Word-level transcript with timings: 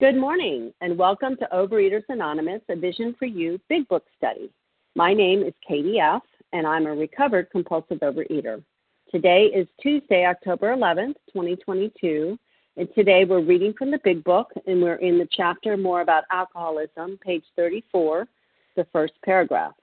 Good 0.00 0.16
morning, 0.16 0.72
and 0.80 0.96
welcome 0.96 1.36
to 1.36 1.48
Overeaters 1.52 2.04
Anonymous, 2.08 2.62
a 2.70 2.74
Vision 2.74 3.14
for 3.18 3.26
You 3.26 3.60
Big 3.68 3.86
Book 3.88 4.06
Study. 4.16 4.50
My 4.96 5.12
name 5.12 5.42
is 5.42 5.52
Katie 5.68 6.00
F., 6.00 6.22
and 6.54 6.66
I'm 6.66 6.86
a 6.86 6.94
recovered 6.94 7.50
compulsive 7.50 7.98
overeater. 7.98 8.64
Today 9.12 9.50
is 9.54 9.68
Tuesday, 9.78 10.24
October 10.24 10.74
11th, 10.74 11.16
2022, 11.30 12.38
and 12.78 12.88
today 12.94 13.26
we're 13.26 13.42
reading 13.42 13.74
from 13.74 13.90
the 13.90 14.00
Big 14.02 14.24
Book, 14.24 14.50
and 14.66 14.80
we're 14.80 14.94
in 14.94 15.18
the 15.18 15.28
chapter 15.30 15.76
More 15.76 16.00
About 16.00 16.24
Alcoholism, 16.32 17.18
page 17.22 17.44
34, 17.54 18.26
the 18.76 18.86
first 18.94 19.12
paragraph. 19.22 19.74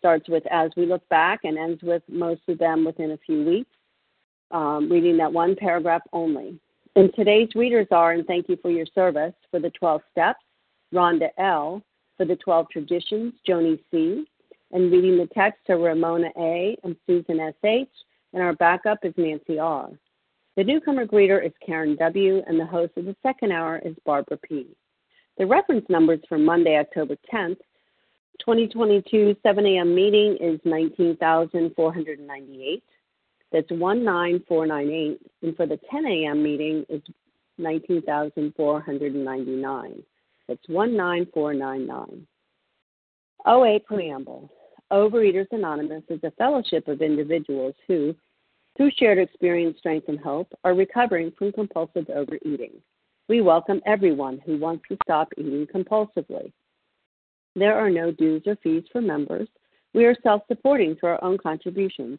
Starts 0.00 0.28
with 0.28 0.44
As 0.50 0.72
We 0.76 0.84
Look 0.84 1.08
Back 1.10 1.44
and 1.44 1.56
ends 1.56 1.80
with 1.84 2.02
most 2.08 2.42
of 2.48 2.58
them 2.58 2.84
within 2.84 3.12
a 3.12 3.18
few 3.18 3.44
weeks, 3.44 3.70
um, 4.50 4.90
reading 4.90 5.16
that 5.18 5.32
one 5.32 5.54
paragraph 5.54 6.02
only. 6.12 6.58
And 6.96 7.12
today's 7.14 7.48
readers 7.56 7.88
are, 7.90 8.12
and 8.12 8.24
thank 8.24 8.48
you 8.48 8.56
for 8.62 8.70
your 8.70 8.86
service, 8.94 9.34
for 9.50 9.58
the 9.58 9.70
12 9.70 10.00
steps, 10.12 10.44
Rhonda 10.92 11.30
L., 11.38 11.82
for 12.16 12.24
the 12.24 12.36
12 12.36 12.68
traditions, 12.70 13.34
Joni 13.48 13.80
C., 13.90 14.24
and 14.70 14.92
reading 14.92 15.18
the 15.18 15.26
text 15.34 15.68
are 15.70 15.78
Ramona 15.78 16.28
A. 16.38 16.78
and 16.84 16.94
Susan 17.06 17.40
S.H., 17.40 17.88
and 18.32 18.40
our 18.42 18.52
backup 18.54 19.04
is 19.04 19.12
Nancy 19.16 19.58
R. 19.58 19.90
The 20.56 20.62
newcomer 20.62 21.04
greeter 21.04 21.44
is 21.44 21.50
Karen 21.66 21.96
W., 21.96 22.44
and 22.46 22.60
the 22.60 22.66
host 22.66 22.92
of 22.96 23.06
the 23.06 23.16
second 23.24 23.50
hour 23.50 23.82
is 23.84 23.96
Barbara 24.06 24.36
P. 24.36 24.68
The 25.36 25.46
reference 25.46 25.86
numbers 25.88 26.20
for 26.28 26.38
Monday, 26.38 26.78
October 26.78 27.16
10th, 27.32 27.58
2022 28.38 29.34
7 29.42 29.66
a.m. 29.66 29.92
meeting 29.94 30.36
is 30.40 30.58
19,498. 30.64 32.82
That's 33.54 33.70
19498. 33.70 35.20
And 35.42 35.56
for 35.56 35.66
the 35.66 35.78
10 35.88 36.06
a.m. 36.06 36.42
meeting, 36.42 36.84
it's 36.88 37.06
19,499. 37.58 40.02
That's 40.48 40.68
19499. 40.68 42.26
OA 43.46 43.78
Preamble 43.78 44.50
Overeaters 44.92 45.46
Anonymous 45.52 46.02
is 46.08 46.18
a 46.24 46.32
fellowship 46.32 46.88
of 46.88 47.00
individuals 47.00 47.76
who, 47.86 48.12
through 48.76 48.90
shared 48.98 49.18
experience, 49.18 49.78
strength, 49.78 50.08
and 50.08 50.18
hope, 50.18 50.52
are 50.64 50.74
recovering 50.74 51.30
from 51.38 51.52
compulsive 51.52 52.10
overeating. 52.10 52.72
We 53.28 53.40
welcome 53.40 53.80
everyone 53.86 54.40
who 54.44 54.58
wants 54.58 54.82
to 54.88 54.98
stop 55.04 55.28
eating 55.38 55.68
compulsively. 55.72 56.50
There 57.54 57.78
are 57.78 57.88
no 57.88 58.10
dues 58.10 58.42
or 58.46 58.56
fees 58.64 58.82
for 58.90 59.00
members. 59.00 59.46
We 59.92 60.06
are 60.06 60.16
self 60.24 60.42
supporting 60.48 60.96
through 60.96 61.10
our 61.10 61.22
own 61.22 61.38
contributions 61.38 62.18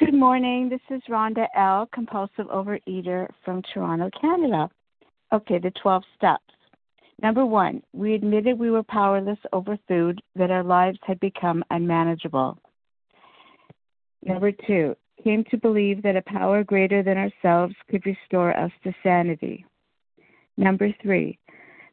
Good 0.00 0.14
morning. 0.14 0.70
This 0.70 0.80
is 0.88 1.02
Rhonda 1.10 1.46
L., 1.54 1.86
compulsive 1.92 2.46
overeater 2.46 3.28
from 3.44 3.60
Toronto, 3.74 4.08
Canada. 4.18 4.70
Okay, 5.30 5.58
the 5.58 5.72
12 5.82 6.02
steps. 6.16 6.54
Number 7.20 7.44
one, 7.44 7.82
we 7.92 8.14
admitted 8.14 8.58
we 8.58 8.70
were 8.70 8.82
powerless 8.82 9.38
over 9.52 9.78
food, 9.86 10.18
that 10.36 10.50
our 10.50 10.64
lives 10.64 10.98
had 11.02 11.20
become 11.20 11.62
unmanageable. 11.68 12.56
Number 14.24 14.52
two, 14.66 14.96
came 15.22 15.44
to 15.50 15.58
believe 15.58 16.02
that 16.02 16.16
a 16.16 16.22
power 16.22 16.64
greater 16.64 17.02
than 17.02 17.18
ourselves 17.18 17.74
could 17.90 18.06
restore 18.06 18.58
us 18.58 18.72
to 18.84 18.94
sanity. 19.02 19.66
Number 20.56 20.94
three, 21.02 21.38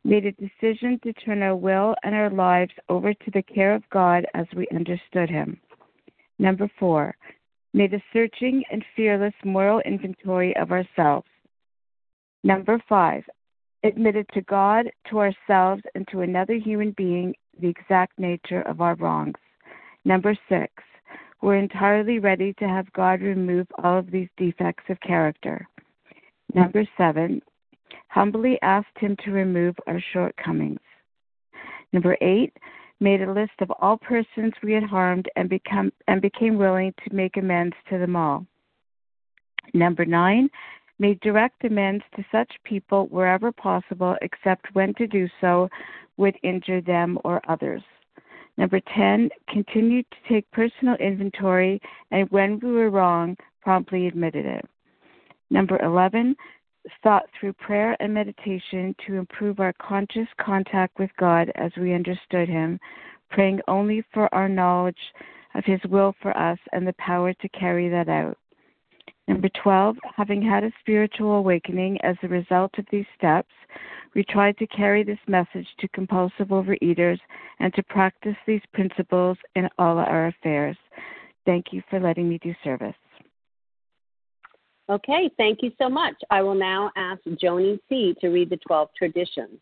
made 0.05 0.25
a 0.25 0.31
decision 0.31 0.97
to 1.03 1.11
turn 1.11 1.43
our 1.43 1.57
will 1.57 1.93
and 2.03 2.15
our 2.15 2.29
lives 2.29 2.71
over 2.87 3.13
to 3.13 3.31
the 3.33 3.41
care 3.41 3.75
of 3.75 3.83
God 3.89 4.25
as 4.33 4.45
we 4.55 4.65
understood 4.73 5.29
Him. 5.29 5.59
Number 6.39 6.71
four, 6.79 7.13
made 7.77 7.93
a 7.93 8.01
searching 8.11 8.63
and 8.71 8.83
fearless 8.95 9.33
moral 9.45 9.79
inventory 9.81 10.55
of 10.57 10.71
ourselves. 10.71 11.27
Number 12.43 12.81
five, 12.89 13.23
admitted 13.83 14.25
to 14.33 14.41
God, 14.41 14.87
to 15.11 15.19
ourselves, 15.19 15.83
and 15.93 16.07
to 16.07 16.21
another 16.21 16.55
human 16.55 16.91
being 16.97 17.35
the 17.61 17.67
exact 17.67 18.17
nature 18.17 18.63
of 18.63 18.81
our 18.81 18.95
wrongs. 18.95 19.37
Number 20.05 20.35
six, 20.49 20.71
we're 21.43 21.57
entirely 21.57 22.17
ready 22.17 22.53
to 22.53 22.67
have 22.67 22.91
God 22.93 23.21
remove 23.21 23.67
all 23.83 23.99
of 23.99 24.09
these 24.09 24.29
defects 24.37 24.85
of 24.89 24.99
character. 25.01 25.67
Number 26.55 26.83
seven, 26.97 27.41
humbly 28.07 28.57
asked 28.63 28.97
Him 28.97 29.15
to 29.23 29.31
remove 29.31 29.75
our 29.85 30.01
shortcomings. 30.13 30.79
Number 31.93 32.17
eight, 32.21 32.53
made 32.99 33.21
a 33.21 33.31
list 33.31 33.53
of 33.59 33.71
all 33.79 33.97
persons 33.97 34.53
we 34.63 34.73
had 34.73 34.83
harmed 34.83 35.29
and 35.35 35.49
become 35.49 35.91
and 36.07 36.21
became 36.21 36.57
willing 36.57 36.93
to 37.07 37.15
make 37.15 37.37
amends 37.37 37.75
to 37.89 37.97
them 37.97 38.15
all. 38.15 38.45
Number 39.73 40.05
nine, 40.05 40.49
made 40.99 41.19
direct 41.19 41.63
amends 41.63 42.03
to 42.15 42.25
such 42.31 42.51
people 42.63 43.07
wherever 43.07 43.51
possible, 43.51 44.15
except 44.21 44.73
when 44.73 44.93
to 44.95 45.07
do 45.07 45.27
so 45.41 45.69
would 46.17 46.37
injure 46.43 46.81
them 46.81 47.19
or 47.23 47.41
others. 47.47 47.83
Number 48.57 48.79
10, 48.95 49.29
continued 49.49 50.05
to 50.09 50.33
take 50.33 50.49
personal 50.51 50.95
inventory 50.95 51.79
and 52.09 52.29
when 52.31 52.59
we 52.59 52.71
were 52.71 52.89
wrong, 52.89 53.37
promptly 53.61 54.07
admitted 54.07 54.45
it. 54.45 54.65
Number 55.51 55.79
11, 55.83 56.35
thought 57.03 57.25
through 57.39 57.53
prayer 57.53 57.95
and 57.99 58.13
meditation 58.13 58.95
to 59.05 59.15
improve 59.15 59.59
our 59.59 59.73
conscious 59.73 60.27
contact 60.39 60.97
with 60.99 61.09
God 61.19 61.51
as 61.55 61.71
we 61.77 61.93
understood 61.93 62.49
Him, 62.49 62.79
praying 63.29 63.61
only 63.67 64.03
for 64.13 64.33
our 64.33 64.49
knowledge 64.49 64.95
of 65.55 65.65
His 65.65 65.79
will 65.89 66.15
for 66.21 66.35
us 66.37 66.59
and 66.71 66.87
the 66.87 66.93
power 66.93 67.33
to 67.33 67.49
carry 67.49 67.89
that 67.89 68.09
out. 68.09 68.37
Number 69.27 69.49
12, 69.61 69.97
having 70.15 70.41
had 70.41 70.63
a 70.63 70.71
spiritual 70.79 71.35
awakening 71.35 71.99
as 72.01 72.15
a 72.23 72.29
result 72.29 72.71
of 72.77 72.85
these 72.91 73.05
steps, 73.17 73.51
we 74.15 74.23
tried 74.23 74.57
to 74.57 74.67
carry 74.67 75.03
this 75.03 75.19
message 75.27 75.67
to 75.79 75.87
compulsive 75.89 76.47
overeaters 76.47 77.19
and 77.59 77.73
to 77.73 77.83
practice 77.83 78.37
these 78.45 78.61
principles 78.73 79.37
in 79.55 79.67
all 79.77 79.97
our 79.97 80.27
affairs. 80.27 80.77
Thank 81.45 81.67
you 81.71 81.83
for 81.89 81.99
letting 81.99 82.29
me 82.29 82.39
do 82.41 82.53
service. 82.63 82.95
Okay, 84.89 85.29
thank 85.37 85.61
you 85.61 85.71
so 85.77 85.89
much. 85.89 86.15
I 86.29 86.41
will 86.41 86.55
now 86.55 86.91
ask 86.95 87.21
Joni 87.23 87.79
C. 87.89 88.15
to 88.21 88.29
read 88.29 88.49
the 88.49 88.57
12 88.57 88.89
traditions. 88.97 89.59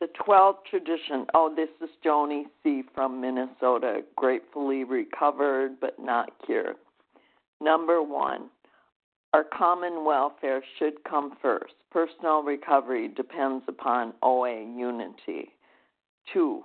The 0.00 0.06
12 0.24 0.56
tradition. 0.68 1.26
Oh, 1.34 1.52
this 1.54 1.68
is 1.80 1.90
Joni 2.04 2.44
C. 2.62 2.82
from 2.94 3.20
Minnesota, 3.20 4.02
gratefully 4.16 4.84
recovered 4.84 5.80
but 5.80 5.98
not 5.98 6.30
cured. 6.46 6.76
Number 7.60 8.02
one, 8.02 8.50
our 9.32 9.44
common 9.44 10.04
welfare 10.04 10.62
should 10.78 11.02
come 11.08 11.36
first. 11.40 11.74
Personal 11.90 12.42
recovery 12.42 13.08
depends 13.08 13.64
upon 13.66 14.12
OA 14.22 14.62
unity. 14.76 15.50
Two, 16.32 16.64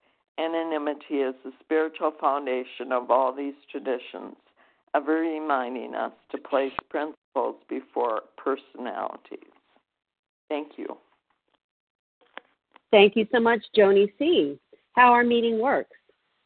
Anonymity 0.41 1.15
is 1.15 1.35
the 1.43 1.51
spiritual 1.63 2.11
foundation 2.19 2.91
of 2.91 3.11
all 3.11 3.33
these 3.33 3.53
traditions, 3.71 4.35
ever 4.95 5.19
reminding 5.19 5.93
us 5.93 6.11
to 6.31 6.37
place 6.37 6.73
principles 6.89 7.57
before 7.69 8.21
personalities. 8.37 9.51
Thank 10.49 10.77
you. 10.77 10.97
Thank 12.91 13.15
you 13.15 13.27
so 13.31 13.39
much, 13.39 13.61
Joni 13.77 14.11
C. 14.17 14.59
How 14.93 15.11
our 15.13 15.23
meeting 15.23 15.59
works. 15.59 15.95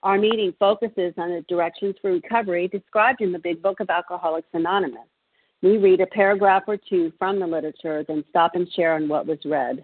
Our 0.03 0.17
meeting 0.19 0.53
focuses 0.59 1.13
on 1.17 1.29
the 1.29 1.43
directions 1.47 1.95
for 2.01 2.11
recovery 2.11 2.67
described 2.67 3.21
in 3.21 3.31
the 3.31 3.39
Big 3.39 3.61
Book 3.61 3.79
of 3.79 3.89
Alcoholics 3.89 4.49
Anonymous. 4.53 5.07
We 5.63 5.77
read 5.77 6.01
a 6.01 6.05
paragraph 6.05 6.63
or 6.67 6.77
two 6.77 7.11
from 7.17 7.39
the 7.39 7.47
literature, 7.47 8.03
then 8.07 8.23
stop 8.29 8.55
and 8.55 8.71
share 8.73 8.93
on 8.93 9.07
what 9.07 9.25
was 9.25 9.39
read. 9.45 9.83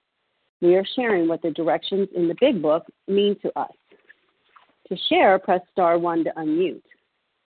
We 0.61 0.75
are 0.75 0.85
sharing 0.95 1.27
what 1.27 1.41
the 1.41 1.51
directions 1.51 2.07
in 2.15 2.27
the 2.27 2.35
Big 2.39 2.61
Book 2.61 2.85
mean 3.07 3.35
to 3.41 3.59
us. 3.59 3.71
To 4.87 4.97
share, 5.09 5.39
press 5.39 5.61
star 5.71 5.97
1 5.97 6.25
to 6.25 6.31
unmute. 6.37 6.83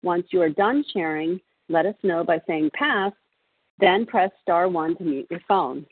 Once 0.02 0.26
you 0.30 0.42
are 0.42 0.48
done 0.48 0.84
sharing, 0.92 1.40
let 1.68 1.86
us 1.86 1.94
know 2.02 2.24
by 2.24 2.40
saying 2.46 2.70
pass, 2.74 3.12
then 3.78 4.06
press 4.06 4.30
star 4.42 4.68
1 4.68 4.96
to 4.96 5.04
mute 5.04 5.26
your 5.30 5.40
phone. 5.46 5.86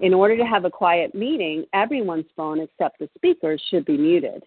In 0.00 0.12
order 0.12 0.36
to 0.36 0.44
have 0.44 0.64
a 0.64 0.70
quiet 0.70 1.14
meeting, 1.14 1.64
everyone's 1.72 2.26
phone 2.36 2.60
except 2.60 2.98
the 2.98 3.08
speaker's 3.16 3.62
should 3.70 3.84
be 3.84 3.96
muted. 3.96 4.42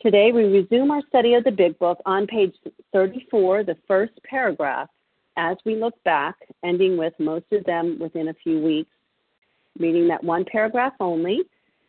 Today, 0.00 0.32
we 0.32 0.44
resume 0.44 0.90
our 0.90 1.02
study 1.08 1.34
of 1.34 1.44
the 1.44 1.50
Big 1.50 1.78
Book 1.78 2.00
on 2.06 2.26
page 2.26 2.54
34, 2.92 3.64
the 3.64 3.76
first 3.86 4.12
paragraph, 4.24 4.88
as 5.36 5.56
we 5.64 5.76
look 5.76 5.94
back, 6.04 6.36
ending 6.64 6.96
with 6.96 7.12
most 7.18 7.46
of 7.52 7.64
them 7.64 7.98
within 7.98 8.28
a 8.28 8.34
few 8.34 8.60
weeks, 8.60 8.93
reading 9.78 10.08
that 10.08 10.22
one 10.22 10.44
paragraph 10.50 10.92
only, 11.00 11.40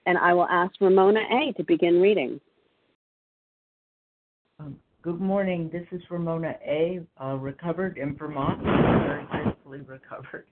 and 0.05 0.17
I 0.17 0.33
will 0.33 0.47
ask 0.47 0.73
Ramona 0.81 1.19
A. 1.19 1.53
to 1.53 1.63
begin 1.63 2.01
reading. 2.01 2.39
Um, 4.59 4.77
good 5.01 5.19
morning. 5.21 5.69
This 5.71 5.85
is 5.91 6.01
Ramona 6.09 6.55
A., 6.65 7.01
uh, 7.21 7.35
recovered 7.35 7.97
in 7.97 8.15
Vermont, 8.15 8.61
very 8.61 9.25
gratefully 9.25 9.81
recovered. 9.81 10.45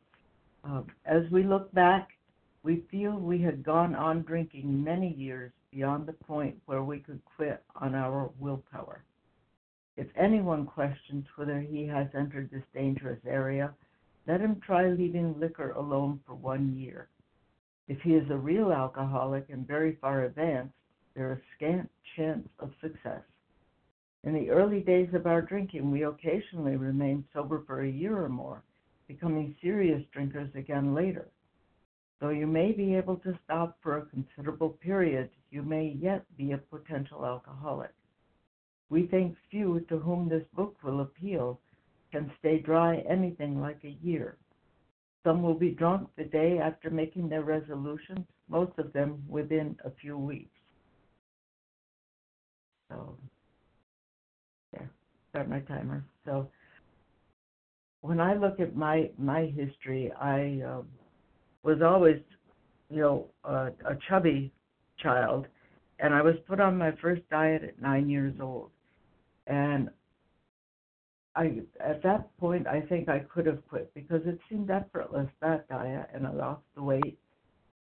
Um, 0.64 0.88
as 1.06 1.24
we 1.32 1.44
look 1.44 1.72
back, 1.74 2.10
we 2.64 2.84
feel 2.90 3.12
we 3.18 3.42
had 3.42 3.64
gone 3.64 3.96
on 3.96 4.22
drinking 4.22 4.84
many 4.84 5.14
years 5.14 5.52
beyond 5.72 6.06
the 6.06 6.14
point 6.14 6.56
where 6.66 6.84
we 6.84 7.00
could 7.00 7.20
quit 7.36 7.62
on 7.76 7.96
our 7.96 8.30
willpower. 8.40 9.04
If 9.98 10.08
anyone 10.16 10.66
questions 10.66 11.26
whether 11.36 11.60
he 11.60 11.86
has 11.88 12.08
entered 12.18 12.50
this 12.52 12.64
dangerous 12.74 13.20
area, 13.28 13.74
let 14.28 14.40
him 14.40 14.62
try 14.66 14.90
leaving 14.90 15.38
liquor 15.40 15.72
alone 15.72 16.20
for 16.26 16.36
one 16.36 16.76
year. 16.76 17.10
If 17.88 18.02
he 18.02 18.16
is 18.16 18.30
a 18.30 18.38
real 18.38 18.72
alcoholic 18.72 19.50
and 19.50 19.68
very 19.68 19.96
far 19.96 20.24
advanced, 20.24 20.74
there 21.16 21.34
is 21.34 21.40
scant 21.56 21.90
chance 22.16 22.48
of 22.60 22.72
success. 22.82 23.24
In 24.24 24.34
the 24.34 24.50
early 24.50 24.80
days 24.80 25.14
of 25.14 25.28
our 25.28 25.42
drinking, 25.42 25.92
we 25.92 26.04
occasionally 26.04 26.78
remained 26.78 27.26
sober 27.34 27.64
for 27.68 27.82
a 27.82 27.90
year 27.90 28.24
or 28.24 28.30
more 28.30 28.64
becoming 29.08 29.56
serious 29.62 30.02
drinkers 30.12 30.50
again 30.56 30.94
later. 30.94 31.28
Though 32.20 32.30
you 32.30 32.48
may 32.48 32.72
be 32.72 32.96
able 32.96 33.18
to 33.18 33.38
stop 33.44 33.78
for 33.82 33.98
a 33.98 34.06
considerable 34.06 34.70
period, 34.70 35.30
you 35.52 35.62
may 35.62 35.90
yet 36.00 36.26
be 36.38 36.54
a 36.54 36.58
potential 36.58 37.26
alcoholic. 37.26 37.94
We 38.90 39.08
think 39.08 39.36
few 39.52 39.82
to 39.90 40.00
whom 40.00 40.30
this 40.30 40.46
book 40.54 40.78
will 40.84 41.02
appeal 41.02 41.60
can 42.12 42.32
stay 42.40 42.60
dry 42.60 42.98
anything 43.10 43.60
like 43.60 43.84
a 43.84 43.98
year. 44.02 44.38
Some 45.24 45.42
will 45.42 45.54
be 45.54 45.72
drunk 45.72 46.10
the 46.18 46.26
day 46.26 46.60
after 46.60 46.90
making 46.90 47.30
their 47.30 47.44
resolutions, 47.44 48.26
most 48.50 48.78
of 48.78 48.92
them 48.92 49.24
within 49.28 49.78
a 49.86 49.92
few 50.02 50.18
weeks. 50.18 50.52
So, 52.90 53.18
yeah, 54.74 54.86
start 55.30 55.50
my 55.50 55.62
timer. 55.62 56.04
So, 56.26 56.50
when 58.02 58.20
I 58.20 58.36
look 58.36 58.60
at 58.60 58.76
my 58.76 59.10
my 59.18 59.46
history, 59.46 60.12
I 60.20 60.62
uh, 60.68 60.82
was 61.64 61.82
always, 61.82 62.22
you 62.90 63.02
know, 63.02 63.28
a 63.46 63.96
chubby 64.10 64.52
child, 65.02 65.48
and 66.00 66.14
I 66.14 66.22
was 66.22 66.36
put 66.48 66.60
on 66.60 66.78
my 66.78 66.92
first 67.02 67.22
diet 67.30 67.64
at 67.64 67.82
nine 67.82 68.10
years 68.10 68.36
old, 68.42 68.72
and 69.48 69.90
I 71.36 71.62
at 71.80 72.04
that 72.04 72.36
point 72.38 72.68
I 72.68 72.82
think 72.82 73.10
I 73.10 73.20
could 73.20 73.46
have 73.48 73.68
quit 73.68 73.94
because 73.94 74.22
it 74.26 74.40
seemed 74.50 74.70
effortless 74.70 75.30
that 75.42 75.68
diet, 75.68 76.10
and 76.14 76.28
I 76.28 76.32
lost 76.32 76.64
the 76.76 76.84
weight. 76.84 77.18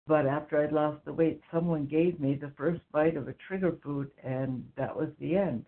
But 0.07 0.27
after 0.27 0.61
I'd 0.61 0.73
lost 0.73 1.05
the 1.05 1.13
weight, 1.13 1.41
someone 1.53 1.87
gave 1.87 2.19
me 2.21 2.35
the 2.35 2.53
first 2.57 2.81
bite 2.93 3.17
of 3.17 3.29
a 3.29 3.35
trigger 3.35 3.77
food, 3.83 4.11
and 4.23 4.65
that 4.77 4.95
was 4.97 5.09
the 5.19 5.37
end. 5.37 5.65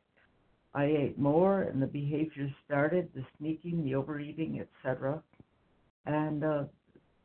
I 0.75 0.87
ate 0.87 1.19
more, 1.19 1.63
and 1.63 1.81
the 1.81 1.87
behaviors 1.87 2.51
started 2.67 3.09
the 3.15 3.25
sneaking, 3.39 3.85
the 3.85 3.95
overeating, 3.95 4.61
etc. 4.61 5.23
And 6.05 6.43
uh, 6.43 6.65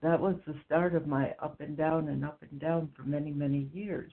that 0.01 0.19
was 0.19 0.35
the 0.45 0.55
start 0.65 0.95
of 0.95 1.07
my 1.07 1.33
up 1.41 1.59
and 1.61 1.75
down 1.75 2.09
and 2.09 2.23
up 2.23 2.41
and 2.49 2.59
down 2.59 2.89
for 2.95 3.03
many, 3.03 3.31
many 3.31 3.69
years. 3.73 4.11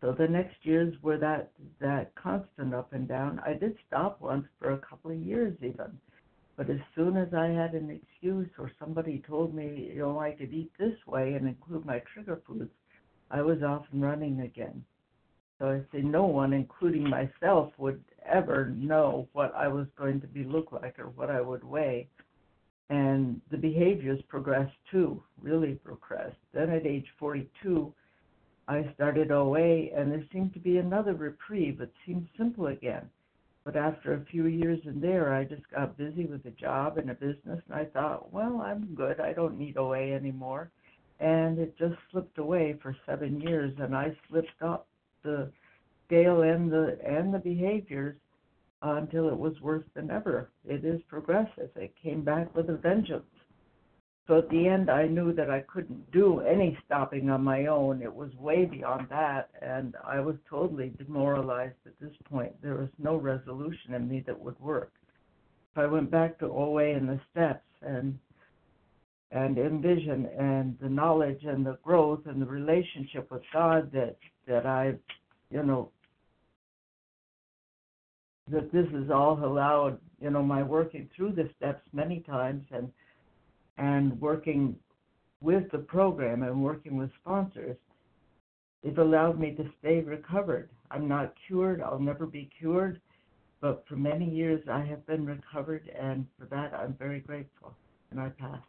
So 0.00 0.12
the 0.12 0.28
next 0.28 0.56
years 0.62 0.94
were 1.02 1.18
that 1.18 1.52
that 1.80 2.14
constant 2.14 2.74
up 2.74 2.92
and 2.92 3.06
down. 3.06 3.40
I 3.44 3.52
did 3.52 3.76
stop 3.86 4.20
once 4.20 4.46
for 4.58 4.72
a 4.72 4.78
couple 4.78 5.10
of 5.10 5.18
years 5.18 5.56
even, 5.60 5.98
but 6.56 6.70
as 6.70 6.80
soon 6.94 7.16
as 7.16 7.34
I 7.34 7.48
had 7.48 7.74
an 7.74 7.90
excuse 7.90 8.48
or 8.58 8.70
somebody 8.78 9.22
told 9.26 9.54
me, 9.54 9.90
you 9.92 10.00
know, 10.00 10.18
I 10.18 10.32
could 10.32 10.52
eat 10.52 10.70
this 10.78 10.96
way 11.06 11.34
and 11.34 11.46
include 11.46 11.84
my 11.84 12.02
trigger 12.12 12.40
foods, 12.46 12.70
I 13.30 13.42
was 13.42 13.62
off 13.62 13.84
and 13.92 14.02
running 14.02 14.40
again. 14.40 14.84
So 15.58 15.68
I 15.68 15.80
say 15.94 16.02
no 16.02 16.24
one, 16.24 16.54
including 16.54 17.06
myself, 17.06 17.72
would 17.76 18.02
ever 18.24 18.70
know 18.70 19.28
what 19.34 19.54
I 19.54 19.68
was 19.68 19.86
going 19.98 20.20
to 20.22 20.26
be 20.26 20.44
look 20.44 20.72
like 20.72 20.98
or 20.98 21.10
what 21.10 21.30
I 21.30 21.42
would 21.42 21.62
weigh. 21.62 22.08
And 22.88 23.40
the 23.50 23.58
behaviors 23.58 24.20
progressed 24.28 24.74
too, 24.90 25.22
really 25.40 25.74
progressed. 25.74 26.36
Then 26.54 26.70
at 26.70 26.86
age 26.86 27.06
42, 27.18 27.92
I 28.70 28.88
started 28.94 29.32
OA, 29.32 29.90
and 29.96 30.12
there 30.12 30.24
seemed 30.32 30.54
to 30.54 30.60
be 30.60 30.78
another 30.78 31.14
reprieve. 31.14 31.80
It 31.80 31.92
seemed 32.06 32.28
simple 32.38 32.68
again. 32.68 33.10
But 33.64 33.74
after 33.74 34.14
a 34.14 34.24
few 34.26 34.46
years 34.46 34.78
in 34.84 35.00
there, 35.00 35.34
I 35.34 35.42
just 35.42 35.68
got 35.74 35.98
busy 35.98 36.26
with 36.26 36.46
a 36.46 36.52
job 36.52 36.96
and 36.96 37.10
a 37.10 37.14
business, 37.14 37.60
and 37.68 37.74
I 37.74 37.86
thought, 37.86 38.32
well, 38.32 38.60
I'm 38.60 38.94
good. 38.94 39.18
I 39.18 39.32
don't 39.32 39.58
need 39.58 39.76
OA 39.76 40.14
anymore. 40.14 40.70
And 41.18 41.58
it 41.58 41.76
just 41.78 41.96
slipped 42.12 42.38
away 42.38 42.78
for 42.80 42.96
seven 43.06 43.40
years, 43.40 43.74
and 43.80 43.94
I 43.94 44.16
slipped 44.28 44.62
up 44.62 44.86
the 45.24 45.50
scale 46.06 46.42
and 46.42 46.70
the 46.70 46.96
and 47.04 47.34
the 47.34 47.40
behaviors 47.40 48.16
until 48.82 49.28
it 49.30 49.36
was 49.36 49.60
worse 49.60 49.84
than 49.94 50.12
ever. 50.12 50.48
It 50.64 50.84
is 50.84 51.02
progressive. 51.08 51.70
It 51.74 51.92
came 52.00 52.22
back 52.22 52.54
with 52.54 52.70
a 52.70 52.76
vengeance. 52.76 53.24
So 54.26 54.38
at 54.38 54.48
the 54.48 54.68
end, 54.68 54.90
I 54.90 55.06
knew 55.06 55.32
that 55.32 55.50
I 55.50 55.60
couldn't 55.60 56.10
do 56.12 56.40
any 56.40 56.78
stopping 56.86 57.30
on 57.30 57.42
my 57.42 57.66
own. 57.66 58.00
It 58.00 58.14
was 58.14 58.30
way 58.36 58.64
beyond 58.64 59.08
that, 59.10 59.50
and 59.60 59.96
I 60.06 60.20
was 60.20 60.36
totally 60.48 60.92
demoralized 60.98 61.74
at 61.84 61.98
this 62.00 62.14
point. 62.30 62.52
There 62.62 62.76
was 62.76 62.90
no 62.98 63.16
resolution 63.16 63.94
in 63.94 64.08
me 64.08 64.22
that 64.26 64.38
would 64.38 64.58
work. 64.60 64.92
If 65.72 65.78
I 65.78 65.86
went 65.86 66.10
back 66.10 66.38
to 66.38 66.46
OA 66.46 66.94
and 66.94 67.08
the 67.08 67.20
steps 67.32 67.66
and 67.82 68.18
and 69.32 69.58
envision 69.58 70.26
and 70.38 70.76
the 70.80 70.88
knowledge 70.88 71.44
and 71.44 71.64
the 71.64 71.78
growth 71.84 72.26
and 72.26 72.42
the 72.42 72.46
relationship 72.46 73.30
with 73.30 73.42
God 73.52 73.90
that 73.92 74.16
that 74.46 74.66
I've 74.66 74.98
you 75.50 75.62
know 75.62 75.90
that 78.50 78.72
this 78.72 78.86
is 78.92 79.10
all 79.10 79.38
allowed 79.44 79.98
you 80.20 80.30
know 80.30 80.42
my 80.42 80.62
working 80.62 81.08
through 81.14 81.32
the 81.32 81.48
steps 81.56 81.82
many 81.92 82.20
times 82.20 82.64
and 82.72 82.90
and 83.78 84.20
working 84.20 84.76
with 85.40 85.70
the 85.70 85.78
program 85.78 86.42
and 86.42 86.62
working 86.62 86.96
with 86.96 87.10
sponsors 87.20 87.76
it 88.82 88.98
allowed 88.98 89.38
me 89.38 89.52
to 89.52 89.64
stay 89.78 90.00
recovered 90.00 90.68
i'm 90.90 91.08
not 91.08 91.34
cured 91.46 91.80
i'll 91.82 91.98
never 91.98 92.26
be 92.26 92.50
cured 92.58 93.00
but 93.60 93.84
for 93.88 93.96
many 93.96 94.28
years 94.28 94.60
i 94.70 94.80
have 94.80 95.06
been 95.06 95.24
recovered 95.24 95.90
and 95.98 96.26
for 96.38 96.46
that 96.46 96.72
i'm 96.74 96.94
very 96.98 97.20
grateful 97.20 97.74
and 98.10 98.20
i 98.20 98.28
pass 98.28 98.60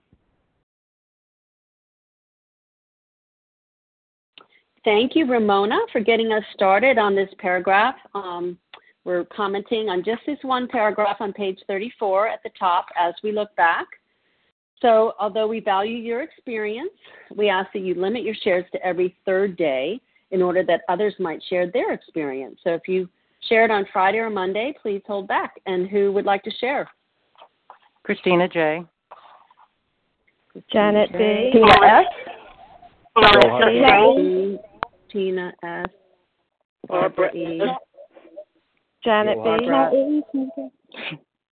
Thank 4.84 5.16
you, 5.16 5.28
Ramona, 5.28 5.78
for 5.92 6.02
getting 6.02 6.32
us 6.32 6.44
started 6.56 6.98
on 6.98 7.14
this 7.14 7.30
paragraph. 7.38 7.94
Um, 8.16 8.58
we're 9.04 9.26
commenting 9.26 9.90
on 9.90 10.04
just 10.04 10.22
this 10.26 10.40
one 10.42 10.68
paragraph 10.68 11.18
on 11.20 11.34
page 11.34 11.60
34 11.68 12.28
at 12.28 12.42
the 12.44 12.50
top 12.58 12.88
as 13.00 13.14
we 13.24 13.32
look 13.32 13.56
back. 13.56 13.86
So, 14.82 15.14
although 15.20 15.48
we 15.48 15.60
value 15.60 15.98
your 15.98 16.22
experience, 16.22 16.92
we 17.36 17.50
ask 17.50 17.72
that 17.74 17.82
you 17.82 17.94
limit 17.94 18.24
your 18.24 18.36
shares 18.44 18.66
to 18.72 18.84
every 18.86 19.16
third 19.26 19.56
day 19.56 20.02
in 20.32 20.42
order 20.42 20.64
that 20.64 20.82
others 20.90 21.14
might 21.20 21.42
share 21.50 21.70
their 21.70 21.94
experience. 21.94 22.60
So, 22.64 22.72
if 22.72 22.88
you 22.88 23.08
shared 23.48 23.70
on 23.70 23.86
Friday 23.94 24.18
or 24.18 24.30
Monday, 24.30 24.74
please 24.82 25.02
hold 25.06 25.28
back. 25.28 25.60
And 25.66 25.88
who 25.88 26.12
would 26.14 26.26
like 26.26 26.44
to 26.44 26.52
share? 26.60 26.90
Christina 28.04 28.48
J. 28.48 28.84
Janet 30.72 31.12
B. 31.12 31.52
Tina 31.54 31.76
S. 31.86 32.06
Melissa 33.16 34.20
E. 34.20 34.58
Tina 35.12 35.54
S. 35.64 35.86
Barbara 36.88 37.36
E. 37.36 37.62
Janet 39.04 39.38
B. 39.38 39.44
Barbara. 39.44 39.92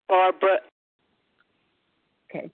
Barbara 0.07 0.57
Okay. 2.29 2.51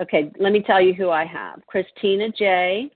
Okay, 0.00 0.30
let 0.38 0.52
me 0.52 0.62
tell 0.62 0.80
you 0.80 0.94
who 0.94 1.10
I 1.10 1.24
have. 1.26 1.60
Christina 1.66 2.30
J, 2.30 2.90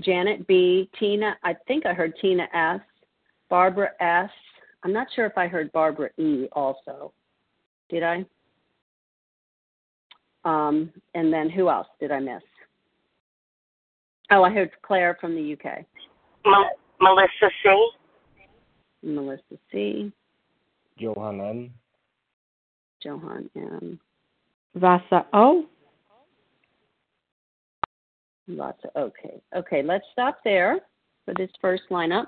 Janet 0.00 0.46
B, 0.46 0.90
Tina, 0.98 1.36
I 1.42 1.54
think 1.66 1.86
I 1.86 1.94
heard 1.94 2.12
Tina 2.20 2.46
S, 2.52 2.80
Barbara 3.48 3.90
S. 4.00 4.30
I'm 4.82 4.92
not 4.92 5.06
sure 5.14 5.24
if 5.26 5.38
I 5.38 5.46
heard 5.46 5.72
Barbara 5.72 6.10
E 6.18 6.46
also. 6.52 7.12
Did 7.88 8.02
I? 8.02 8.26
Um, 10.44 10.92
and 11.14 11.32
then 11.32 11.48
who 11.48 11.70
else 11.70 11.88
did 11.98 12.12
I 12.12 12.20
miss? 12.20 12.42
Oh, 14.30 14.42
I 14.42 14.52
heard 14.52 14.70
Claire 14.82 15.16
from 15.20 15.34
the 15.34 15.52
UK. 15.52 15.84
M- 16.44 16.70
Melissa 17.00 17.50
C. 17.62 17.90
Melissa 19.02 19.56
C, 19.70 20.12
Johan 20.96 21.40
M. 21.40 21.74
Johan 23.02 23.48
M, 23.56 24.00
Vasa 24.76 25.26
O. 25.32 25.66
Lots 28.46 28.78
of 28.84 28.90
okay. 28.96 29.40
Okay, 29.56 29.82
let's 29.82 30.04
stop 30.12 30.38
there 30.44 30.78
for 31.24 31.34
this 31.34 31.50
first 31.60 31.82
lineup. 31.90 32.26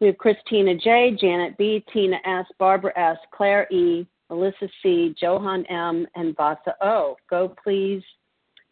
We 0.00 0.08
have 0.08 0.18
Christina 0.18 0.74
J, 0.76 1.16
Janet 1.20 1.56
B, 1.58 1.84
Tina 1.92 2.16
S, 2.24 2.46
Barbara 2.58 2.92
S, 2.96 3.18
Claire 3.32 3.68
E, 3.70 4.06
Melissa 4.30 4.68
C, 4.82 5.14
Johan 5.20 5.64
M, 5.66 6.06
and 6.16 6.36
Vasa 6.36 6.74
O. 6.80 7.16
Go 7.30 7.54
please, 7.62 8.02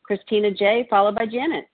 Christina 0.02 0.50
J, 0.50 0.86
followed 0.90 1.14
by 1.14 1.26
Janet. 1.26 1.66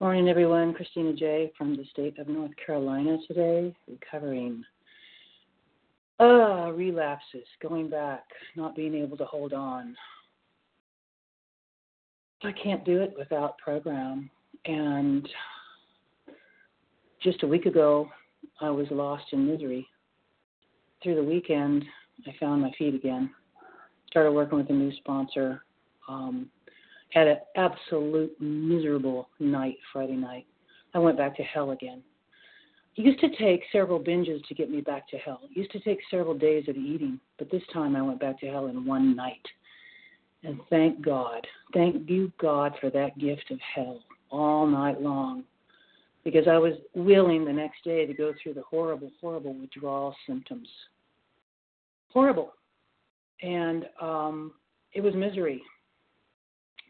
Morning, 0.00 0.28
everyone. 0.28 0.72
Christina 0.72 1.12
J. 1.12 1.52
from 1.58 1.76
the 1.76 1.84
state 1.90 2.18
of 2.18 2.28
North 2.28 2.52
Carolina 2.64 3.18
today, 3.26 3.74
recovering 3.88 4.64
uh, 6.20 6.70
relapses, 6.72 7.46
going 7.62 7.88
back, 7.88 8.24
not 8.56 8.76
being 8.76 8.94
able 8.94 9.16
to 9.16 9.24
hold 9.24 9.52
on. 9.52 9.96
I 12.42 12.52
can't 12.52 12.84
do 12.84 13.00
it 13.00 13.14
without 13.18 13.58
program. 13.58 14.30
And 14.66 15.28
just 17.22 17.42
a 17.42 17.46
week 17.46 17.66
ago, 17.66 18.08
I 18.60 18.70
was 18.70 18.86
lost 18.90 19.24
in 19.32 19.46
misery. 19.46 19.86
Through 21.02 21.16
the 21.16 21.24
weekend, 21.24 21.84
I 22.26 22.34
found 22.38 22.62
my 22.62 22.70
feet 22.78 22.94
again. 22.94 23.30
Started 24.10 24.32
working 24.32 24.58
with 24.58 24.70
a 24.70 24.74
new 24.74 24.92
sponsor. 24.96 25.64
Um, 26.08 26.50
had 27.10 27.26
an 27.26 27.38
absolute 27.56 28.32
miserable 28.40 29.28
night 29.38 29.76
Friday 29.92 30.16
night. 30.16 30.46
I 30.94 30.98
went 30.98 31.16
back 31.16 31.36
to 31.36 31.42
hell 31.42 31.70
again. 31.70 32.02
Used 32.96 33.20
to 33.20 33.34
take 33.36 33.62
several 33.72 34.00
binges 34.00 34.46
to 34.46 34.54
get 34.54 34.70
me 34.70 34.80
back 34.80 35.08
to 35.08 35.16
hell. 35.18 35.40
It 35.44 35.56
used 35.56 35.70
to 35.72 35.80
take 35.80 36.00
several 36.10 36.34
days 36.34 36.68
of 36.68 36.76
eating, 36.76 37.20
but 37.38 37.50
this 37.50 37.62
time 37.72 37.96
I 37.96 38.02
went 38.02 38.20
back 38.20 38.40
to 38.40 38.46
hell 38.46 38.66
in 38.66 38.84
one 38.84 39.16
night. 39.16 39.46
And 40.42 40.60
thank 40.70 41.00
God, 41.02 41.46
thank 41.72 42.08
you, 42.08 42.32
God, 42.40 42.74
for 42.80 42.90
that 42.90 43.18
gift 43.18 43.50
of 43.50 43.58
hell 43.74 44.00
all 44.30 44.66
night 44.66 45.00
long. 45.00 45.44
Because 46.24 46.46
I 46.48 46.58
was 46.58 46.74
willing 46.94 47.44
the 47.44 47.52
next 47.52 47.84
day 47.84 48.04
to 48.06 48.12
go 48.12 48.34
through 48.42 48.54
the 48.54 48.62
horrible, 48.62 49.10
horrible 49.20 49.54
withdrawal 49.54 50.14
symptoms. 50.26 50.68
Horrible. 52.12 52.52
And 53.42 53.86
um, 54.00 54.52
it 54.92 55.00
was 55.00 55.14
misery 55.14 55.62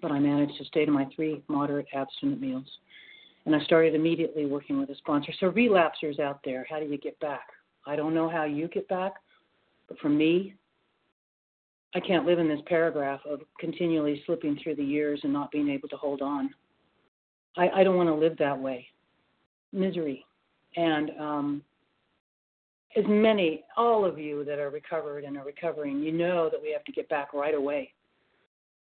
but 0.01 0.11
I 0.11 0.19
managed 0.19 0.57
to 0.59 0.65
stay 0.65 0.85
to 0.85 0.91
my 0.91 1.07
three 1.15 1.43
moderate 1.49 1.87
abstinent 1.95 2.41
meals. 2.41 2.67
And 3.47 3.55
I 3.55 3.61
started 3.65 3.95
immediately 3.95 4.47
working 4.47 4.79
with 4.79 4.91
a 4.91 4.97
sponsor. 4.97 5.33
So, 5.41 5.51
relapsers 5.51 6.21
out 6.21 6.41
there, 6.45 6.67
how 6.69 6.79
do 6.79 6.87
you 6.87 6.99
get 6.99 7.19
back? 7.21 7.49
I 7.87 7.97
don't 7.97 8.15
know 8.15 8.29
how 8.29 8.45
you 8.45 8.69
get 8.69 8.87
back, 8.89 9.15
but 9.89 9.99
for 9.99 10.11
me, 10.11 10.55
I 11.95 12.01
can't 12.01 12.27
live 12.27 12.39
in 12.39 12.49
this 12.49 12.61
paragraph 12.67 13.21
of 13.29 13.41
continually 13.59 14.23
slipping 14.27 14.59
through 14.63 14.77
the 14.77 14.85
years 14.85 15.21
and 15.25 15.33
not 15.33 15.51
being 15.51 15.69
able 15.69 15.89
to 15.89 15.97
hold 15.97 16.23
on. 16.23 16.51
I, 17.57 17.69
I 17.71 17.85
don't 17.85 17.97
want 17.97 18.09
to 18.09 18.15
live 18.15 18.37
that 18.39 18.59
way. 18.59 18.87
Misery. 19.73 20.25
And 20.77 21.11
um, 21.19 21.63
as 22.97 23.05
many, 23.09 23.65
all 23.77 24.05
of 24.05 24.19
you 24.19 24.45
that 24.45 24.59
are 24.59 24.71
recovered 24.71 25.25
and 25.25 25.37
are 25.37 25.45
recovering, 25.45 26.01
you 26.01 26.13
know 26.13 26.49
that 26.51 26.63
we 26.63 26.71
have 26.73 26.85
to 26.85 26.93
get 26.93 27.09
back 27.09 27.33
right 27.33 27.55
away 27.55 27.93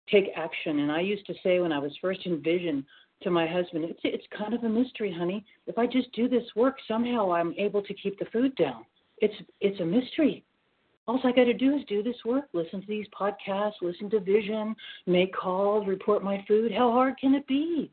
take 0.09 0.31
action. 0.35 0.79
And 0.79 0.91
I 0.91 1.01
used 1.01 1.25
to 1.27 1.33
say 1.43 1.59
when 1.59 1.71
I 1.71 1.79
was 1.79 1.91
first 2.01 2.25
in 2.25 2.41
vision 2.41 2.85
to 3.23 3.31
my 3.31 3.47
husband, 3.47 3.85
it's 3.85 3.99
it's 4.03 4.25
kind 4.37 4.53
of 4.53 4.63
a 4.63 4.69
mystery, 4.69 5.13
honey. 5.15 5.43
If 5.65 5.77
I 5.77 5.87
just 5.87 6.11
do 6.13 6.27
this 6.27 6.43
work, 6.55 6.77
somehow 6.87 7.31
I'm 7.31 7.53
able 7.57 7.81
to 7.81 7.93
keep 7.93 8.19
the 8.19 8.25
food 8.25 8.55
down. 8.55 8.85
It's 9.19 9.33
it's 9.59 9.79
a 9.79 9.85
mystery. 9.85 10.43
All 11.07 11.19
I 11.23 11.31
got 11.31 11.45
to 11.45 11.53
do 11.53 11.75
is 11.75 11.83
do 11.87 12.03
this 12.03 12.17
work, 12.25 12.45
listen 12.51 12.81
to 12.81 12.87
these 12.87 13.07
podcasts, 13.17 13.75
listen 13.81 14.09
to 14.09 14.19
Vision, 14.19 14.75
make 15.05 15.33
calls, 15.33 15.87
report 15.87 16.21
my 16.21 16.43
food. 16.47 16.71
How 16.71 16.91
hard 16.91 17.17
can 17.17 17.33
it 17.33 17.47
be? 17.47 17.89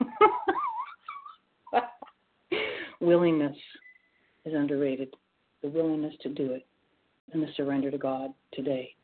willingness 3.00 3.56
is 4.44 4.54
underrated. 4.54 5.14
The 5.62 5.68
willingness 5.68 6.14
to 6.22 6.28
do 6.28 6.52
it 6.52 6.66
and 7.32 7.42
the 7.42 7.48
surrender 7.56 7.90
to 7.90 7.98
God 7.98 8.32
today. 8.52 8.94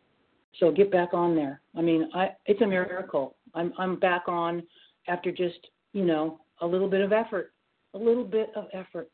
So 0.58 0.72
get 0.72 0.90
back 0.90 1.12
on 1.12 1.36
there. 1.36 1.60
I 1.76 1.82
mean, 1.82 2.08
I 2.14 2.30
it's 2.46 2.62
a 2.62 2.66
miracle. 2.66 3.36
I'm 3.54 3.72
I'm 3.78 3.98
back 3.98 4.22
on 4.26 4.62
after 5.08 5.30
just 5.30 5.68
you 5.92 6.04
know 6.04 6.40
a 6.60 6.66
little 6.66 6.88
bit 6.88 7.00
of 7.00 7.12
effort, 7.12 7.52
a 7.94 7.98
little 7.98 8.25
bit 8.25 8.50
of 8.56 8.66
effort. 8.72 9.08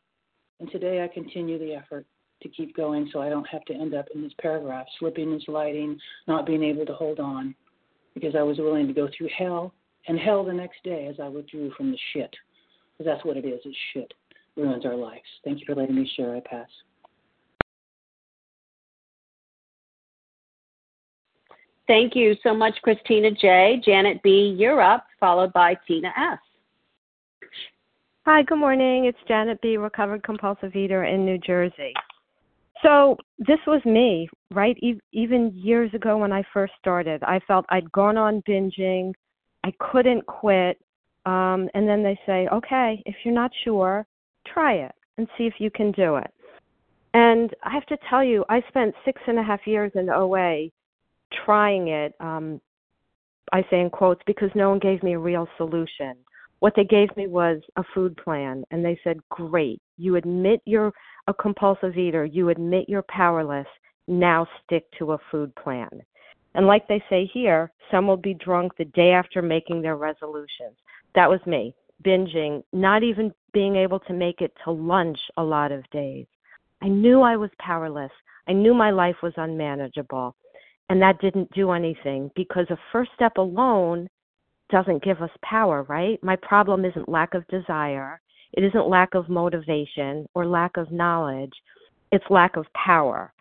And 0.59 0.71
today 0.71 1.03
I 1.03 1.13
continue 1.13 1.59
the 1.59 1.73
effort 1.73 2.05
to 2.41 2.49
keep 2.49 2.75
going 2.75 3.09
so 3.11 3.21
I 3.21 3.29
don't 3.29 3.47
have 3.47 3.65
to 3.65 3.73
end 3.73 3.93
up 3.93 4.05
in 4.13 4.21
this 4.21 4.33
paragraph, 4.39 4.85
slipping 4.99 5.31
and 5.31 5.41
sliding, 5.45 5.97
not 6.27 6.45
being 6.45 6.63
able 6.63 6.85
to 6.85 6.93
hold 6.93 7.19
on, 7.19 7.55
because 8.13 8.35
I 8.35 8.43
was 8.43 8.57
willing 8.59 8.87
to 8.87 8.93
go 8.93 9.09
through 9.17 9.29
hell 9.35 9.73
and 10.07 10.19
hell 10.19 10.43
the 10.43 10.53
next 10.53 10.83
day 10.83 11.07
as 11.07 11.15
I 11.21 11.27
withdrew 11.27 11.71
from 11.75 11.91
the 11.91 11.97
shit. 12.13 12.33
Because 12.91 13.11
that's 13.11 13.25
what 13.25 13.37
it 13.37 13.45
is, 13.45 13.61
it's 13.65 13.77
shit. 13.93 14.13
Ruins 14.55 14.85
our 14.85 14.95
lives. 14.95 15.21
Thank 15.43 15.59
you 15.59 15.65
for 15.65 15.75
letting 15.75 15.95
me 15.95 16.09
share. 16.15 16.35
I 16.35 16.41
pass. 16.41 16.67
Thank 21.87 22.15
you 22.15 22.35
so 22.43 22.53
much, 22.53 22.75
Christina 22.81 23.31
J. 23.31 23.81
Janet 23.85 24.21
B., 24.23 24.55
you're 24.57 24.81
up, 24.81 25.05
followed 25.19 25.51
by 25.51 25.75
Tina 25.85 26.13
S. 26.17 26.39
Hi, 28.25 28.41
good 28.43 28.57
morning. 28.57 29.05
It's 29.05 29.17
Janet 29.27 29.59
B., 29.61 29.75
recovered 29.75 30.23
compulsive 30.23 30.77
eater 30.77 31.03
in 31.03 31.25
New 31.25 31.37
Jersey. 31.37 31.93
So, 32.81 33.17
this 33.37 33.59
was 33.67 33.83
me, 33.83 34.29
right? 34.51 34.77
E- 34.81 34.99
even 35.11 35.51
years 35.53 35.93
ago 35.93 36.17
when 36.17 36.31
I 36.31 36.43
first 36.53 36.71
started, 36.79 37.21
I 37.23 37.41
felt 37.47 37.65
I'd 37.67 37.91
gone 37.91 38.17
on 38.17 38.41
binging, 38.47 39.11
I 39.65 39.73
couldn't 39.79 40.25
quit. 40.25 40.79
Um, 41.25 41.69
and 41.73 41.87
then 41.87 42.01
they 42.01 42.17
say, 42.25 42.47
okay, 42.47 43.03
if 43.05 43.15
you're 43.23 43.33
not 43.33 43.51
sure, 43.65 44.05
try 44.47 44.73
it 44.73 44.93
and 45.17 45.27
see 45.37 45.47
if 45.47 45.55
you 45.57 45.69
can 45.69 45.91
do 45.91 46.15
it. 46.15 46.31
And 47.13 47.53
I 47.63 47.71
have 47.71 47.85
to 47.87 47.97
tell 48.09 48.23
you, 48.23 48.45
I 48.49 48.63
spent 48.69 48.95
six 49.03 49.21
and 49.27 49.37
a 49.37 49.43
half 49.43 49.67
years 49.67 49.91
in 49.95 50.09
OA 50.09 50.69
trying 51.45 51.89
it, 51.89 52.13
um, 52.19 52.59
I 53.51 53.63
say 53.69 53.81
in 53.81 53.89
quotes, 53.89 54.21
because 54.25 54.49
no 54.55 54.69
one 54.69 54.79
gave 54.79 55.03
me 55.03 55.13
a 55.13 55.19
real 55.19 55.47
solution. 55.57 56.15
What 56.59 56.73
they 56.75 56.85
gave 56.85 57.15
me 57.17 57.27
was 57.27 57.61
a 57.75 57.83
food 57.93 58.15
plan, 58.17 58.63
and 58.71 58.83
they 58.83 58.97
said, 59.03 59.19
Great, 59.29 59.81
you 59.97 60.15
admit 60.15 60.61
you're 60.65 60.93
a 61.27 61.33
compulsive 61.33 61.97
eater, 61.97 62.25
you 62.25 62.49
admit 62.49 62.85
you're 62.87 63.05
powerless, 63.09 63.67
now 64.07 64.47
stick 64.63 64.85
to 64.97 65.13
a 65.13 65.17
food 65.29 65.53
plan. 65.55 65.89
And 66.55 66.67
like 66.67 66.87
they 66.87 67.03
say 67.09 67.29
here, 67.33 67.71
some 67.91 68.07
will 68.07 68.17
be 68.17 68.33
drunk 68.35 68.73
the 68.77 68.85
day 68.85 69.11
after 69.11 69.41
making 69.41 69.81
their 69.81 69.97
resolutions. 69.97 70.77
That 71.15 71.29
was 71.29 71.39
me, 71.45 71.75
binging, 72.05 72.63
not 72.71 73.03
even 73.03 73.33
being 73.53 73.75
able 73.75 73.99
to 74.01 74.13
make 74.13 74.41
it 74.41 74.53
to 74.63 74.71
lunch 74.71 75.19
a 75.37 75.43
lot 75.43 75.71
of 75.71 75.89
days. 75.91 76.27
I 76.81 76.87
knew 76.87 77.21
I 77.21 77.37
was 77.37 77.49
powerless. 77.59 78.11
I 78.47 78.53
knew 78.53 78.73
my 78.73 78.91
life 78.91 79.15
was 79.23 79.33
unmanageable. 79.37 80.35
And 80.89 81.01
that 81.01 81.21
didn't 81.21 81.51
do 81.53 81.71
anything 81.71 82.29
because 82.35 82.67
a 82.69 82.77
first 82.91 83.11
step 83.15 83.37
alone 83.37 84.07
doesn't 84.69 85.03
give 85.03 85.21
us 85.21 85.29
power, 85.43 85.83
right? 85.83 86.21
My 86.23 86.35
problem 86.35 86.85
isn't 86.85 87.09
lack 87.09 87.33
of 87.33 87.47
desire, 87.47 88.19
it 88.53 88.63
isn't 88.63 88.87
lack 88.87 89.15
of 89.15 89.29
motivation 89.29 90.27
or 90.35 90.45
lack 90.45 90.77
of 90.77 90.91
knowledge, 90.91 91.53
it's 92.11 92.25
lack 92.29 92.55
of 92.55 92.65
power. 92.73 93.33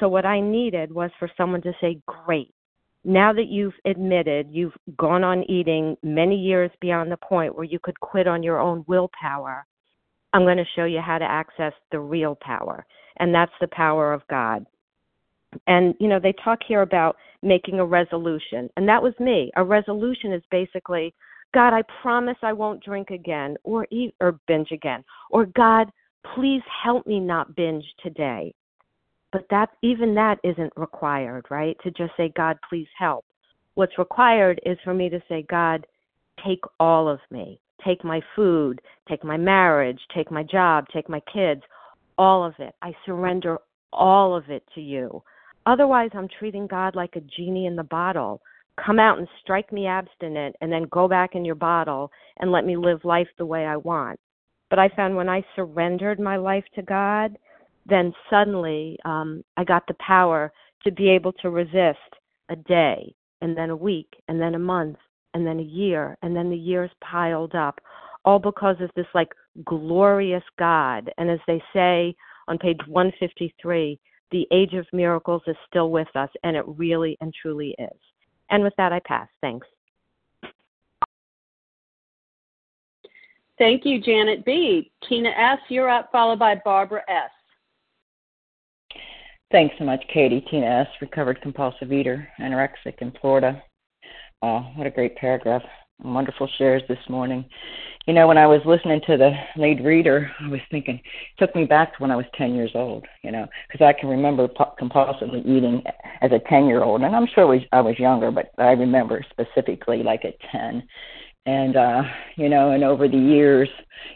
So, 0.00 0.08
what 0.08 0.24
I 0.24 0.40
needed 0.40 0.92
was 0.92 1.10
for 1.18 1.30
someone 1.36 1.62
to 1.62 1.72
say, 1.80 2.00
Great, 2.06 2.52
now 3.04 3.32
that 3.32 3.48
you've 3.48 3.74
admitted 3.84 4.48
you've 4.50 4.76
gone 4.96 5.22
on 5.22 5.48
eating 5.50 5.96
many 6.02 6.36
years 6.36 6.70
beyond 6.80 7.12
the 7.12 7.18
point 7.18 7.54
where 7.54 7.64
you 7.64 7.78
could 7.78 7.98
quit 8.00 8.26
on 8.26 8.42
your 8.42 8.58
own 8.58 8.84
willpower, 8.88 9.66
I'm 10.32 10.42
going 10.42 10.56
to 10.56 10.64
show 10.74 10.84
you 10.84 11.00
how 11.00 11.18
to 11.18 11.24
access 11.24 11.72
the 11.92 12.00
real 12.00 12.36
power. 12.40 12.84
And 13.18 13.32
that's 13.32 13.52
the 13.60 13.68
power 13.68 14.12
of 14.12 14.26
God. 14.28 14.66
And, 15.66 15.94
you 16.00 16.08
know, 16.08 16.20
they 16.20 16.34
talk 16.44 16.60
here 16.66 16.82
about 16.82 17.16
making 17.42 17.78
a 17.78 17.84
resolution. 17.84 18.68
And 18.76 18.88
that 18.88 19.02
was 19.02 19.14
me. 19.18 19.50
A 19.56 19.64
resolution 19.64 20.32
is 20.32 20.42
basically, 20.50 21.14
God, 21.52 21.72
I 21.72 21.82
promise 22.02 22.36
I 22.42 22.52
won't 22.52 22.82
drink 22.82 23.10
again 23.10 23.56
or 23.64 23.86
eat 23.90 24.14
or 24.20 24.38
binge 24.46 24.72
again. 24.72 25.04
Or 25.30 25.46
God, 25.46 25.90
please 26.34 26.62
help 26.82 27.06
me 27.06 27.20
not 27.20 27.54
binge 27.54 27.84
today. 28.02 28.54
But 29.32 29.46
that 29.50 29.70
even 29.82 30.14
that 30.14 30.38
isn't 30.44 30.72
required, 30.76 31.46
right? 31.50 31.76
To 31.82 31.90
just 31.90 32.12
say, 32.16 32.32
God, 32.36 32.56
please 32.68 32.88
help. 32.98 33.24
What's 33.74 33.98
required 33.98 34.60
is 34.64 34.78
for 34.84 34.94
me 34.94 35.08
to 35.08 35.20
say, 35.28 35.44
God, 35.48 35.86
take 36.44 36.60
all 36.78 37.08
of 37.08 37.18
me. 37.30 37.60
Take 37.84 38.04
my 38.04 38.20
food, 38.34 38.80
take 39.08 39.24
my 39.24 39.36
marriage, 39.36 40.00
take 40.14 40.30
my 40.30 40.42
job, 40.42 40.86
take 40.92 41.08
my 41.08 41.20
kids, 41.32 41.60
all 42.16 42.44
of 42.44 42.54
it. 42.58 42.74
I 42.80 42.94
surrender 43.04 43.58
all 43.92 44.34
of 44.34 44.48
it 44.48 44.62
to 44.74 44.80
you. 44.80 45.22
Otherwise, 45.66 46.10
I'm 46.14 46.28
treating 46.38 46.66
God 46.66 46.94
like 46.94 47.16
a 47.16 47.20
genie 47.20 47.66
in 47.66 47.76
the 47.76 47.84
bottle. 47.84 48.40
Come 48.84 48.98
out 48.98 49.18
and 49.18 49.28
strike 49.40 49.72
me 49.72 49.86
abstinent 49.86 50.56
and 50.60 50.70
then 50.70 50.88
go 50.90 51.08
back 51.08 51.34
in 51.34 51.44
your 51.44 51.54
bottle 51.54 52.10
and 52.38 52.50
let 52.52 52.64
me 52.64 52.76
live 52.76 53.04
life 53.04 53.28
the 53.38 53.46
way 53.46 53.64
I 53.64 53.76
want. 53.76 54.18
But 54.68 54.78
I 54.78 54.88
found 54.90 55.16
when 55.16 55.28
I 55.28 55.44
surrendered 55.54 56.18
my 56.18 56.36
life 56.36 56.64
to 56.74 56.82
God, 56.82 57.36
then 57.86 58.12
suddenly 58.28 58.98
um, 59.04 59.44
I 59.56 59.64
got 59.64 59.86
the 59.86 59.96
power 60.04 60.52
to 60.82 60.90
be 60.90 61.08
able 61.08 61.32
to 61.34 61.50
resist 61.50 61.98
a 62.48 62.56
day 62.56 63.14
and 63.40 63.56
then 63.56 63.70
a 63.70 63.76
week 63.76 64.08
and 64.28 64.40
then 64.40 64.54
a 64.54 64.58
month 64.58 64.96
and 65.34 65.46
then 65.46 65.60
a 65.60 65.62
year 65.62 66.16
and 66.22 66.34
then 66.34 66.50
the 66.50 66.56
years 66.56 66.90
piled 67.00 67.54
up 67.54 67.80
all 68.24 68.38
because 68.38 68.76
of 68.80 68.90
this 68.96 69.06
like 69.14 69.32
glorious 69.64 70.42
God. 70.58 71.10
And 71.18 71.30
as 71.30 71.40
they 71.46 71.62
say 71.72 72.14
on 72.48 72.58
page 72.58 72.80
153, 72.86 73.98
the 74.34 74.48
age 74.50 74.74
of 74.74 74.84
miracles 74.92 75.42
is 75.46 75.54
still 75.70 75.92
with 75.92 76.08
us, 76.16 76.28
and 76.42 76.56
it 76.56 76.64
really 76.66 77.16
and 77.20 77.32
truly 77.40 77.72
is. 77.78 77.98
And 78.50 78.64
with 78.64 78.72
that, 78.76 78.92
I 78.92 78.98
pass. 79.06 79.28
Thanks. 79.40 79.64
Thank 83.58 83.84
you, 83.84 84.00
Janet 84.00 84.44
B. 84.44 84.90
Tina 85.08 85.28
S., 85.28 85.60
you're 85.68 85.88
up, 85.88 86.10
followed 86.10 86.40
by 86.40 86.60
Barbara 86.64 87.02
S. 87.08 87.30
Thanks 89.52 89.76
so 89.78 89.84
much, 89.84 90.02
Katie. 90.12 90.44
Tina 90.50 90.66
S., 90.66 90.88
recovered 91.00 91.40
compulsive 91.40 91.92
eater, 91.92 92.26
anorexic 92.40 92.94
in 92.98 93.12
Florida. 93.20 93.62
Oh, 94.42 94.66
what 94.74 94.88
a 94.88 94.90
great 94.90 95.14
paragraph. 95.14 95.62
Wonderful 96.02 96.48
shares 96.58 96.82
this 96.88 96.98
morning. 97.08 97.44
You 98.06 98.12
know, 98.12 98.26
when 98.26 98.36
I 98.36 98.46
was 98.46 98.60
listening 98.66 99.00
to 99.06 99.16
the 99.16 99.32
lead 99.56 99.82
reader, 99.82 100.30
I 100.40 100.48
was 100.48 100.60
thinking, 100.70 100.96
it 100.96 101.38
took 101.38 101.54
me 101.54 101.64
back 101.64 101.96
to 101.96 102.02
when 102.02 102.10
I 102.10 102.16
was 102.16 102.26
10 102.36 102.54
years 102.54 102.72
old, 102.74 103.06
you 103.22 103.30
know, 103.30 103.46
because 103.66 103.84
I 103.84 103.98
can 103.98 104.10
remember 104.10 104.46
compulsively 104.48 105.40
eating 105.46 105.82
as 106.20 106.32
a 106.32 106.40
10 106.50 106.66
year 106.66 106.82
old. 106.82 107.02
And 107.02 107.16
I'm 107.16 107.28
sure 107.34 107.46
was, 107.46 107.62
I 107.72 107.80
was 107.80 107.98
younger, 107.98 108.30
but 108.30 108.50
I 108.58 108.72
remember 108.72 109.24
specifically 109.30 110.02
like 110.02 110.24
at 110.24 110.34
10. 110.52 110.82
And, 111.46 111.76
uh, 111.76 112.02
you 112.36 112.48
know, 112.48 112.70
and 112.70 112.82
over 112.82 113.06
the 113.06 113.18
years, 113.18 113.68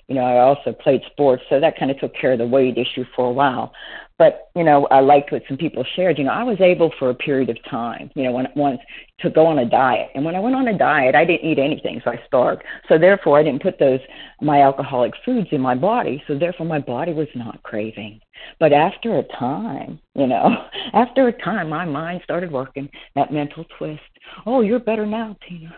you 0.07 0.15
know, 0.15 0.23
I 0.23 0.39
also 0.39 0.73
played 0.73 1.03
sports, 1.11 1.43
so 1.51 1.61
that 1.61 1.79
kind 1.79 1.91
of 1.91 1.99
took 2.01 2.15
care 2.15 2.33
of 2.33 2.39
the 2.39 2.47
weight 2.47 2.79
issue 2.79 3.05
for 3.15 3.27
a 3.27 3.33
while. 3.33 3.73
But 4.19 4.51
you 4.57 4.65
know 4.65 4.87
i 4.91 4.99
liked 4.99 5.31
what 5.31 5.43
some 5.47 5.57
people 5.57 5.85
shared. 5.95 6.19
You 6.19 6.25
know 6.25 6.33
i 6.33 6.43
was 6.43 6.61
able 6.61 6.93
for 6.99 7.11
a 7.11 7.15
period 7.15 7.49
of 7.51 7.57
time 7.71 8.11
you 8.17 8.25
know 8.25 8.33
when 8.33 8.49
once 8.57 8.81
to 9.21 9.31
go 9.31 9.47
on 9.47 9.61
a 9.61 9.65
diet. 9.65 10.11
And 10.15 10.25
when 10.25 10.35
i 10.35 10.41
went 10.41 10.57
on 10.57 10.67
a 10.67 10.77
diet 10.77 11.15
i 11.15 11.25
didn't 11.25 11.49
eat 11.49 11.59
anything 11.59 12.01
so 12.05 12.11
i 12.11 12.21
starved. 12.27 12.63
So 12.89 12.99
therefore 12.99 13.39
i 13.39 13.45
didn't 13.45 13.63
put 13.63 13.79
those 13.79 14.01
my 14.43 14.61
alcoholic 14.63 15.13
foods 15.25 15.49
in 15.53 15.61
my 15.61 15.77
body. 15.77 16.23
So 16.27 16.37
therefore 16.37 16.67
my 16.67 16.81
body 16.81 17.13
was 17.13 17.29
not 17.37 17.63
craving. 17.63 18.21
But 18.59 18.73
after 18.73 19.19
a 19.19 19.23
time 19.39 20.01
you 20.17 20.27
know 20.27 20.67
after 20.93 21.29
a 21.29 21.43
time 21.43 21.69
my 21.69 21.85
mind 21.85 22.21
started 22.25 22.51
working. 22.51 22.89
That 23.15 23.33
mental 23.33 23.65
twist. 23.79 24.01
Oh 24.47 24.63
you're 24.63 24.81
better 24.81 25.07
now 25.07 25.37
tina 25.49 25.75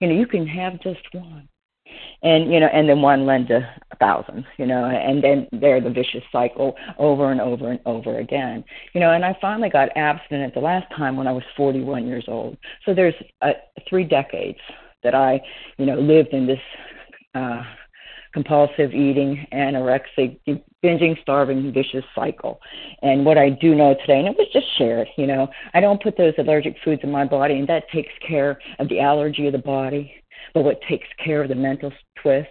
you 0.00 0.08
know 0.08 0.14
you 0.14 0.26
can 0.26 0.46
have 0.46 0.80
just 0.80 1.00
one. 1.12 1.48
And 2.22 2.52
you 2.52 2.58
know 2.58 2.66
and 2.66 2.88
then 2.88 3.00
one 3.00 3.26
lends 3.26 3.50
a, 3.50 3.60
a 3.92 3.96
thousand 3.96 4.44
you 4.58 4.66
know 4.66 4.84
and 4.86 5.22
then 5.22 5.46
they're 5.52 5.80
the 5.80 5.90
vicious 5.90 6.24
cycle 6.32 6.74
over 6.98 7.30
and 7.30 7.40
over 7.40 7.70
and 7.70 7.80
over 7.86 8.18
again. 8.18 8.64
You 8.92 9.00
know 9.00 9.12
and 9.12 9.24
i 9.24 9.36
finally 9.40 9.70
got 9.70 9.96
abstinent 9.96 10.54
the 10.54 10.60
last 10.60 10.86
time 10.96 11.16
when 11.16 11.26
i 11.28 11.32
was 11.32 11.44
41 11.56 12.06
years 12.06 12.24
old. 12.28 12.56
So 12.84 12.94
there's 12.94 13.14
uh, 13.42 13.52
three 13.88 14.04
decades 14.04 14.58
that 15.02 15.14
i 15.14 15.40
you 15.78 15.86
know 15.86 15.96
lived 15.96 16.30
in 16.30 16.46
this 16.46 16.60
uh 17.34 17.62
compulsive 18.36 18.92
eating 18.92 19.46
anorexic 19.52 20.38
binging 20.84 21.20
starving 21.22 21.72
vicious 21.72 22.04
cycle 22.14 22.60
and 23.02 23.24
what 23.24 23.38
i 23.38 23.48
do 23.48 23.74
know 23.74 23.94
today 23.94 24.18
and 24.18 24.28
it 24.28 24.36
was 24.36 24.48
just 24.52 24.66
shared 24.76 25.08
you 25.16 25.26
know 25.26 25.48
i 25.74 25.80
don't 25.80 26.02
put 26.02 26.16
those 26.18 26.34
allergic 26.38 26.76
foods 26.84 27.00
in 27.02 27.10
my 27.10 27.24
body 27.24 27.54
and 27.54 27.66
that 27.66 27.88
takes 27.90 28.12
care 28.26 28.58
of 28.78 28.88
the 28.88 29.00
allergy 29.00 29.46
of 29.46 29.52
the 29.52 29.58
body 29.58 30.12
but 30.54 30.64
what 30.64 30.80
takes 30.88 31.06
care 31.22 31.42
of 31.42 31.48
the 31.48 31.54
mental 31.54 31.92
twist, 32.22 32.48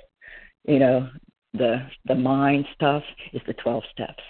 you 0.68 0.80
know, 0.80 1.10
the 1.54 1.88
the 2.06 2.16
mind 2.16 2.66
stuff 2.76 3.04
is 3.34 3.42
the 3.48 3.54
12 3.54 3.84
steps. 3.92 4.24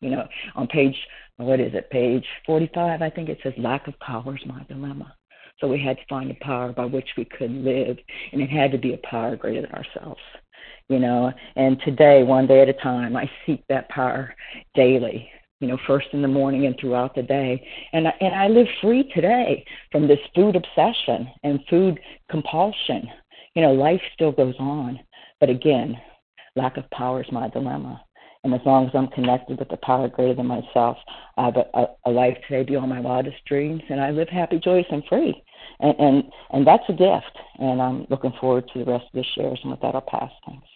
You 0.00 0.10
know, 0.10 0.28
on 0.54 0.66
page 0.66 0.96
what 1.36 1.60
is 1.60 1.72
it, 1.74 1.88
page 1.90 2.26
45, 2.44 3.00
I 3.00 3.08
think 3.08 3.28
it 3.28 3.38
says 3.42 3.54
lack 3.56 3.88
of 3.88 3.98
power 4.00 4.36
is 4.36 4.46
my 4.46 4.62
dilemma. 4.64 5.14
So 5.58 5.68
we 5.68 5.82
had 5.82 5.96
to 5.96 6.02
find 6.08 6.30
a 6.30 6.44
power 6.44 6.72
by 6.72 6.84
which 6.84 7.08
we 7.16 7.24
could 7.24 7.50
live, 7.50 7.96
and 8.32 8.42
it 8.42 8.50
had 8.50 8.70
to 8.72 8.78
be 8.78 8.94
a 8.94 8.98
power 8.98 9.36
greater 9.36 9.62
than 9.62 9.72
ourselves. 9.72 10.20
You 10.92 10.98
know, 10.98 11.32
and 11.56 11.80
today, 11.84 12.22
one 12.22 12.46
day 12.46 12.60
at 12.60 12.68
a 12.68 12.74
time, 12.74 13.16
I 13.16 13.30
seek 13.46 13.64
that 13.68 13.88
power 13.88 14.34
daily 14.74 15.30
you 15.62 15.68
know, 15.68 15.78
first 15.86 16.08
in 16.12 16.22
the 16.22 16.28
morning 16.28 16.66
and 16.66 16.76
throughout 16.78 17.14
the 17.14 17.22
day. 17.22 17.64
And 17.92 18.08
I, 18.08 18.14
and 18.20 18.34
I 18.34 18.48
live 18.48 18.66
free 18.80 19.08
today 19.14 19.64
from 19.92 20.08
this 20.08 20.18
food 20.34 20.56
obsession 20.56 21.30
and 21.44 21.60
food 21.70 22.00
compulsion. 22.28 23.08
You 23.54 23.62
know, 23.62 23.72
life 23.72 24.00
still 24.12 24.32
goes 24.32 24.56
on, 24.58 24.98
but 25.38 25.48
again, 25.48 25.96
lack 26.56 26.76
of 26.78 26.90
power 26.90 27.22
is 27.22 27.30
my 27.30 27.48
dilemma. 27.48 28.02
And 28.42 28.52
as 28.52 28.60
long 28.66 28.86
as 28.86 28.90
I'm 28.92 29.06
connected 29.08 29.60
with 29.60 29.68
the 29.68 29.76
power 29.76 30.08
greater 30.08 30.34
than 30.34 30.46
myself, 30.46 30.96
I 31.36 31.44
have 31.44 31.56
a, 31.56 31.86
a 32.06 32.10
life 32.10 32.36
today 32.48 32.64
beyond 32.64 32.90
my 32.90 32.98
wildest 32.98 33.36
dreams, 33.46 33.82
and 33.88 34.00
I 34.00 34.10
live 34.10 34.28
happy, 34.28 34.58
joyous, 34.58 34.86
and 34.90 35.04
free. 35.08 35.44
And 35.78 35.94
and 36.00 36.24
and 36.50 36.66
that's 36.66 36.82
a 36.88 36.92
gift. 36.92 37.38
And 37.60 37.80
I'm 37.80 38.04
looking 38.10 38.32
forward 38.40 38.68
to 38.72 38.80
the 38.80 38.90
rest 38.90 39.04
of 39.04 39.12
the 39.14 39.24
shares. 39.36 39.60
And 39.62 39.70
with 39.70 39.80
that, 39.82 39.94
I'll 39.94 40.00
pass. 40.00 40.32
Thanks. 40.44 40.66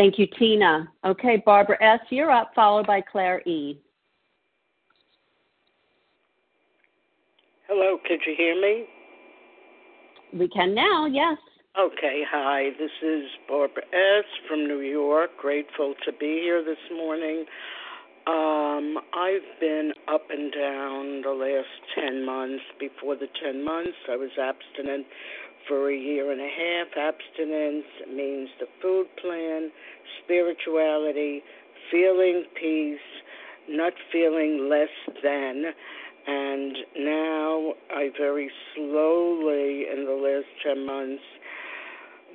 Thank 0.00 0.18
you, 0.18 0.26
Tina. 0.38 0.90
Okay, 1.04 1.42
Barbara 1.44 1.76
S., 1.82 2.00
you're 2.08 2.30
up, 2.30 2.52
followed 2.54 2.86
by 2.86 3.02
Claire 3.02 3.42
E. 3.46 3.78
Hello, 7.68 7.98
could 8.08 8.20
you 8.26 8.34
hear 8.34 8.58
me? 8.58 8.86
We 10.32 10.48
can 10.48 10.74
now, 10.74 11.04
yes. 11.04 11.36
Okay, 11.78 12.22
hi. 12.26 12.70
This 12.78 12.90
is 13.02 13.24
Barbara 13.46 13.82
S. 13.92 14.24
from 14.48 14.66
New 14.66 14.80
York. 14.80 15.32
Grateful 15.38 15.92
to 16.06 16.12
be 16.12 16.40
here 16.44 16.64
this 16.64 16.80
morning. 16.90 17.44
Um, 18.26 18.96
I've 19.12 19.60
been 19.60 19.92
up 20.08 20.30
and 20.30 20.50
down 20.50 21.20
the 21.20 21.36
last 21.36 21.68
10 21.94 22.24
months. 22.24 22.64
Before 22.78 23.16
the 23.16 23.28
10 23.44 23.62
months, 23.62 23.98
I 24.10 24.16
was 24.16 24.30
abstinent 24.40 25.04
for 25.66 25.90
a 25.90 25.96
year 25.96 26.30
and 26.30 26.40
a 26.40 26.48
half. 26.48 26.96
Abstinence 26.96 27.86
means 28.08 28.48
the 28.58 28.66
food 28.80 29.06
plan, 29.20 29.70
spirituality, 30.22 31.42
feeling 31.90 32.44
peace, 32.54 32.98
not 33.68 33.92
feeling 34.12 34.68
less 34.68 34.88
than. 35.22 35.72
And 36.26 36.76
now 36.98 37.74
I 37.90 38.10
very 38.16 38.50
slowly, 38.74 39.86
in 39.92 40.04
the 40.04 40.12
last 40.12 40.46
10 40.62 40.86
months, 40.86 41.22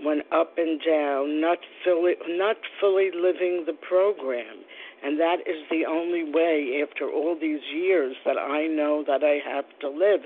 went 0.04 0.24
up 0.32 0.58
and 0.58 0.82
down, 0.82 1.40
not 1.42 1.60
fully, 1.84 2.16
not 2.28 2.58
fully 2.80 3.12
living 3.14 3.64
the 3.66 3.74
program. 3.74 4.64
And 5.04 5.20
that 5.20 5.42
is 5.46 5.62
the 5.70 5.86
only 5.86 6.24
way, 6.24 6.82
after 6.82 7.08
all 7.10 7.38
these 7.40 7.62
years, 7.72 8.16
that 8.26 8.38
I 8.38 8.66
know 8.66 9.04
that 9.06 9.24
I 9.24 9.38
have 9.48 9.66
to 9.82 9.90
live. 9.90 10.22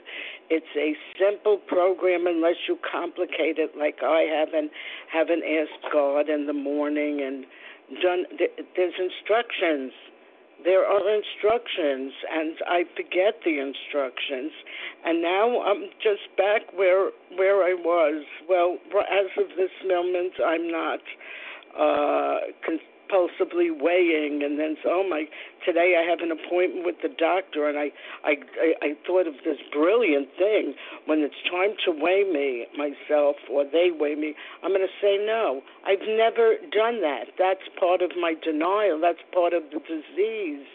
It's 0.49 0.71
a 0.77 0.95
simple 1.19 1.57
program 1.57 2.27
unless 2.27 2.55
you 2.67 2.77
complicate 2.89 3.57
it 3.57 3.77
like 3.77 3.97
I 4.01 4.21
have 4.21 4.53
and 4.53 4.69
haven't 5.11 5.43
asked 5.43 5.91
God 5.91 6.29
in 6.29 6.47
the 6.47 6.53
morning 6.53 7.19
and 7.21 7.45
done. 8.01 8.25
There's 8.75 8.93
instructions. 8.97 9.91
There 10.63 10.85
are 10.85 11.15
instructions, 11.15 12.13
and 12.31 12.55
I 12.67 12.83
forget 12.95 13.39
the 13.45 13.59
instructions. 13.59 14.51
And 15.05 15.21
now 15.21 15.61
I'm 15.61 15.89
just 16.03 16.27
back 16.37 16.61
where 16.75 17.11
where 17.35 17.63
I 17.63 17.73
was. 17.73 18.25
Well, 18.47 18.77
as 18.91 19.31
of 19.37 19.55
this 19.55 19.71
moment, 19.85 20.33
I'm 20.45 20.69
not. 20.69 20.99
Uh, 21.77 22.37
compulsively 23.09 23.69
weighing 23.71 24.41
and 24.43 24.59
then 24.59 24.77
so 24.83 24.89
oh 25.01 25.07
my 25.07 25.25
today 25.65 25.95
I 25.97 26.09
have 26.09 26.19
an 26.19 26.31
appointment 26.31 26.85
with 26.85 26.95
the 27.01 27.09
doctor 27.09 27.67
and 27.67 27.77
I 27.77 27.91
I 28.23 28.35
I, 28.59 28.73
I 28.81 28.89
thought 29.05 29.27
of 29.27 29.35
this 29.43 29.57
brilliant 29.71 30.29
thing. 30.37 30.73
When 31.05 31.19
it's 31.19 31.35
time 31.49 31.75
to 31.85 31.91
weigh 31.91 32.23
me 32.23 32.67
myself 32.77 33.37
or 33.51 33.63
they 33.63 33.89
weigh 33.91 34.15
me 34.15 34.35
I'm 34.63 34.71
going 34.71 34.85
to 34.85 34.99
say 35.01 35.17
no. 35.25 35.61
I've 35.85 36.05
never 36.07 36.55
done 36.71 37.01
that. 37.01 37.33
That's 37.37 37.65
part 37.79 38.01
of 38.01 38.11
my 38.19 38.35
denial. 38.43 38.99
That's 39.01 39.23
part 39.33 39.53
of 39.53 39.63
the 39.71 39.79
disease. 39.79 40.67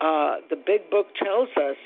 Uh 0.00 0.36
the 0.50 0.56
big 0.56 0.90
book 0.90 1.08
tells 1.16 1.48
us 1.56 1.76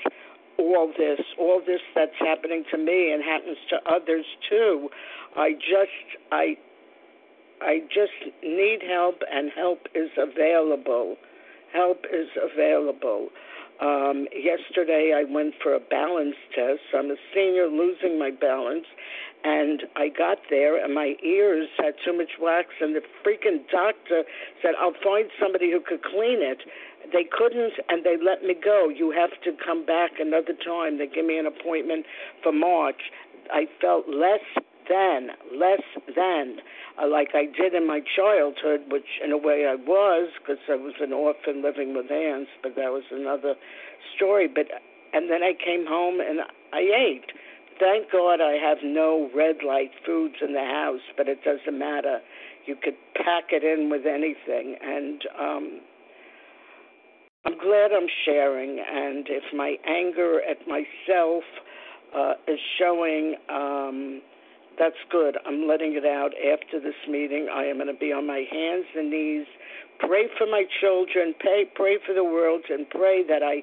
all 0.58 0.92
this 0.96 1.20
all 1.38 1.60
this 1.66 1.80
that's 1.94 2.18
happening 2.18 2.64
to 2.70 2.78
me 2.78 3.12
and 3.12 3.22
happens 3.22 3.58
to 3.70 3.76
others 3.90 4.24
too. 4.48 4.88
I 5.36 5.52
just 5.52 6.06
I 6.32 6.56
I 7.60 7.80
just 7.88 8.32
need 8.42 8.80
help, 8.88 9.22
and 9.30 9.50
help 9.54 9.86
is 9.94 10.10
available. 10.16 11.16
Help 11.72 12.04
is 12.12 12.28
available. 12.36 13.28
Um, 13.80 14.26
yesterday, 14.32 15.12
I 15.14 15.24
went 15.30 15.54
for 15.62 15.74
a 15.74 15.80
balance 15.80 16.36
test. 16.54 16.80
I'm 16.96 17.10
a 17.10 17.16
senior 17.34 17.66
losing 17.68 18.18
my 18.18 18.30
balance, 18.30 18.86
and 19.44 19.82
I 19.96 20.08
got 20.08 20.38
there, 20.48 20.82
and 20.82 20.94
my 20.94 21.14
ears 21.22 21.68
had 21.78 21.94
too 22.04 22.16
much 22.16 22.40
wax, 22.40 22.68
and 22.80 22.94
the 22.94 23.02
freaking 23.24 23.68
doctor 23.70 24.24
said, 24.62 24.72
I'll 24.80 24.96
find 25.04 25.28
somebody 25.40 25.70
who 25.70 25.80
could 25.80 26.02
clean 26.02 26.40
it. 26.40 26.62
They 27.12 27.24
couldn't, 27.30 27.74
and 27.88 28.04
they 28.04 28.16
let 28.16 28.42
me 28.42 28.54
go. 28.54 28.88
You 28.88 29.12
have 29.12 29.30
to 29.44 29.52
come 29.64 29.84
back 29.84 30.12
another 30.18 30.54
time. 30.54 30.98
They 30.98 31.06
gave 31.06 31.26
me 31.26 31.38
an 31.38 31.46
appointment 31.46 32.06
for 32.42 32.52
March. 32.52 33.12
I 33.52 33.66
felt 33.80 34.08
less 34.08 34.42
than, 34.88 35.30
less 35.58 35.82
than 36.14 36.58
uh, 37.00 37.08
like 37.08 37.28
I 37.34 37.46
did 37.46 37.74
in 37.74 37.86
my 37.86 38.00
childhood, 38.00 38.90
which 38.90 39.20
in 39.24 39.32
a 39.32 39.38
way 39.38 39.66
I 39.68 39.74
was 39.74 40.30
because 40.38 40.62
I 40.68 40.76
was 40.76 40.94
an 41.00 41.12
orphan 41.12 41.62
living 41.62 41.94
with 41.94 42.10
aunts, 42.10 42.50
but 42.62 42.74
that 42.76 42.90
was 42.90 43.04
another 43.10 43.54
story. 44.16 44.48
But 44.48 44.66
and 45.12 45.30
then 45.30 45.42
I 45.42 45.52
came 45.52 45.86
home 45.86 46.20
and 46.20 46.40
I 46.72 46.80
ate. 46.80 47.32
Thank 47.78 48.10
God 48.10 48.40
I 48.40 48.56
have 48.56 48.78
no 48.82 49.28
red 49.34 49.56
light 49.66 49.90
foods 50.04 50.36
in 50.40 50.54
the 50.54 50.64
house, 50.64 51.04
but 51.16 51.28
it 51.28 51.44
doesn't 51.44 51.78
matter. 51.78 52.20
You 52.64 52.74
could 52.74 52.96
pack 53.14 53.52
it 53.52 53.62
in 53.62 53.90
with 53.90 54.06
anything, 54.06 54.76
and 54.82 55.22
um, 55.38 55.80
I'm 57.44 57.58
glad 57.58 57.92
I'm 57.92 58.08
sharing. 58.24 58.80
And 58.80 59.26
if 59.28 59.44
my 59.54 59.76
anger 59.86 60.40
at 60.40 60.66
myself 60.66 61.44
uh, 62.16 62.32
is 62.48 62.58
showing. 62.78 63.36
Um, 63.50 64.22
that's 64.78 64.96
good. 65.10 65.36
I'm 65.46 65.66
letting 65.66 65.94
it 65.94 66.04
out 66.04 66.32
after 66.36 66.80
this 66.80 66.94
meeting. 67.08 67.48
I 67.52 67.64
am 67.64 67.76
going 67.76 67.86
to 67.88 67.98
be 67.98 68.12
on 68.12 68.26
my 68.26 68.44
hands 68.50 68.86
and 68.96 69.10
knees, 69.10 69.46
pray 69.98 70.24
for 70.36 70.46
my 70.46 70.64
children, 70.80 71.34
pray, 71.40 71.64
pray 71.74 71.98
for 72.06 72.14
the 72.14 72.24
world, 72.24 72.62
and 72.68 72.88
pray 72.90 73.22
that 73.26 73.42
I 73.42 73.62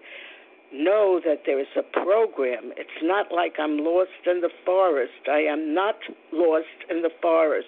know 0.73 1.21
that 1.23 1.43
there 1.45 1.59
is 1.59 1.67
a 1.77 1.83
program. 1.83 2.73
It's 2.77 2.89
not 3.03 3.31
like 3.31 3.53
I'm 3.59 3.77
lost 3.77 4.09
in 4.25 4.41
the 4.41 4.49
forest. 4.65 5.29
I 5.29 5.41
am 5.41 5.73
not 5.73 5.95
lost 6.31 6.65
in 6.89 7.01
the 7.01 7.11
forest. 7.21 7.67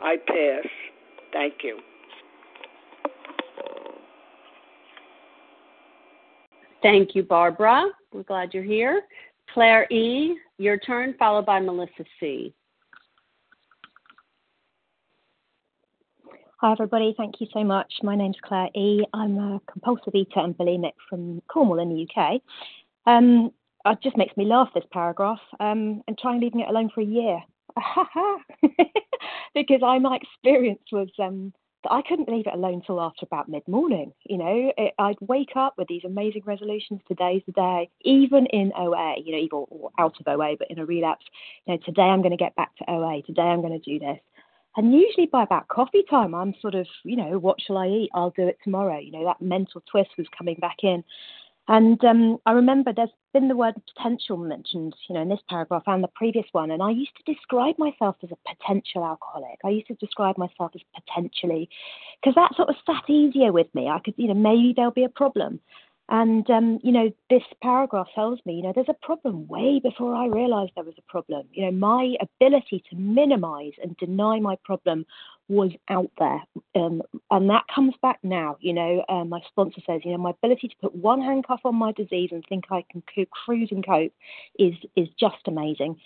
I 0.00 0.16
pass. 0.26 0.66
Thank 1.32 1.54
you. 1.62 1.78
Thank 6.82 7.14
you, 7.14 7.22
Barbara. 7.22 7.86
We're 8.12 8.24
glad 8.24 8.52
you're 8.52 8.64
here. 8.64 9.02
Claire 9.52 9.86
E., 9.90 10.36
your 10.58 10.78
turn, 10.78 11.14
followed 11.18 11.46
by 11.46 11.60
Melissa 11.60 12.04
C. 12.18 12.54
Hi, 16.58 16.72
everybody. 16.72 17.14
Thank 17.16 17.40
you 17.40 17.48
so 17.52 17.64
much. 17.64 17.92
My 18.02 18.14
name's 18.16 18.36
Claire 18.42 18.70
E. 18.74 19.04
I'm 19.12 19.36
a 19.38 19.60
compulsive 19.70 20.14
eater 20.14 20.40
and 20.40 20.56
bulimic 20.56 20.92
from 21.10 21.42
Cornwall 21.48 21.80
in 21.80 21.88
the 21.88 22.08
UK. 22.08 22.40
Um, 23.06 23.50
it 23.84 23.98
just 24.02 24.16
makes 24.16 24.36
me 24.36 24.44
laugh, 24.44 24.68
this 24.74 24.84
paragraph, 24.92 25.40
um, 25.58 26.02
and 26.06 26.16
trying 26.16 26.40
leaving 26.40 26.60
it 26.60 26.68
alone 26.68 26.90
for 26.94 27.00
a 27.00 27.04
year. 27.04 27.42
because 29.54 29.80
my 29.80 30.16
experience 30.16 30.82
was 30.92 31.08
um, 31.18 31.52
I 31.90 32.02
couldn't 32.02 32.28
leave 32.28 32.46
it 32.46 32.54
alone 32.54 32.82
till 32.86 33.00
after 33.00 33.26
about 33.26 33.48
mid 33.48 33.66
morning. 33.66 34.12
You 34.24 34.38
know, 34.38 34.72
it, 34.76 34.94
I'd 34.98 35.16
wake 35.20 35.56
up 35.56 35.74
with 35.76 35.88
these 35.88 36.04
amazing 36.04 36.42
resolutions. 36.44 37.00
Today's 37.08 37.42
the 37.46 37.52
day, 37.52 37.90
even 38.02 38.46
in 38.46 38.72
OA, 38.76 39.16
you 39.24 39.32
know, 39.32 39.38
even 39.38 39.64
or 39.68 39.90
out 39.98 40.14
of 40.20 40.28
OA, 40.28 40.56
but 40.58 40.70
in 40.70 40.78
a 40.78 40.86
relapse. 40.86 41.24
You 41.66 41.74
know, 41.74 41.80
today 41.84 42.02
I'm 42.02 42.20
going 42.22 42.30
to 42.30 42.36
get 42.36 42.54
back 42.56 42.76
to 42.76 42.90
OA. 42.90 43.22
Today 43.22 43.42
I'm 43.42 43.60
going 43.60 43.78
to 43.78 43.90
do 43.90 43.98
this. 43.98 44.18
And 44.76 44.94
usually 44.94 45.26
by 45.26 45.42
about 45.42 45.68
coffee 45.68 46.02
time, 46.08 46.34
I'm 46.34 46.54
sort 46.60 46.74
of, 46.74 46.86
you 47.04 47.16
know, 47.16 47.38
what 47.38 47.60
shall 47.60 47.76
I 47.76 47.88
eat? 47.88 48.10
I'll 48.14 48.30
do 48.30 48.46
it 48.46 48.58
tomorrow. 48.64 48.98
You 48.98 49.12
know, 49.12 49.24
that 49.26 49.42
mental 49.42 49.82
twist 49.90 50.10
was 50.16 50.26
coming 50.36 50.56
back 50.60 50.76
in. 50.82 51.04
And 51.68 52.04
um, 52.04 52.38
I 52.44 52.52
remember 52.52 52.92
there's 52.92 53.10
been 53.32 53.48
the 53.48 53.56
word 53.56 53.74
potential 53.96 54.36
mentioned, 54.36 54.94
you 55.08 55.14
know, 55.14 55.22
in 55.22 55.28
this 55.28 55.40
paragraph 55.48 55.84
and 55.86 56.02
the 56.02 56.08
previous 56.08 56.46
one. 56.52 56.70
And 56.70 56.82
I 56.82 56.90
used 56.90 57.12
to 57.16 57.32
describe 57.32 57.78
myself 57.78 58.16
as 58.22 58.30
a 58.32 58.54
potential 58.54 59.04
alcoholic. 59.04 59.58
I 59.64 59.68
used 59.68 59.86
to 59.86 59.94
describe 59.94 60.36
myself 60.36 60.72
as 60.74 60.82
potentially, 60.94 61.68
because 62.20 62.34
that 62.34 62.54
sort 62.56 62.68
of 62.68 62.74
sat 62.84 63.08
easier 63.08 63.52
with 63.52 63.72
me. 63.74 63.88
I 63.88 64.00
could, 64.00 64.14
you 64.16 64.28
know, 64.28 64.34
maybe 64.34 64.74
there'll 64.74 64.90
be 64.90 65.04
a 65.04 65.08
problem. 65.08 65.60
And, 66.12 66.48
um, 66.50 66.78
you 66.82 66.92
know, 66.92 67.10
this 67.30 67.42
paragraph 67.62 68.06
tells 68.14 68.38
me, 68.44 68.56
you 68.56 68.62
know, 68.62 68.72
there's 68.74 68.90
a 68.90 69.06
problem 69.06 69.48
way 69.48 69.80
before 69.82 70.14
I 70.14 70.26
realized 70.26 70.72
there 70.74 70.84
was 70.84 70.98
a 70.98 71.10
problem. 71.10 71.48
You 71.52 71.64
know, 71.64 71.70
my 71.70 72.16
ability 72.20 72.84
to 72.90 72.96
minimize 72.96 73.72
and 73.82 73.96
deny 73.96 74.38
my 74.38 74.56
problem 74.62 75.06
was 75.48 75.70
out 75.88 76.10
there. 76.18 76.42
Um, 76.74 77.00
and 77.30 77.48
that 77.48 77.64
comes 77.74 77.94
back 78.02 78.18
now. 78.22 78.58
You 78.60 78.74
know, 78.74 79.02
um, 79.08 79.30
my 79.30 79.40
sponsor 79.48 79.80
says, 79.86 80.02
you 80.04 80.12
know, 80.12 80.18
my 80.18 80.30
ability 80.30 80.68
to 80.68 80.76
put 80.82 80.94
one 80.94 81.22
handcuff 81.22 81.60
on 81.64 81.76
my 81.76 81.92
disease 81.92 82.28
and 82.30 82.44
think 82.46 82.64
I 82.70 82.84
can 82.92 83.02
cruise 83.30 83.68
and 83.70 83.84
cope 83.84 84.12
is 84.58 84.74
is 84.94 85.08
just 85.18 85.48
amazing. 85.48 85.96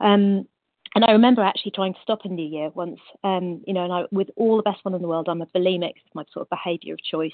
Um, 0.00 0.48
and 0.94 1.04
I 1.06 1.12
remember 1.12 1.42
actually 1.42 1.70
trying 1.70 1.94
to 1.94 2.00
stop 2.02 2.26
in 2.26 2.34
New 2.34 2.46
Year 2.46 2.70
once, 2.74 3.00
um, 3.24 3.62
you 3.66 3.72
know, 3.72 3.84
and 3.84 3.92
I, 3.92 4.04
with 4.10 4.28
all 4.36 4.56
the 4.56 4.62
best 4.62 4.84
one 4.84 4.94
in 4.94 5.00
the 5.00 5.08
world, 5.08 5.28
I'm 5.28 5.40
a 5.40 5.46
bulimic, 5.46 5.94
my 6.14 6.24
sort 6.32 6.46
of 6.46 6.50
behaviour 6.50 6.94
of 6.94 7.02
choice. 7.02 7.32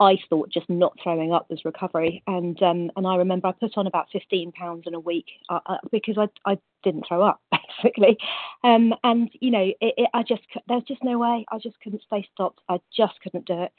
I 0.00 0.16
thought 0.28 0.50
just 0.50 0.68
not 0.68 0.96
throwing 1.02 1.32
up 1.32 1.48
was 1.48 1.64
recovery. 1.64 2.22
And 2.26 2.60
um, 2.62 2.90
and 2.96 3.06
I 3.06 3.16
remember 3.16 3.48
I 3.48 3.52
put 3.52 3.76
on 3.76 3.86
about 3.86 4.08
15 4.12 4.52
pounds 4.52 4.84
in 4.86 4.94
a 4.94 5.00
week 5.00 5.26
uh, 5.48 5.60
uh, 5.66 5.76
because 5.92 6.16
I 6.18 6.28
I 6.50 6.58
didn't 6.82 7.06
throw 7.06 7.22
up 7.22 7.40
basically. 7.82 8.18
Um, 8.62 8.94
and 9.04 9.30
you 9.40 9.50
know, 9.50 9.64
it, 9.80 9.94
it, 9.96 10.10
I 10.12 10.22
just 10.22 10.42
there's 10.68 10.82
just 10.84 11.04
no 11.04 11.18
way. 11.18 11.44
I 11.50 11.58
just 11.58 11.80
couldn't 11.80 12.02
stay 12.06 12.26
stopped. 12.32 12.60
I 12.68 12.80
just 12.96 13.14
couldn't 13.22 13.46
do 13.46 13.62
it. 13.62 13.72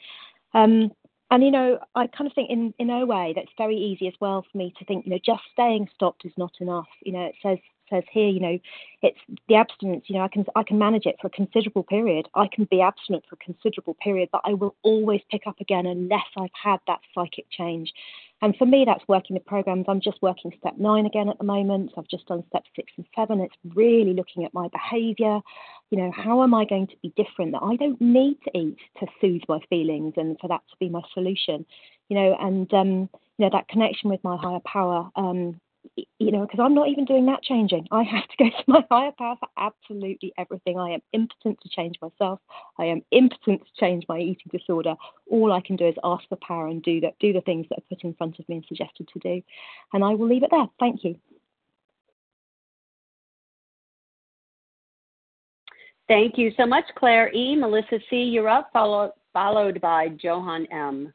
Um, 0.54 0.92
and 1.32 1.44
you 1.44 1.52
know, 1.52 1.80
I 1.96 2.08
kind 2.08 2.28
of 2.28 2.34
think 2.34 2.50
in 2.50 2.74
in 2.80 2.90
a 2.90 3.06
way 3.06 3.34
that's 3.36 3.52
very 3.58 3.78
easy 3.78 4.08
as 4.08 4.14
well 4.22 4.46
for 4.50 4.58
me 4.58 4.74
to 4.80 4.86
think, 4.86 5.06
you 5.06 5.12
know, 5.12 5.20
just 5.26 5.44
staying 5.52 5.90
stopped 5.94 6.26
is 6.26 6.34
not 6.38 6.54
enough. 6.60 6.88
You 7.02 7.14
know, 7.14 7.26
it 7.26 7.36
says 7.42 7.58
says 7.90 8.04
here, 8.12 8.28
you 8.28 8.40
know, 8.40 8.60
it's 9.02 9.20
the 9.48 9.56
abstinence. 9.56 10.06
You 10.08 10.16
know, 10.16 10.24
I 10.24 10.28
can 10.28 10.46
I 10.56 10.64
can 10.64 10.78
manage 10.78 11.06
it 11.06 11.16
for 11.22 11.28
a 11.28 11.30
considerable 11.30 11.84
period. 11.84 12.28
I 12.36 12.48
can 12.48 12.66
be 12.66 12.82
abstinent 12.82 13.24
for 13.30 13.36
a 13.36 13.44
considerable 13.44 13.96
period, 13.96 14.30
but 14.32 14.42
I 14.44 14.54
will 14.54 14.76
always 14.84 15.22
pick 15.30 15.44
up 15.48 15.60
again 15.60 15.86
unless 15.86 16.26
I've 16.38 16.50
had 16.62 16.80
that 16.88 17.00
psychic 17.14 17.46
change. 17.52 17.92
And 18.42 18.56
for 18.58 18.66
me, 18.66 18.84
that's 18.86 19.08
working 19.08 19.36
the 19.36 19.40
programs. 19.40 19.86
I'm 19.88 20.02
just 20.02 20.22
working 20.22 20.52
step 20.60 20.74
nine 20.78 21.06
again 21.06 21.30
at 21.30 21.38
the 21.38 21.46
moment. 21.46 21.92
I've 21.98 22.08
just 22.08 22.28
done 22.28 22.44
step 22.50 22.64
six 22.76 22.92
and 22.98 23.06
seven. 23.16 23.40
It's 23.40 23.56
really 23.76 24.14
looking 24.14 24.44
at 24.44 24.54
my 24.54 24.68
behaviour. 24.68 25.40
You 25.90 25.98
know, 25.98 26.12
how 26.12 26.44
am 26.44 26.54
I 26.54 26.66
going 26.66 26.88
to 26.88 26.96
be 27.02 27.14
different? 27.16 27.54
That 27.54 27.64
I 27.64 27.76
don't 27.76 28.00
need 28.02 28.38
to 28.44 28.58
eat 28.58 28.78
to 29.00 29.08
soothe 29.22 29.44
my 29.48 29.60
feelings 29.70 30.14
and 30.18 30.38
for 30.40 30.48
that 30.50 30.62
to 30.70 30.76
be 30.80 30.90
my 30.90 31.02
solution. 31.14 31.66
You 32.10 32.18
know, 32.18 32.38
and 32.40 32.72
um, 32.74 33.10
you 33.38 33.46
know 33.46 33.50
that 33.52 33.68
connection 33.68 34.10
with 34.10 34.24
my 34.24 34.38
higher 34.38 34.60
power. 34.66 35.10
Um, 35.16 35.60
you 35.96 36.32
know, 36.32 36.42
because 36.42 36.60
I'm 36.60 36.74
not 36.74 36.88
even 36.90 37.06
doing 37.06 37.26
that 37.28 37.44
changing. 37.44 37.88
I 37.92 38.04
have 38.04 38.28
to 38.28 38.38
go 38.38 38.50
to 38.50 38.64
my 38.68 38.86
higher 38.90 39.12
power 39.18 39.36
for 39.40 39.50
absolutely 39.58 40.34
everything. 40.38 40.80
I 40.80 40.92
am 40.92 41.02
impotent 41.14 41.60
to 41.62 41.70
change 41.70 41.96
myself. 42.02 42.40
I 42.78 42.86
am 42.86 43.02
impotent 43.12 43.62
to 43.62 43.80
change 43.80 44.06
my 44.08 44.20
eating 44.20 44.52
disorder. 44.52 44.96
All 45.30 45.52
I 45.52 45.62
can 45.62 45.76
do 45.76 45.88
is 45.88 45.96
ask 46.04 46.28
for 46.30 46.38
power 46.38 46.68
and 46.68 46.82
do 46.84 47.00
that, 47.02 47.16
do 47.20 47.34
the 47.34 47.42
things 47.42 47.66
that 47.70 47.80
are 47.80 47.90
put 47.90 48.04
in 48.04 48.14
front 48.14 48.40
of 48.40 48.48
me 48.50 48.56
and 48.56 48.66
suggested 48.68 49.08
to 49.14 49.20
do. 49.20 49.42
And 49.94 50.04
I 50.04 50.10
will 50.10 50.28
leave 50.28 50.44
it 50.44 50.52
there. 50.52 50.68
Thank 50.80 51.04
you. 51.04 51.16
Thank 56.08 56.38
you 56.38 56.52
so 56.56 56.66
much, 56.66 56.86
Claire 56.96 57.34
E. 57.34 57.56
Melissa 57.56 58.00
C. 58.10 58.18
You're 58.18 58.50
up, 58.50 58.70
followed 58.72 59.12
followed 59.34 59.82
by 59.82 60.08
Johan 60.22 60.66
M. 60.72 61.14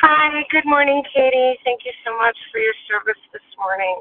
Hi, 0.00 0.44
good 0.52 0.64
morning, 0.64 1.02
Katie. 1.12 1.58
Thank 1.64 1.82
you 1.84 1.90
so 2.06 2.16
much 2.16 2.38
for 2.52 2.60
your 2.60 2.74
service 2.86 3.18
this 3.32 3.42
morning. 3.58 3.98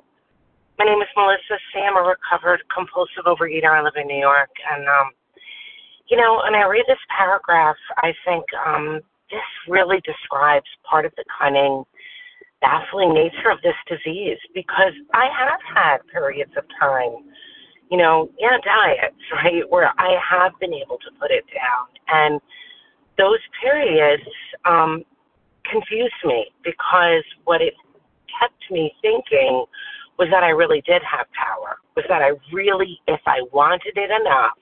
My 0.77 0.85
name 0.85 1.01
is 1.01 1.09
Melissa 1.17 1.57
C. 1.73 1.81
I'm 1.81 1.97
a 1.97 2.05
recovered 2.05 2.61
compulsive 2.69 3.25
overeater. 3.25 3.73
I 3.73 3.81
live 3.81 3.97
in 3.97 4.05
New 4.05 4.21
York. 4.21 4.53
And, 4.69 4.87
um, 4.87 5.09
you 6.05 6.15
know, 6.15 6.41
when 6.45 6.53
I 6.53 6.69
read 6.69 6.85
this 6.87 7.01
paragraph, 7.09 7.77
I 7.97 8.13
think 8.25 8.45
um, 8.61 9.01
this 9.31 9.49
really 9.67 9.97
describes 10.05 10.69
part 10.85 11.05
of 11.05 11.13
the 11.17 11.25
cunning, 11.33 11.83
baffling 12.61 13.15
nature 13.15 13.49
of 13.49 13.57
this 13.65 13.77
disease 13.89 14.37
because 14.53 14.93
I 15.15 15.33
have 15.33 15.61
had 15.65 15.97
periods 16.13 16.53
of 16.57 16.65
time, 16.79 17.25
you 17.89 17.97
know, 17.97 18.29
yeah, 18.37 18.61
diets, 18.63 19.17
right, 19.33 19.65
where 19.69 19.89
I 19.97 20.13
have 20.21 20.53
been 20.61 20.75
able 20.75 21.01
to 21.01 21.09
put 21.19 21.31
it 21.31 21.45
down. 21.49 21.89
And 22.05 22.39
those 23.17 23.41
periods, 23.65 24.29
um, 24.63 25.03
confused 25.71 26.13
me 26.25 26.47
because 26.63 27.23
what 27.45 27.61
it 27.61 27.73
kept 28.39 28.71
me 28.71 28.93
thinking 29.01 29.65
was 30.17 30.29
that 30.31 30.43
I 30.43 30.49
really 30.49 30.81
did 30.85 31.01
have 31.03 31.27
power, 31.31 31.77
was 31.95 32.05
that 32.09 32.21
I 32.21 32.31
really, 32.51 32.99
if 33.07 33.21
I 33.25 33.41
wanted 33.53 33.93
it 33.95 34.09
enough, 34.09 34.57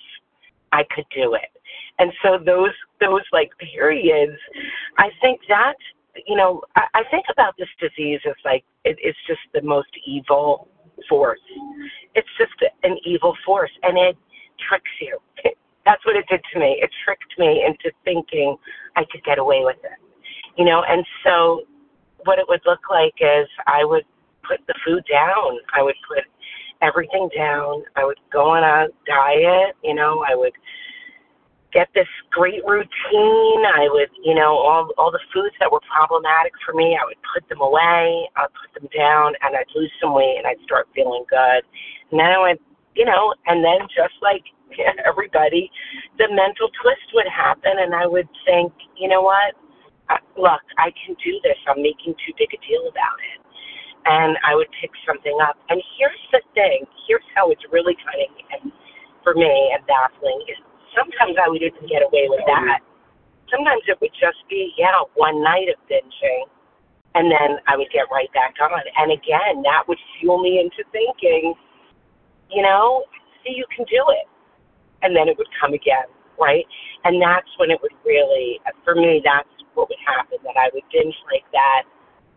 I 0.72 0.84
could 0.94 1.06
do 1.16 1.36
it. 1.36 1.50
And 1.98 2.12
so 2.22 2.38
those 2.44 2.76
those 3.00 3.22
like 3.32 3.52
periods, 3.58 4.38
I 4.98 5.10
think 5.22 5.40
that 5.48 5.76
you 6.28 6.36
know, 6.36 6.62
I, 6.76 6.84
I 6.94 7.04
think 7.10 7.26
about 7.32 7.56
this 7.58 7.70
disease 7.80 8.20
as 8.28 8.36
like 8.44 8.64
it, 8.84 8.98
it's 9.02 9.18
just 9.28 9.40
the 9.54 9.62
most 9.62 9.90
evil 10.06 10.68
force. 11.10 11.40
It's 12.16 12.28
just 12.38 12.54
an 12.84 12.98
evil 13.06 13.36
force, 13.46 13.72
and 13.84 13.98
it 13.98 14.18
tricks 14.68 14.92
you. 15.02 15.18
That's 15.86 16.04
what 16.06 16.16
it 16.16 16.26
did 16.30 16.42
to 16.54 16.60
me. 16.60 16.80
It 16.82 16.90
tricked 17.06 17.38
me 17.38 17.64
into 17.66 17.96
thinking 18.04 18.58
I 18.96 19.04
could 19.12 19.24
get 19.24 19.38
away 19.38 19.62
with 19.64 19.78
it 19.84 20.05
you 20.58 20.66
know, 20.66 20.84
and 20.88 21.06
so 21.24 21.62
what 22.26 22.40
it 22.40 22.46
would 22.48 22.62
look 22.66 22.90
like 22.90 23.14
is 23.20 23.48
I 23.68 23.84
would 23.84 24.04
put 24.48 24.60
the 24.68 24.76
food 24.86 25.04
down. 25.10 25.60
I 25.74 25.82
would 25.82 25.96
put 26.08 26.24
everything 26.82 27.30
down. 27.36 27.84
I 27.96 28.06
would 28.06 28.20
go 28.32 28.50
on 28.50 28.64
a 28.64 28.88
diet, 29.08 29.76
you 29.84 29.94
know, 29.94 30.24
I 30.28 30.36
would 30.36 30.54
get 31.74 31.90
this 31.94 32.08
great 32.32 32.64
routine. 32.66 33.62
I 33.68 33.88
would, 33.92 34.10
you 34.24 34.34
know, 34.34 34.56
all 34.56 34.90
all 34.98 35.12
the 35.12 35.20
foods 35.34 35.56
that 35.60 35.72
were 35.72 35.82
problematic 35.92 36.54
for 36.66 36.74
me, 36.74 36.98
I 37.00 37.06
would 37.06 37.20
put 37.34 37.48
them 37.50 37.62
away, 37.62 38.30
I'd 38.36 38.48
put 38.56 38.72
them 38.80 38.90
down 38.96 39.34
and 39.42 39.56
I'd 39.56 39.68
lose 39.76 39.92
some 40.02 40.14
weight 40.14 40.36
and 40.38 40.48
I'd 40.48 40.62
start 40.64 40.88
feeling 40.96 41.26
good. 41.30 41.64
And 42.12 42.20
then 42.20 42.28
I 42.28 42.40
would, 42.40 42.60
you 42.96 43.06
know, 43.06 43.34
and 43.48 43.64
then 43.64 43.88
just 43.92 44.16
like 44.22 44.44
everybody, 45.06 45.70
the 46.18 46.28
mental 46.30 46.70
twist 46.82 47.12
would 47.14 47.28
happen 47.28 47.74
and 47.78 47.94
I 47.94 48.08
would 48.08 48.30
think, 48.46 48.72
you 48.98 49.10
know 49.10 49.22
what? 49.22 49.56
Uh, 50.10 50.22
look, 50.38 50.62
I 50.78 50.94
can 50.94 51.16
do 51.24 51.40
this. 51.44 51.58
I'm 51.68 51.82
making 51.82 52.14
too 52.26 52.34
big 52.38 52.54
a 52.54 52.60
deal 52.62 52.86
about 52.88 53.18
it. 53.22 53.40
And 54.06 54.38
I 54.46 54.54
would 54.54 54.70
pick 54.80 54.92
something 55.02 55.34
up. 55.42 55.58
And 55.70 55.82
here's 55.98 56.22
the 56.32 56.42
thing 56.54 56.86
here's 57.08 57.26
how 57.34 57.50
it's 57.50 57.64
really 57.72 57.98
cutting 58.06 58.34
and 58.54 58.72
for 59.24 59.34
me 59.34 59.74
and 59.74 59.82
baffling 59.90 60.42
is 60.46 60.58
sometimes 60.94 61.36
I 61.42 61.50
would 61.50 61.62
even 61.62 61.90
get 61.90 62.06
away 62.06 62.30
with 62.30 62.46
that. 62.46 62.80
Sometimes 63.50 63.82
it 63.90 63.98
would 64.02 64.14
just 64.14 64.42
be, 64.50 64.74
yeah, 64.78 64.94
one 65.16 65.42
night 65.42 65.70
of 65.70 65.78
binging. 65.90 66.46
And 67.16 67.32
then 67.32 67.58
I 67.68 67.78
would 67.78 67.90
get 67.92 68.06
right 68.12 68.32
back 68.34 68.56
on. 68.62 68.82
And 68.98 69.12
again, 69.12 69.64
that 69.64 69.88
would 69.88 69.98
fuel 70.20 70.42
me 70.42 70.60
into 70.60 70.84
thinking, 70.92 71.56
you 72.52 72.62
know, 72.62 73.06
see, 73.44 73.54
you 73.56 73.66
can 73.76 73.86
do 73.86 74.04
it. 74.10 74.28
And 75.02 75.16
then 75.16 75.28
it 75.30 75.38
would 75.38 75.48
come 75.60 75.74
again, 75.74 76.10
right? 76.40 76.66
And 77.04 77.22
that's 77.22 77.48
when 77.58 77.72
it 77.72 77.80
would 77.82 77.94
really, 78.04 78.60
for 78.84 78.96
me, 78.96 79.22
that's 79.24 79.55
what 79.76 79.90
would 79.90 80.02
happen 80.06 80.40
that 80.44 80.58
I 80.58 80.72
would 80.74 80.84
binge 80.92 81.16
like 81.32 81.46
that 81.52 81.84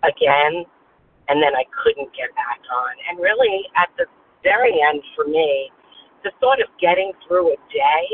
again 0.05 0.67
and 1.29 1.43
then 1.43 1.55
I 1.55 1.65
couldn't 1.83 2.11
get 2.15 2.31
back 2.35 2.61
on. 2.71 2.93
And 3.09 3.19
really 3.19 3.67
at 3.77 3.89
the 3.97 4.07
very 4.43 4.79
end 4.83 5.03
for 5.17 5.27
me, 5.27 5.71
the 6.25 6.31
thought 6.41 6.61
of 6.61 6.69
getting 6.81 7.13
through 7.27 7.53
a 7.55 7.59
day, 7.73 8.07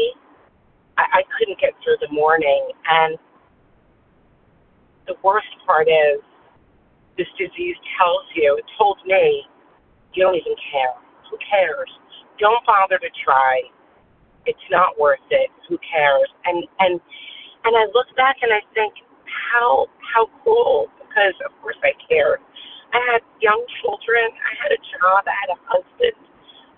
I, 0.98 1.20
I 1.20 1.22
couldn't 1.38 1.58
get 1.60 1.72
through 1.82 1.98
the 2.00 2.12
morning 2.12 2.70
and 2.88 3.18
the 5.06 5.14
worst 5.22 5.52
part 5.66 5.88
is 5.88 6.20
this 7.16 7.28
disease 7.38 7.76
tells 7.98 8.26
you, 8.34 8.56
it 8.58 8.64
told 8.78 8.98
me, 9.06 9.44
you 10.14 10.22
don't 10.22 10.34
even 10.34 10.54
care. 10.70 10.94
Who 11.30 11.38
cares? 11.38 11.90
Don't 12.38 12.64
bother 12.66 12.98
to 12.98 13.10
try. 13.24 13.62
It's 14.46 14.66
not 14.70 14.98
worth 14.98 15.22
it. 15.30 15.50
Who 15.68 15.78
cares? 15.78 16.28
And 16.44 16.64
and 16.80 17.00
and 17.64 17.72
I 17.76 17.86
look 17.94 18.06
back 18.16 18.36
and 18.42 18.52
I 18.52 18.60
think, 18.74 18.94
how 19.52 19.86
how 20.14 20.30
cool 20.42 20.90
because 21.02 21.34
of 21.46 21.52
course 21.62 21.78
I 21.82 21.92
cared. 22.08 22.40
I 22.94 23.00
had 23.10 23.22
young 23.42 23.58
children, 23.82 24.30
I 24.30 24.52
had 24.62 24.70
a 24.70 24.80
job, 24.94 25.26
I 25.26 25.34
had 25.34 25.50
a 25.50 25.58
husband, 25.66 26.14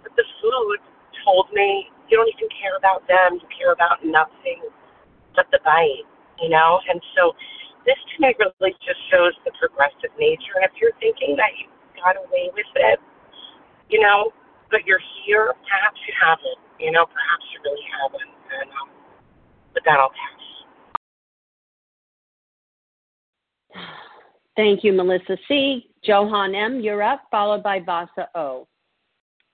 but 0.01 0.17
the 0.17 0.25
food 0.41 0.81
told 1.25 1.53
me 1.53 1.93
you 2.09 2.17
don't 2.17 2.31
even 2.33 2.49
care 2.57 2.77
about 2.81 3.05
them, 3.05 3.37
you 3.37 3.49
care 3.53 3.77
about 3.77 4.01
nothing 4.01 4.65
but 5.37 5.45
the 5.53 5.61
bite, 5.61 6.09
you 6.41 6.49
know? 6.49 6.81
And 6.89 6.97
so 7.13 7.37
this 7.85 8.01
to 8.01 8.15
me 8.25 8.33
really 8.41 8.73
just 8.81 8.99
shows 9.13 9.37
the 9.45 9.53
progressive 9.61 10.11
nature. 10.17 10.57
And 10.57 10.65
if 10.65 10.73
you're 10.81 10.97
thinking 10.99 11.37
that 11.37 11.53
you 11.61 11.69
got 12.01 12.17
away 12.17 12.49
with 12.57 12.73
it, 12.75 12.99
you 13.93 14.01
know, 14.01 14.33
but 14.73 14.89
you're 14.89 15.03
here, 15.25 15.53
perhaps 15.69 16.01
you 16.09 16.15
haven't, 16.17 16.61
you 16.81 16.91
know, 16.91 17.05
perhaps 17.05 17.45
you 17.53 17.61
really 17.61 17.87
haven't. 17.93 18.33
And 18.57 18.69
um, 18.73 18.89
but 19.77 19.85
that'll 19.85 20.11
pass. 20.11 20.36
Thank 24.57 24.85
you, 24.85 24.93
Melissa 24.93 25.37
C. 25.49 25.91
Johan 26.03 26.55
M., 26.55 26.81
you're 26.81 27.03
up, 27.03 27.23
followed 27.31 27.63
by 27.63 27.81
Vasa 27.81 28.29
O. 28.35 28.67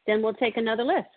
Then 0.07 0.23
we'll 0.23 0.35
take 0.35 0.57
another 0.57 0.85
list. 0.85 1.09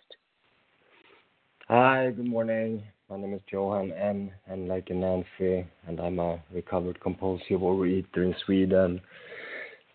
Hi, 1.68 2.10
good 2.10 2.26
morning. 2.26 2.82
My 3.08 3.16
name 3.16 3.34
is 3.34 3.40
Johan 3.48 3.92
M. 3.92 4.30
and 4.48 4.66
like 4.66 4.90
Nancy, 4.90 5.66
and 5.86 6.00
I'm 6.00 6.18
a 6.18 6.40
recovered 6.52 7.00
compulsive 7.00 7.60
overeater 7.60 8.18
in 8.18 8.34
Sweden. 8.44 9.00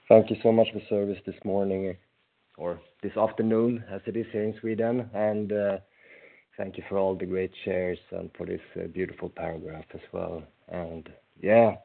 Thank 0.07 0.29
you 0.29 0.37
so 0.43 0.51
much 0.51 0.67
for 0.71 0.81
service 0.89 1.19
this 1.25 1.35
morning, 1.43 1.95
or 2.57 2.79
this 3.03 3.15
afternoon, 3.17 3.83
as 3.89 4.01
it 4.05 4.15
is 4.15 4.25
here 4.31 4.43
in 4.43 4.55
Sweden, 4.61 5.09
and 5.13 5.51
uh, 5.51 5.77
thank 6.57 6.77
you 6.77 6.83
for 6.87 6.97
all 6.97 7.15
the 7.15 7.25
great 7.25 7.51
shares 7.65 7.99
and 8.11 8.29
for 8.37 8.45
this 8.45 8.61
uh, 8.77 8.87
beautiful 8.87 9.29
paragraph 9.29 9.85
as 9.93 10.01
well. 10.13 10.43
And 10.69 11.09
yeah, 11.41 11.75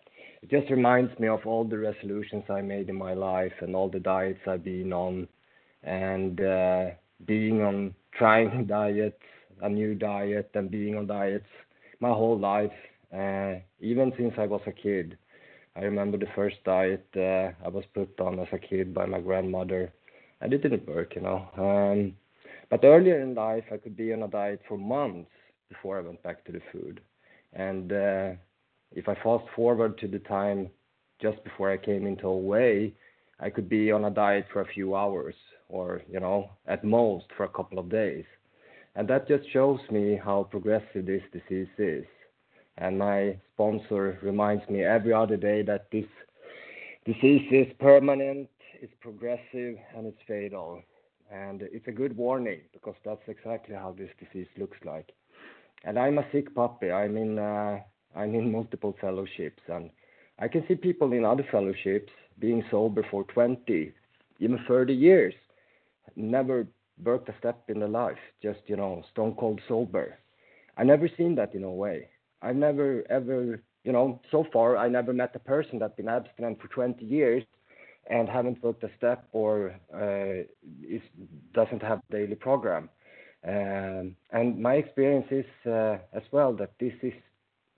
it 0.42 0.50
just 0.50 0.70
reminds 0.70 1.18
me 1.18 1.28
of 1.28 1.46
all 1.46 1.64
the 1.64 1.78
resolutions 1.78 2.44
I 2.50 2.60
made 2.62 2.88
in 2.88 2.96
my 2.96 3.14
life 3.14 3.52
and 3.60 3.74
all 3.74 3.88
the 3.88 4.00
diets 4.00 4.40
I've 4.46 4.64
been 4.64 4.92
on, 4.92 5.28
and 5.82 6.40
uh, 6.40 6.86
being 7.26 7.62
on 7.62 7.94
trying 8.12 8.66
diets, 8.68 9.22
a 9.62 9.68
new 9.68 9.94
diet, 9.94 10.50
and 10.54 10.70
being 10.70 10.96
on 10.96 11.06
diets 11.06 11.46
my 12.00 12.08
whole 12.10 12.38
life. 12.38 12.72
Uh, 13.12 13.54
even 13.80 14.12
since 14.16 14.34
I 14.38 14.46
was 14.46 14.60
a 14.66 14.72
kid, 14.72 15.16
I 15.76 15.80
remember 15.82 16.16
the 16.18 16.26
first 16.34 16.56
diet 16.64 17.06
uh, 17.16 17.50
I 17.64 17.68
was 17.68 17.84
put 17.94 18.18
on 18.20 18.38
as 18.40 18.48
a 18.52 18.58
kid 18.58 18.94
by 18.94 19.06
my 19.06 19.20
grandmother, 19.20 19.92
and 20.40 20.52
it 20.52 20.62
didn't 20.62 20.88
work, 20.88 21.14
you 21.14 21.22
know. 21.22 21.48
Um, 21.56 22.16
but 22.70 22.84
earlier 22.84 23.20
in 23.20 23.34
life, 23.34 23.64
I 23.72 23.76
could 23.76 23.96
be 23.96 24.12
on 24.12 24.22
a 24.22 24.28
diet 24.28 24.60
for 24.68 24.76
months 24.78 25.30
before 25.68 25.98
I 25.98 26.02
went 26.02 26.22
back 26.22 26.44
to 26.44 26.52
the 26.52 26.60
food. 26.72 27.00
And 27.52 27.92
uh, 27.92 28.30
if 28.92 29.08
I 29.08 29.14
fast 29.22 29.44
forward 29.54 29.98
to 29.98 30.08
the 30.08 30.18
time 30.20 30.70
just 31.20 31.42
before 31.44 31.70
I 31.70 31.76
came 31.76 32.06
into 32.06 32.26
OA, 32.26 32.88
I 33.40 33.50
could 33.50 33.68
be 33.68 33.90
on 33.92 34.04
a 34.04 34.10
diet 34.10 34.46
for 34.52 34.62
a 34.62 34.66
few 34.66 34.94
hours 34.94 35.34
or, 35.68 36.02
you 36.10 36.20
know, 36.20 36.50
at 36.66 36.84
most 36.84 37.26
for 37.36 37.44
a 37.44 37.48
couple 37.48 37.78
of 37.78 37.90
days. 37.90 38.24
And 38.94 39.06
that 39.08 39.28
just 39.28 39.50
shows 39.52 39.80
me 39.90 40.18
how 40.22 40.44
progressive 40.44 41.04
this 41.04 41.22
disease 41.32 41.68
is. 41.78 42.04
And 42.78 42.98
my 42.98 43.38
sponsor 43.54 44.18
reminds 44.22 44.68
me 44.68 44.82
every 44.82 45.12
other 45.12 45.36
day 45.36 45.62
that 45.62 45.86
this 45.90 46.06
disease 47.04 47.46
is 47.50 47.66
permanent, 47.78 48.48
it's 48.80 48.92
progressive, 49.00 49.76
and 49.94 50.06
it's 50.06 50.20
fatal. 50.26 50.82
And 51.30 51.62
it's 51.62 51.88
a 51.88 51.92
good 51.92 52.16
warning 52.16 52.60
because 52.72 52.94
that's 53.04 53.22
exactly 53.26 53.74
how 53.74 53.94
this 53.98 54.10
disease 54.18 54.48
looks 54.56 54.78
like. 54.84 55.12
And 55.84 55.98
I'm 55.98 56.18
a 56.18 56.26
sick 56.32 56.54
puppy. 56.54 56.90
I'm 56.90 57.16
in 57.16 57.38
uh, 57.38 57.80
I'm 58.16 58.34
in 58.34 58.50
multiple 58.50 58.96
fellowships, 59.00 59.62
and 59.68 59.90
I 60.38 60.48
can 60.48 60.64
see 60.66 60.74
people 60.74 61.12
in 61.12 61.24
other 61.24 61.46
fellowships 61.50 62.12
being 62.38 62.64
sober 62.70 63.06
for 63.10 63.24
20, 63.24 63.92
even 64.40 64.58
30 64.68 64.94
years, 64.94 65.34
never 66.16 66.66
worked 67.02 67.28
a 67.28 67.34
step 67.38 67.62
in 67.68 67.80
their 67.80 67.88
life, 67.88 68.18
just 68.42 68.60
you 68.66 68.76
know, 68.76 69.04
stone 69.12 69.34
cold 69.38 69.60
sober. 69.68 70.18
I 70.76 70.84
never 70.84 71.08
seen 71.16 71.34
that 71.36 71.54
in 71.54 71.64
OA. 71.64 72.00
I've 72.42 72.56
never 72.56 73.04
ever, 73.10 73.60
you 73.84 73.92
know, 73.92 74.20
so 74.30 74.46
far 74.52 74.76
I 74.76 74.88
never 74.88 75.12
met 75.12 75.34
a 75.34 75.38
person 75.38 75.78
that's 75.78 75.96
been 75.96 76.08
abstinent 76.08 76.60
for 76.60 76.68
20 76.68 77.04
years 77.04 77.42
and 78.08 78.28
haven't 78.28 78.62
worked 78.62 78.84
a 78.84 78.90
step 78.96 79.26
or 79.32 79.74
uh, 79.94 80.44
is 80.86 81.02
doesn't 81.54 81.82
have 81.82 82.00
daily 82.10 82.34
program. 82.34 82.88
Um, 83.46 84.16
and 84.32 84.60
my 84.60 84.74
experience 84.74 85.26
is 85.30 85.46
uh, 85.66 85.98
as 86.12 86.22
well 86.32 86.52
that 86.54 86.72
this 86.80 86.92
is 87.02 87.12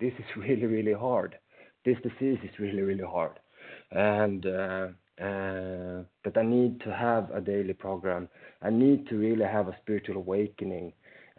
this 0.00 0.12
is 0.18 0.24
really 0.36 0.66
really 0.66 0.92
hard. 0.92 1.36
This 1.84 1.96
disease 2.02 2.38
is 2.42 2.58
really 2.58 2.82
really 2.82 3.04
hard, 3.04 3.38
and 3.90 4.44
uh, 4.46 4.88
uh, 5.20 6.02
that 6.24 6.36
I 6.36 6.42
need 6.42 6.80
to 6.82 6.94
have 6.94 7.30
a 7.32 7.40
daily 7.40 7.72
program. 7.72 8.28
I 8.62 8.70
need 8.70 9.08
to 9.08 9.16
really 9.16 9.44
have 9.44 9.68
a 9.68 9.76
spiritual 9.82 10.16
awakening 10.16 10.92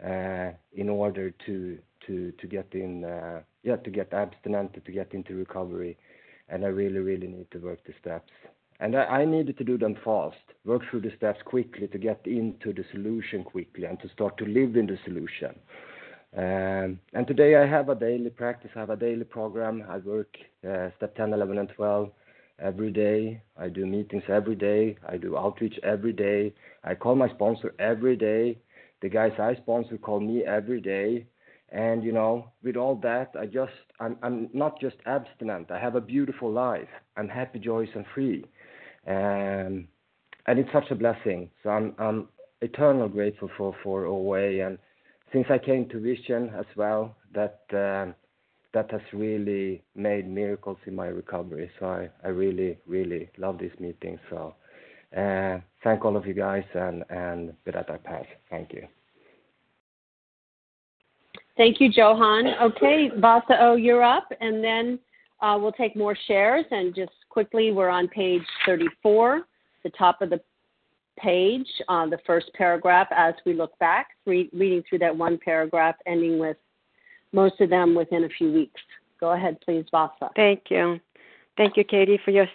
uh, 0.04 0.50
in 0.72 0.88
order 0.88 1.30
to 1.46 1.78
to 2.06 2.32
to 2.32 2.46
get 2.46 2.68
in 2.72 3.04
uh, 3.04 3.40
yeah 3.62 3.76
to 3.76 3.90
get 3.90 4.12
abstinent 4.12 4.84
to 4.84 4.92
get 4.92 5.12
into 5.12 5.34
recovery, 5.34 5.96
and 6.48 6.64
I 6.64 6.68
really 6.68 6.98
really 6.98 7.28
need 7.28 7.50
to 7.52 7.58
work 7.58 7.84
the 7.86 7.94
steps. 8.00 8.32
And 8.80 8.96
I, 8.96 9.04
I 9.04 9.24
needed 9.26 9.58
to 9.58 9.64
do 9.64 9.76
them 9.76 9.94
fast, 10.02 10.38
work 10.64 10.82
through 10.90 11.02
the 11.02 11.12
steps 11.16 11.40
quickly 11.44 11.86
to 11.88 11.98
get 11.98 12.20
into 12.24 12.72
the 12.72 12.84
solution 12.92 13.44
quickly 13.44 13.84
and 13.84 14.00
to 14.00 14.08
start 14.08 14.38
to 14.38 14.46
live 14.46 14.74
in 14.74 14.86
the 14.86 14.98
solution. 15.04 15.54
Um, 16.36 17.00
and 17.12 17.26
today 17.26 17.56
I 17.56 17.66
have 17.66 17.88
a 17.88 17.94
daily 17.94 18.30
practice, 18.30 18.70
I 18.76 18.80
have 18.80 18.90
a 18.90 18.96
daily 18.96 19.24
program. 19.24 19.84
I 19.88 19.98
work 19.98 20.36
uh, 20.68 20.90
step 20.96 21.16
10, 21.16 21.32
11, 21.32 21.58
and 21.58 21.68
12 21.70 22.10
every 22.60 22.92
day. 22.92 23.42
I 23.58 23.68
do 23.68 23.84
meetings 23.84 24.22
every 24.28 24.54
day. 24.54 24.96
I 25.08 25.16
do 25.16 25.36
outreach 25.36 25.78
every 25.82 26.12
day. 26.12 26.54
I 26.84 26.94
call 26.94 27.16
my 27.16 27.28
sponsor 27.30 27.74
every 27.78 28.16
day. 28.16 28.58
The 29.02 29.08
guys 29.08 29.32
I 29.38 29.56
sponsor 29.56 29.98
call 29.98 30.20
me 30.20 30.44
every 30.44 30.80
day. 30.80 31.26
And 31.72 32.02
you 32.02 32.12
know, 32.12 32.50
with 32.62 32.76
all 32.76 32.96
that, 32.96 33.32
I 33.38 33.46
just 33.46 33.72
I'm 34.00 34.48
not 34.52 34.80
just 34.80 34.96
abstinent. 35.06 35.70
I 35.70 35.78
have 35.78 35.94
a 35.94 36.00
beautiful 36.00 36.50
life. 36.50 36.88
I'm 37.16 37.28
happy, 37.28 37.60
joyous, 37.60 37.90
and 37.94 38.04
free. 38.12 38.44
Um, 39.06 39.86
and 40.46 40.58
it's 40.58 40.72
such 40.72 40.90
a 40.90 40.96
blessing. 40.96 41.50
So 41.62 41.70
I'm 41.70 41.94
I'm 41.98 42.28
eternal 42.60 43.08
grateful 43.08 43.50
for 43.56 43.74
for 43.84 44.06
OA 44.06 44.66
and 44.66 44.78
since 45.32 45.46
I 45.50 45.58
came 45.58 45.88
to 45.90 46.00
Vision 46.00 46.50
as 46.58 46.66
well, 46.76 47.16
that 47.34 47.60
um, 47.72 48.14
that 48.72 48.90
has 48.90 49.00
really 49.12 49.82
made 49.94 50.28
miracles 50.28 50.78
in 50.86 50.94
my 50.94 51.06
recovery. 51.06 51.70
So 51.78 52.08
I, 52.22 52.28
really 52.28 52.78
really 52.86 53.28
love 53.36 53.58
this 53.58 53.72
meeting. 53.80 54.18
So 54.30 54.54
uh, 55.16 55.58
thank 55.82 56.04
all 56.04 56.16
of 56.16 56.26
you 56.26 56.34
guys 56.34 56.64
and 56.74 57.04
and 57.10 57.52
with 57.64 57.74
that 57.74 57.90
I 57.90 57.96
pass. 57.96 58.26
Thank 58.48 58.72
you. 58.72 58.86
Thank 61.56 61.80
you, 61.80 61.90
Johan. 61.92 62.46
Okay, 62.62 63.10
Vasa 63.18 63.56
O, 63.60 63.76
you're 63.76 64.02
up, 64.02 64.28
and 64.40 64.64
then 64.64 64.98
uh, 65.42 65.58
we'll 65.60 65.72
take 65.72 65.94
more 65.96 66.16
shares 66.26 66.64
and 66.70 66.94
just 66.94 67.12
quickly, 67.28 67.72
we're 67.72 67.88
on 67.88 68.08
page 68.08 68.42
34, 68.66 69.42
the 69.84 69.90
top 69.90 70.20
of 70.22 70.30
the 70.30 70.40
page, 71.22 71.68
the 71.88 72.18
first 72.26 72.50
paragraph 72.54 73.08
as 73.10 73.34
we 73.44 73.54
look 73.54 73.78
back, 73.78 74.08
re- 74.26 74.50
reading 74.52 74.82
through 74.88 74.98
that 74.98 75.16
one 75.16 75.38
paragraph, 75.38 75.96
ending 76.06 76.38
with 76.38 76.56
most 77.32 77.60
of 77.60 77.70
them 77.70 77.94
within 77.94 78.24
a 78.24 78.28
few 78.28 78.52
weeks. 78.52 78.80
Go 79.18 79.32
ahead, 79.32 79.58
please, 79.64 79.84
Vasa. 79.90 80.30
Thank 80.34 80.64
you. 80.70 80.98
Thank 81.56 81.76
you, 81.76 81.84
Katie, 81.84 82.18
for 82.24 82.30
your 82.30 82.46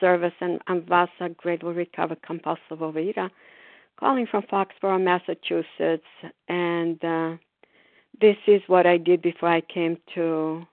service. 0.00 0.32
And 0.40 0.60
I'm 0.66 0.82
Vasa, 0.86 1.28
grateful 1.36 1.74
recovered 1.74 2.22
compulsive 2.22 2.78
overeater, 2.78 3.28
calling 3.98 4.26
from 4.30 4.42
Foxborough, 4.44 5.02
Massachusetts. 5.02 6.06
And 6.48 7.04
uh, 7.04 7.36
this 8.20 8.36
is 8.46 8.62
what 8.66 8.86
I 8.86 8.96
did 8.96 9.20
before 9.22 9.50
I 9.50 9.60
came 9.60 9.98
to 10.14 10.66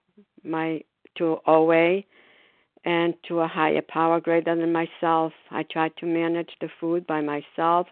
my 0.43 0.81
to 1.17 1.37
OA 1.45 2.03
and 2.83 3.13
to 3.27 3.39
a 3.39 3.47
higher 3.47 3.81
power 3.81 4.19
greater 4.19 4.55
than 4.55 4.71
myself. 4.71 5.33
I 5.51 5.63
tried 5.63 5.95
to 5.97 6.05
manage 6.05 6.51
the 6.59 6.69
food 6.79 7.05
by 7.05 7.21
myself, 7.21 7.87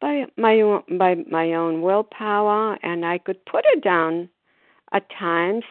by 0.00 0.26
my 0.36 0.60
own, 0.60 0.82
by 0.98 1.16
my 1.30 1.54
own 1.54 1.82
willpower, 1.82 2.78
and 2.82 3.04
I 3.04 3.18
could 3.18 3.44
put 3.46 3.64
it 3.72 3.82
down 3.82 4.28
at 4.92 5.06
times, 5.10 5.64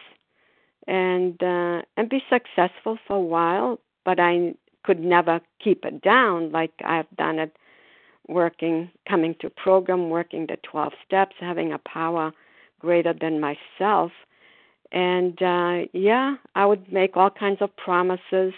and 0.86 1.42
uh, 1.42 1.82
and 1.96 2.08
be 2.08 2.22
successful 2.30 2.98
for 3.06 3.16
a 3.16 3.20
while. 3.20 3.80
But 4.04 4.18
I 4.20 4.54
could 4.84 5.00
never 5.00 5.40
keep 5.62 5.84
it 5.84 6.00
down 6.00 6.50
like 6.50 6.72
I've 6.84 7.10
done 7.16 7.38
it, 7.38 7.54
working, 8.26 8.90
coming 9.06 9.34
to 9.40 9.50
program, 9.50 10.08
working 10.08 10.46
the 10.46 10.56
twelve 10.62 10.94
steps, 11.06 11.36
having 11.38 11.72
a 11.72 11.78
power 11.78 12.32
greater 12.80 13.12
than 13.12 13.40
myself 13.40 14.12
and 14.92 15.42
uh 15.42 15.80
yeah 15.92 16.36
i 16.54 16.64
would 16.64 16.90
make 16.92 17.16
all 17.16 17.30
kinds 17.30 17.60
of 17.60 17.74
promises 17.76 18.54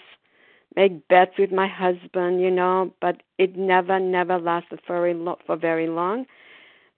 make 0.75 1.07
bets 1.09 1.37
with 1.37 1.51
my 1.51 1.67
husband 1.67 2.41
you 2.41 2.49
know 2.51 2.91
but 3.01 3.21
it 3.37 3.57
never 3.57 3.99
never 3.99 4.39
lasted 4.39 4.79
very 4.87 5.13
lo- 5.13 5.39
for 5.45 5.55
very 5.57 5.87
long. 5.87 6.25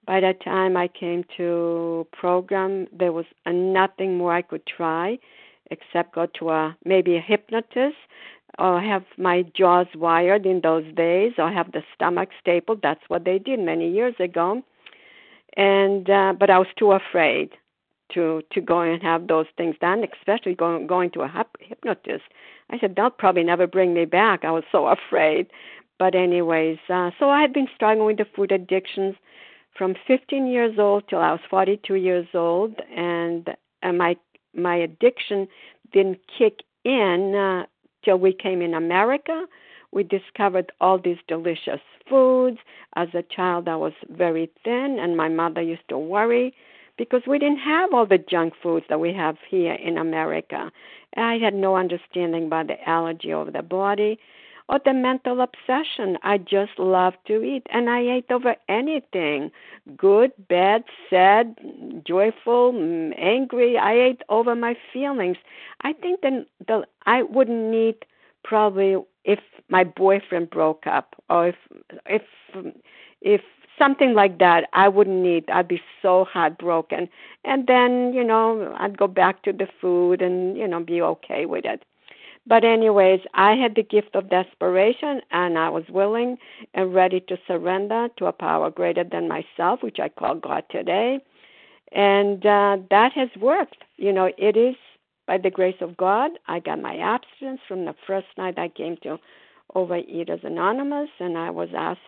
By 0.05 0.19
the 0.19 0.33
time 0.43 0.77
i 0.77 0.87
came 0.87 1.23
to 1.37 2.05
program. 2.11 2.87
There 2.91 3.11
was 3.13 3.25
nothing 3.47 4.17
more 4.17 4.33
i 4.33 4.41
could 4.41 4.65
try 4.65 5.17
except 5.71 6.13
go 6.15 6.27
to 6.39 6.49
a 6.49 6.77
maybe 6.85 7.15
a 7.15 7.21
hypnotist 7.21 7.97
or 8.59 8.79
have 8.81 9.03
my 9.17 9.43
jaws 9.57 9.87
wired 9.95 10.45
in 10.45 10.61
those 10.61 10.85
days 10.95 11.33
or 11.39 11.51
have 11.51 11.71
the 11.71 11.83
stomach 11.95 12.29
stapled. 12.39 12.81
That's 12.83 13.01
what 13.07 13.25
they 13.25 13.39
did 13.39 13.59
many 13.59 13.89
years 13.91 14.15
ago. 14.19 14.61
And 15.57 16.09
uh 16.09 16.33
but 16.39 16.49
i 16.49 16.57
was 16.59 16.67
too 16.77 16.91
afraid 16.91 17.51
to 18.13 18.41
to 18.51 18.61
go 18.61 18.81
and 18.81 19.01
have 19.01 19.27
those 19.27 19.47
things 19.57 19.75
done, 19.79 20.03
especially 20.19 20.55
going 20.55 20.87
going 20.87 21.11
to 21.11 21.21
a 21.21 21.45
hypnotist. 21.59 22.23
I 22.69 22.79
said 22.79 22.95
they'll 22.95 23.09
probably 23.09 23.43
never 23.43 23.67
bring 23.67 23.93
me 23.93 24.05
back. 24.05 24.43
I 24.43 24.51
was 24.51 24.63
so 24.71 24.87
afraid. 24.97 25.47
But 25.99 26.15
anyways, 26.15 26.79
uh, 26.89 27.11
so 27.19 27.29
I 27.29 27.41
had 27.41 27.53
been 27.53 27.67
struggling 27.75 28.05
with 28.05 28.17
the 28.17 28.25
food 28.35 28.51
addictions 28.51 29.15
from 29.77 29.95
15 30.07 30.47
years 30.47 30.77
old 30.77 31.07
till 31.07 31.19
I 31.19 31.31
was 31.31 31.39
42 31.49 31.95
years 31.95 32.27
old, 32.33 32.75
and, 32.95 33.49
and 33.81 33.97
my 33.97 34.17
my 34.53 34.75
addiction 34.75 35.47
didn't 35.91 36.19
kick 36.37 36.59
in 36.83 37.35
uh, 37.35 37.65
till 38.03 38.17
we 38.17 38.33
came 38.33 38.61
in 38.61 38.73
America. 38.73 39.45
We 39.91 40.03
discovered 40.03 40.71
all 40.81 40.99
these 40.99 41.17
delicious 41.27 41.81
foods. 42.09 42.57
As 42.95 43.09
a 43.13 43.23
child, 43.23 43.67
I 43.67 43.75
was 43.75 43.93
very 44.09 44.51
thin, 44.63 44.97
and 44.99 45.15
my 45.15 45.29
mother 45.29 45.61
used 45.61 45.87
to 45.89 45.97
worry 45.97 46.53
because 46.97 47.21
we 47.27 47.39
didn't 47.39 47.59
have 47.59 47.93
all 47.93 48.05
the 48.05 48.17
junk 48.17 48.53
foods 48.61 48.85
that 48.89 48.99
we 48.99 49.13
have 49.13 49.37
here 49.49 49.73
in 49.73 49.97
America. 49.97 50.71
I 51.15 51.37
had 51.37 51.53
no 51.53 51.75
understanding 51.75 52.45
about 52.45 52.67
the 52.67 52.89
allergy 52.89 53.31
of 53.31 53.53
the 53.53 53.61
body 53.61 54.19
or 54.69 54.79
the 54.83 54.93
mental 54.93 55.41
obsession. 55.41 56.17
I 56.23 56.37
just 56.37 56.77
loved 56.79 57.17
to 57.27 57.43
eat, 57.43 57.67
and 57.71 57.89
I 57.89 57.99
ate 58.01 58.31
over 58.31 58.55
anything 58.69 59.51
good, 59.97 60.31
bad, 60.47 60.83
sad, 61.09 61.57
joyful, 62.05 62.73
mm, 62.73 63.13
angry. 63.17 63.77
I 63.77 63.93
ate 63.93 64.21
over 64.29 64.55
my 64.55 64.75
feelings. 64.91 65.37
I 65.81 65.93
think 65.93 66.21
that 66.21 66.45
the 66.67 66.85
I 67.05 67.23
wouldn't 67.23 67.71
need 67.71 68.05
probably 68.43 68.97
if 69.25 69.39
my 69.69 69.83
boyfriend 69.83 70.49
broke 70.49 70.85
up 70.87 71.15
or 71.29 71.49
if 71.49 71.55
if 72.05 72.21
if 73.21 73.41
something 73.77 74.13
like 74.13 74.39
that 74.39 74.69
I 74.73 74.87
wouldn't 74.87 75.21
need. 75.21 75.49
I'd 75.49 75.67
be 75.67 75.81
so 76.01 76.25
heartbroken. 76.25 77.09
And 77.43 77.67
then, 77.67 78.13
you 78.13 78.23
know, 78.23 78.75
I'd 78.77 78.97
go 78.97 79.07
back 79.07 79.43
to 79.43 79.53
the 79.53 79.67
food 79.81 80.21
and, 80.21 80.57
you 80.57 80.67
know, 80.67 80.79
be 80.81 81.01
okay 81.01 81.45
with 81.45 81.65
it. 81.65 81.83
But, 82.45 82.65
anyways, 82.65 83.21
I 83.33 83.55
had 83.55 83.75
the 83.75 83.83
gift 83.83 84.15
of 84.15 84.29
desperation 84.29 85.21
and 85.31 85.57
I 85.57 85.69
was 85.69 85.85
willing 85.89 86.37
and 86.73 86.93
ready 86.93 87.21
to 87.21 87.37
surrender 87.47 88.09
to 88.17 88.25
a 88.25 88.33
power 88.33 88.69
greater 88.69 89.03
than 89.03 89.29
myself, 89.29 89.81
which 89.81 89.99
I 89.99 90.09
call 90.09 90.35
God 90.35 90.63
today. 90.69 91.19
And 91.93 92.45
uh, 92.45 92.77
that 92.89 93.13
has 93.13 93.29
worked. 93.39 93.83
You 93.97 94.11
know, 94.11 94.29
it 94.37 94.57
is 94.57 94.75
by 95.25 95.37
the 95.37 95.51
grace 95.51 95.77
of 95.79 95.95
God. 95.95 96.31
I 96.47 96.59
got 96.59 96.81
my 96.81 96.97
abstinence 96.97 97.61
from 97.67 97.85
the 97.85 97.95
first 98.05 98.27
night 98.37 98.59
I 98.59 98.67
came 98.67 98.97
to 99.03 99.19
Overeaters 99.73 100.43
Anonymous, 100.43 101.09
and 101.19 101.37
I 101.37 101.49
was 101.49 101.69
asked 101.75 102.01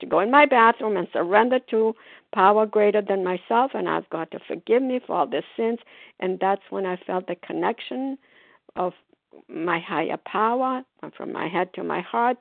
to 0.00 0.06
go 0.06 0.20
in 0.20 0.30
my 0.30 0.46
bathroom 0.46 0.96
and 0.96 1.08
surrender 1.12 1.58
to 1.70 1.94
power 2.32 2.66
greater 2.66 3.02
than 3.02 3.24
myself, 3.24 3.72
and 3.74 3.88
I've 3.88 4.08
got 4.10 4.30
to 4.32 4.38
forgive 4.46 4.82
me 4.82 5.00
for 5.04 5.16
all 5.16 5.26
the 5.26 5.42
sins. 5.56 5.78
And 6.20 6.38
that's 6.40 6.62
when 6.70 6.86
I 6.86 6.96
felt 7.06 7.26
the 7.26 7.36
connection 7.36 8.18
of 8.76 8.92
my 9.48 9.78
higher 9.78 10.18
power 10.26 10.82
from 11.16 11.32
my 11.32 11.48
head 11.48 11.72
to 11.74 11.84
my 11.84 12.00
heart, 12.00 12.38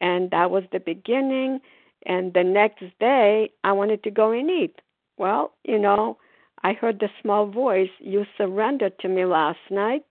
and 0.00 0.30
that 0.30 0.50
was 0.50 0.64
the 0.72 0.80
beginning. 0.80 1.60
And 2.06 2.32
the 2.34 2.44
next 2.44 2.84
day, 3.00 3.50
I 3.64 3.72
wanted 3.72 4.02
to 4.04 4.10
go 4.10 4.32
and 4.32 4.50
eat. 4.50 4.80
Well, 5.16 5.52
you 5.64 5.78
know, 5.78 6.18
I 6.62 6.72
heard 6.72 6.98
the 6.98 7.08
small 7.22 7.46
voice, 7.46 7.90
You 7.98 8.24
surrendered 8.36 8.98
to 9.00 9.08
me 9.08 9.24
last 9.24 9.58
night. 9.70 10.04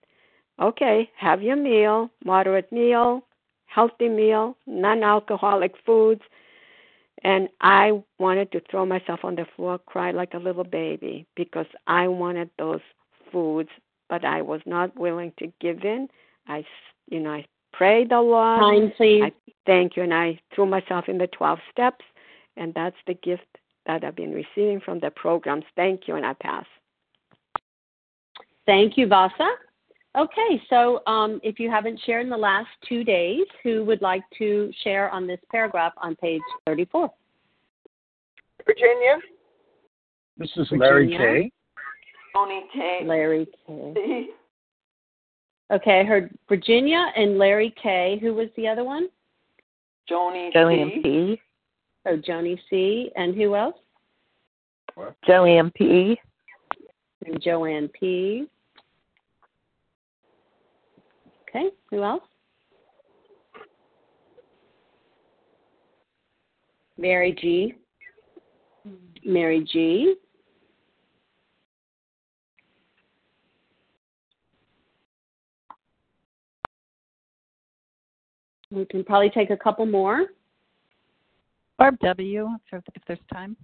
Okay, 0.62 1.10
have 1.18 1.42
your 1.42 1.56
meal, 1.56 2.10
moderate 2.24 2.72
meal, 2.72 3.24
healthy 3.66 4.08
meal, 4.08 4.56
non 4.68 5.04
alcoholic 5.04 5.74
foods. 5.86 6.22
And 7.24 7.48
I 7.62 8.04
wanted 8.20 8.52
to 8.52 8.62
throw 8.70 8.86
myself 8.86 9.22
on 9.24 9.36
the 9.36 9.46
floor, 9.56 9.80
cry 9.80 10.12
like 10.12 10.34
a 10.34 10.40
little 10.40 10.66
baby 10.66 11.26
because 11.36 11.68
I 11.88 12.08
wanted 12.08 12.50
those 12.60 12.82
foods, 13.32 13.70
but 14.10 14.26
I 14.26 14.42
was 14.42 14.62
not 14.66 14.98
willing 15.00 15.32
to 15.40 15.52
give 15.62 15.84
in. 15.84 16.10
I, 16.48 16.66
you 17.10 17.22
know, 17.22 17.32
I 17.32 17.46
prayed 17.72 18.12
a 18.12 18.20
lot. 18.20 18.60
Time, 18.60 18.92
please. 18.98 19.24
I, 19.24 19.32
thank 19.66 19.96
you. 19.96 20.04
And 20.04 20.14
I 20.14 20.40
threw 20.54 20.66
myself 20.66 21.08
in 21.08 21.18
the 21.18 21.28
12 21.28 21.60
steps, 21.72 22.04
and 22.58 22.74
that's 22.74 22.98
the 23.08 23.14
gift 23.14 23.48
that 23.86 24.04
I've 24.04 24.16
been 24.16 24.34
receiving 24.34 24.82
from 24.82 25.00
the 25.00 25.10
programs. 25.10 25.66
Thank 25.76 26.08
you, 26.08 26.16
and 26.16 26.26
I 26.26 26.34
pass. 26.34 26.66
Thank 28.66 28.98
you, 28.98 29.08
Vasa. 29.08 29.50
Okay, 30.16 30.62
so 30.70 31.02
um, 31.08 31.40
if 31.44 31.60
you 31.60 31.72
haven't 31.72 32.00
shared 32.06 32.24
in 32.24 32.30
the 32.30 32.38
last 32.38 32.68
two 32.88 33.04
days, 33.04 33.46
who 33.64 33.84
would 33.86 34.02
like 34.02 34.24
to 34.38 34.72
share 34.84 35.10
on 35.10 35.26
this 35.26 35.40
paragraph 35.52 35.94
on 35.98 36.16
page 36.18 36.42
34? 36.68 37.12
Virginia. 38.66 39.18
This 40.38 40.52
is 40.56 40.68
Larry 40.72 41.06
Virginia. 41.08 41.44
K. 41.44 41.52
Tony 42.36 42.64
K. 42.72 43.02
Larry 43.06 43.48
K. 43.66 44.28
Okay, 45.72 46.02
I 46.02 46.04
heard 46.04 46.38
Virginia 46.48 47.08
and 47.16 47.40
Larry 47.40 47.74
K. 47.82 48.20
Who 48.22 48.36
was 48.36 48.50
the 48.56 48.68
other 48.68 48.84
one? 48.84 49.08
Joni 50.10 50.54
Joey 50.54 51.02
C. 51.04 51.10
MP. 51.10 51.40
Oh, 52.06 52.18
Joni 52.18 52.60
C. 52.70 53.10
And 53.16 53.34
who 53.34 53.56
else? 53.56 53.76
Joanne 55.26 55.72
P. 55.72 56.20
And 57.26 57.42
Joanne 57.42 57.88
P. 57.88 58.48
Okay, 61.56 61.70
who 61.92 62.04
else? 62.04 62.24
Mary 66.98 67.36
G. 67.40 67.76
Mary 69.24 69.64
G. 69.72 70.16
We 78.72 78.86
can 78.86 79.04
probably 79.04 79.30
take 79.30 79.52
a 79.52 79.58
couple 79.58 79.86
more. 79.86 80.26
Barb 81.78 82.00
W. 82.00 82.50
If, 82.72 82.84
if 82.96 83.04
there's 83.08 83.20
time. 83.32 83.56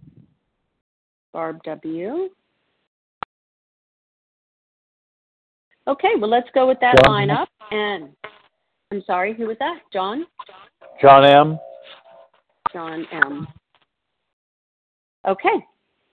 Barb 1.33 1.63
W. 1.63 2.29
Okay, 5.89 6.11
well, 6.19 6.29
let's 6.29 6.49
go 6.53 6.67
with 6.67 6.79
that 6.81 6.95
John. 7.03 7.27
lineup. 7.27 7.47
And 7.71 8.09
I'm 8.91 9.03
sorry, 9.07 9.33
who 9.33 9.47
was 9.47 9.57
that? 9.59 9.79
John? 9.91 10.27
John 11.01 11.25
M. 11.25 11.59
John 12.71 13.07
M. 13.11 13.47
Okay. 15.27 15.65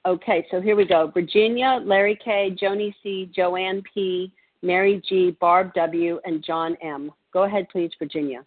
Okay, 0.07 0.47
so 0.51 0.63
here 0.63 0.77
we 0.77 0.87
go. 0.87 1.11
Virginia, 1.13 1.81
Larry 1.85 2.19
K, 2.25 2.57
Joni 2.59 2.95
C, 3.03 3.31
Joanne 3.37 3.83
P, 3.93 4.33
Mary 4.63 5.03
G, 5.07 5.37
Barb 5.41 5.75
W, 5.75 6.21
and 6.25 6.43
John 6.43 6.75
M. 6.81 7.13
Go 7.35 7.43
ahead, 7.43 7.69
please, 7.71 7.91
Virginia. 7.99 8.45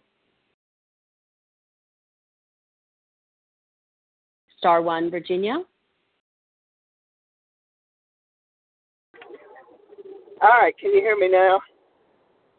Star 4.58 4.82
one, 4.82 5.10
Virginia. 5.12 5.58
All 10.42 10.48
right, 10.48 10.76
can 10.78 10.92
you 10.92 11.00
hear 11.00 11.16
me 11.16 11.28
now? 11.28 11.60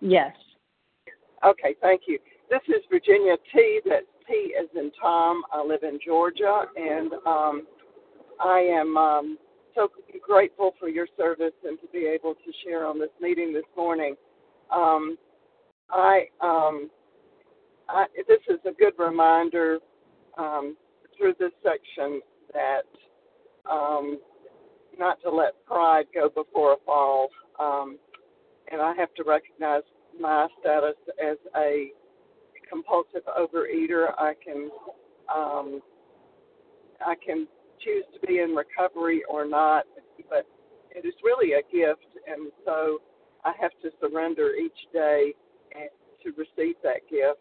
Yes. 0.02 0.36
Okay, 1.44 1.76
thank 1.82 2.02
you. 2.08 2.20
This 2.50 2.62
is 2.68 2.84
Virginia 2.92 3.36
T. 3.52 3.80
That's 3.86 4.06
T 4.28 4.54
as 4.60 4.68
in 4.76 4.92
Tom. 5.02 5.42
I 5.52 5.64
live 5.64 5.82
in 5.82 5.98
Georgia, 6.06 6.66
and 6.76 7.14
um, 7.26 7.66
I 8.40 8.60
am 8.60 8.98
um, 8.98 9.38
so 9.74 9.90
grateful 10.24 10.74
for 10.80 10.90
your 10.90 11.08
service 11.18 11.54
and 11.64 11.80
to 11.80 11.88
be 11.92 12.06
able 12.06 12.36
to 12.36 12.52
share 12.64 12.86
on 12.86 13.00
this 13.00 13.10
meeting 13.20 13.52
this 13.52 13.64
morning. 13.76 14.16
Um, 14.72 15.18
I, 15.90 16.26
um, 16.40 16.90
I 17.90 18.06
this 18.28 18.40
is 18.48 18.60
a 18.66 18.74
good 18.74 18.94
reminder 19.00 19.80
um, 20.38 20.78
through 21.18 21.34
this 21.40 21.52
section 21.64 22.22
that 22.54 22.84
um, 23.70 24.20
not 25.00 25.22
to 25.24 25.32
let 25.32 25.66
pride 25.66 26.06
go 26.14 26.30
before 26.30 26.74
a 26.74 26.78
fall. 26.86 27.30
Um, 27.60 27.98
and 28.72 28.82
I 28.82 28.94
have 28.96 29.14
to 29.16 29.24
recognize 29.24 29.84
my 30.20 30.48
status 30.60 30.96
as 31.24 31.38
a 31.56 31.92
compulsive 32.70 33.24
overeater. 33.28 34.14
I 34.18 34.34
can 34.44 34.70
um, 35.34 35.82
I 37.06 37.16
can 37.26 37.48
choose 37.84 38.04
to 38.14 38.28
be 38.28 38.40
in 38.40 38.56
recovery 38.56 39.24
or 39.30 39.46
not, 39.46 39.86
but 40.30 40.46
it 40.92 41.06
is 41.06 41.14
really 41.24 41.54
a 41.54 41.62
gift, 41.72 42.06
and 42.28 42.52
so 42.66 43.00
I 43.44 43.54
have 43.60 43.72
to 43.82 43.90
surrender 44.00 44.54
each 44.56 44.78
day 44.94 45.34
to 46.24 46.30
receive 46.32 46.76
that 46.84 47.02
gift. 47.10 47.40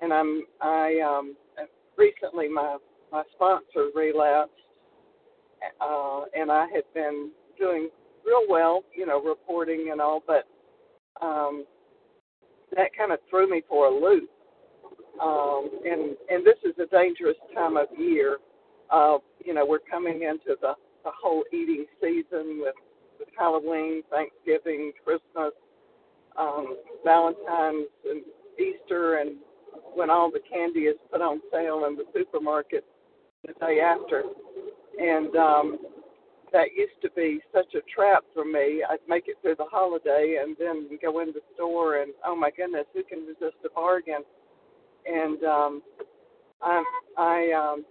And 0.00 0.12
I'm 0.12 0.44
I 0.60 1.00
um, 1.00 1.36
recently 1.96 2.48
my 2.48 2.78
my 3.12 3.22
sponsor 3.34 3.90
relapsed, 3.94 4.52
uh, 5.80 6.22
and 6.34 6.50
I 6.50 6.66
had 6.72 6.84
been 6.94 7.30
doing 7.58 7.90
real 8.24 8.42
well, 8.48 8.82
you 8.96 9.06
know, 9.06 9.22
reporting 9.22 9.88
and 9.92 10.00
all, 10.00 10.22
but 10.26 10.44
um, 11.24 11.64
that 12.76 12.90
kind 12.96 13.12
of 13.12 13.18
threw 13.28 13.48
me 13.48 13.62
for 13.68 13.86
a 13.86 13.90
loop. 13.90 14.28
Um, 15.22 15.70
and 15.84 16.16
and 16.30 16.46
this 16.46 16.56
is 16.64 16.74
a 16.78 16.86
dangerous 16.86 17.36
time 17.54 17.76
of 17.76 17.86
year. 17.98 18.38
Uh, 18.90 19.18
you 19.44 19.54
know, 19.54 19.66
we're 19.66 19.80
coming 19.90 20.22
into 20.22 20.56
the 20.60 20.74
the 21.04 21.10
whole 21.20 21.44
eating 21.52 21.84
season 22.00 22.60
with 22.60 22.74
with 23.18 23.28
Halloween, 23.38 24.02
Thanksgiving, 24.10 24.92
Christmas, 25.04 25.52
um, 26.38 26.76
Valentine's, 27.04 27.88
and 28.08 28.22
Easter, 28.58 29.18
and 29.18 29.36
when 29.94 30.10
all 30.10 30.30
the 30.30 30.40
candy 30.50 30.80
is 30.80 30.96
put 31.12 31.20
on 31.20 31.40
sale 31.52 31.84
in 31.86 31.96
the 31.96 32.04
supermarket 32.14 32.84
the 33.46 33.52
day 33.60 33.80
after. 33.80 34.22
And 34.98 35.34
um, 35.36 35.78
that 36.52 36.74
used 36.76 37.00
to 37.02 37.10
be 37.16 37.40
such 37.52 37.74
a 37.74 37.80
trap 37.94 38.24
for 38.34 38.44
me. 38.44 38.82
I'd 38.88 38.98
make 39.08 39.24
it 39.26 39.36
through 39.42 39.56
the 39.56 39.66
holiday 39.70 40.38
and 40.42 40.56
then 40.58 40.88
go 41.02 41.20
in 41.20 41.28
the 41.28 41.40
store 41.54 42.02
and 42.02 42.12
oh 42.24 42.36
my 42.36 42.50
goodness, 42.56 42.86
who 42.94 43.02
can 43.04 43.20
resist 43.20 43.56
a 43.64 43.70
bargain? 43.74 44.22
And 45.06 45.42
um, 45.44 45.82
I 46.62 46.84
I 47.16 47.52
um, 47.52 47.84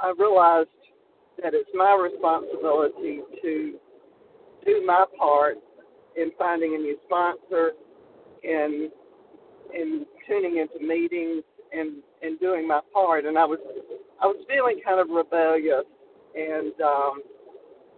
I 0.00 0.12
realized 0.18 0.68
that 1.42 1.54
it's 1.54 1.70
my 1.74 1.96
responsibility 2.00 3.20
to 3.42 3.74
do 4.66 4.84
my 4.84 5.04
part 5.18 5.56
in 6.16 6.32
finding 6.38 6.74
a 6.74 6.78
new 6.78 6.96
sponsor, 7.06 7.72
in 8.42 8.90
in 9.74 10.06
tuning 10.26 10.58
into 10.58 10.84
meetings, 10.84 11.44
and 11.72 12.02
and 12.22 12.40
doing 12.40 12.66
my 12.66 12.80
part. 12.92 13.24
And 13.24 13.38
I 13.38 13.44
was 13.44 13.58
I 14.20 14.26
was 14.26 14.36
feeling 14.48 14.80
kind 14.84 15.00
of 15.00 15.08
rebellious 15.10 15.84
and 16.34 16.72
um, 16.80 17.22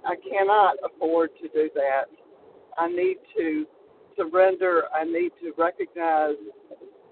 I 0.04 0.16
cannot 0.30 0.76
afford 0.84 1.30
to 1.42 1.48
do 1.48 1.70
that. 1.74 2.04
I 2.78 2.88
need 2.88 3.16
to 3.36 3.66
surrender. 4.16 4.84
I 4.94 5.04
need 5.04 5.32
to 5.42 5.52
recognize 5.58 6.36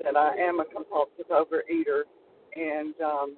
that 0.04 0.16
I 0.16 0.36
am 0.36 0.60
a 0.60 0.64
compulsive 0.64 1.28
overeater, 1.30 2.02
and 2.56 2.94
um, 3.04 3.36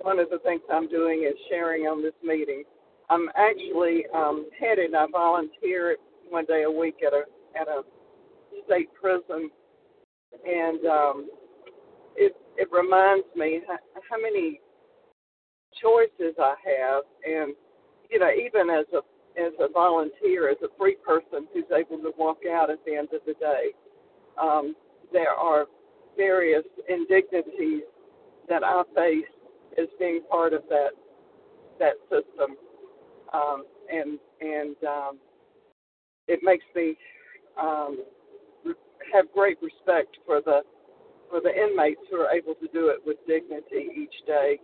one 0.00 0.18
of 0.18 0.30
the 0.30 0.38
things 0.40 0.62
I'm 0.72 0.88
doing 0.88 1.24
is 1.28 1.34
sharing 1.50 1.82
on 1.84 2.02
this 2.02 2.14
meeting. 2.22 2.64
I'm 3.10 3.28
actually 3.36 4.04
um, 4.14 4.48
headed. 4.58 4.94
I 4.94 5.06
volunteer 5.12 5.96
one 6.30 6.46
day 6.46 6.64
a 6.64 6.70
week 6.70 6.96
at 7.06 7.12
a 7.12 7.24
at 7.60 7.68
a 7.68 7.82
state 8.66 8.88
prison, 9.00 9.50
and 10.46 10.86
um, 10.86 11.28
it 12.16 12.34
it 12.56 12.68
reminds 12.72 13.26
me 13.36 13.60
how, 13.68 13.78
how 14.10 14.20
many 14.20 14.60
choices 15.80 16.34
I 16.38 16.54
have, 16.64 17.02
and 17.24 17.54
you 18.10 18.18
know, 18.18 18.30
even 18.30 18.70
as 18.70 18.86
a 18.92 19.02
as 19.40 19.52
a 19.58 19.68
volunteer, 19.72 20.48
as 20.48 20.56
a 20.62 20.68
free 20.78 20.96
person 21.04 21.46
who's 21.52 21.64
able 21.74 21.98
to 21.98 22.12
walk 22.16 22.38
out 22.50 22.70
at 22.70 22.78
the 22.86 22.94
end 22.94 23.08
of 23.12 23.20
the 23.26 23.34
day, 23.34 23.72
um, 24.40 24.74
there 25.12 25.32
are 25.32 25.66
various 26.16 26.64
indignities 26.88 27.82
that 28.48 28.62
I 28.62 28.82
face 28.94 29.24
as 29.78 29.88
being 29.98 30.22
part 30.30 30.52
of 30.52 30.62
that 30.68 30.90
that 31.78 31.94
system, 32.08 32.56
um, 33.32 33.64
and 33.92 34.18
and 34.40 34.76
um, 34.86 35.18
it 36.28 36.40
makes 36.42 36.64
me 36.76 36.96
um, 37.60 38.04
have 39.12 39.26
great 39.34 39.58
respect 39.60 40.16
for 40.24 40.40
the 40.40 40.60
for 41.30 41.40
the 41.40 41.50
inmates 41.50 42.00
who 42.10 42.18
are 42.18 42.30
able 42.30 42.54
to 42.54 42.68
do 42.72 42.88
it 42.88 42.98
with 43.04 43.16
dignity 43.26 43.88
each 43.96 44.14
day 44.26 44.58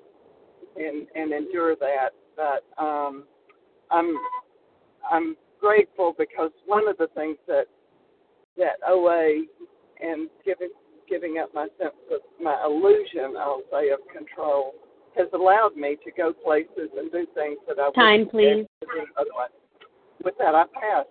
and 0.76 1.06
and 1.14 1.32
endure 1.32 1.76
that. 1.76 2.10
But 2.36 2.82
um, 2.82 3.24
I'm 3.90 4.16
I'm 5.10 5.36
grateful 5.60 6.14
because 6.18 6.50
one 6.66 6.88
of 6.88 6.96
the 6.98 7.08
things 7.14 7.36
that 7.46 7.64
that 8.56 8.78
OA 8.86 9.42
and 10.00 10.28
giving 10.44 10.70
giving 11.08 11.38
up 11.38 11.50
my 11.54 11.66
sense 11.78 11.94
of 12.12 12.20
my 12.40 12.56
illusion, 12.64 13.36
I'll 13.38 13.62
say, 13.70 13.90
of 13.90 13.98
control 14.16 14.74
has 15.16 15.26
allowed 15.34 15.76
me 15.76 15.96
to 16.04 16.10
go 16.12 16.32
places 16.32 16.90
and 16.96 17.10
do 17.10 17.26
things 17.34 17.58
that 17.66 17.78
I 17.80 17.90
time, 17.92 18.28
please. 18.28 18.64
do 18.80 18.88
otherwise. 19.18 19.50
With 20.22 20.34
that, 20.38 20.54
I 20.54 20.64
pass. 20.72 21.06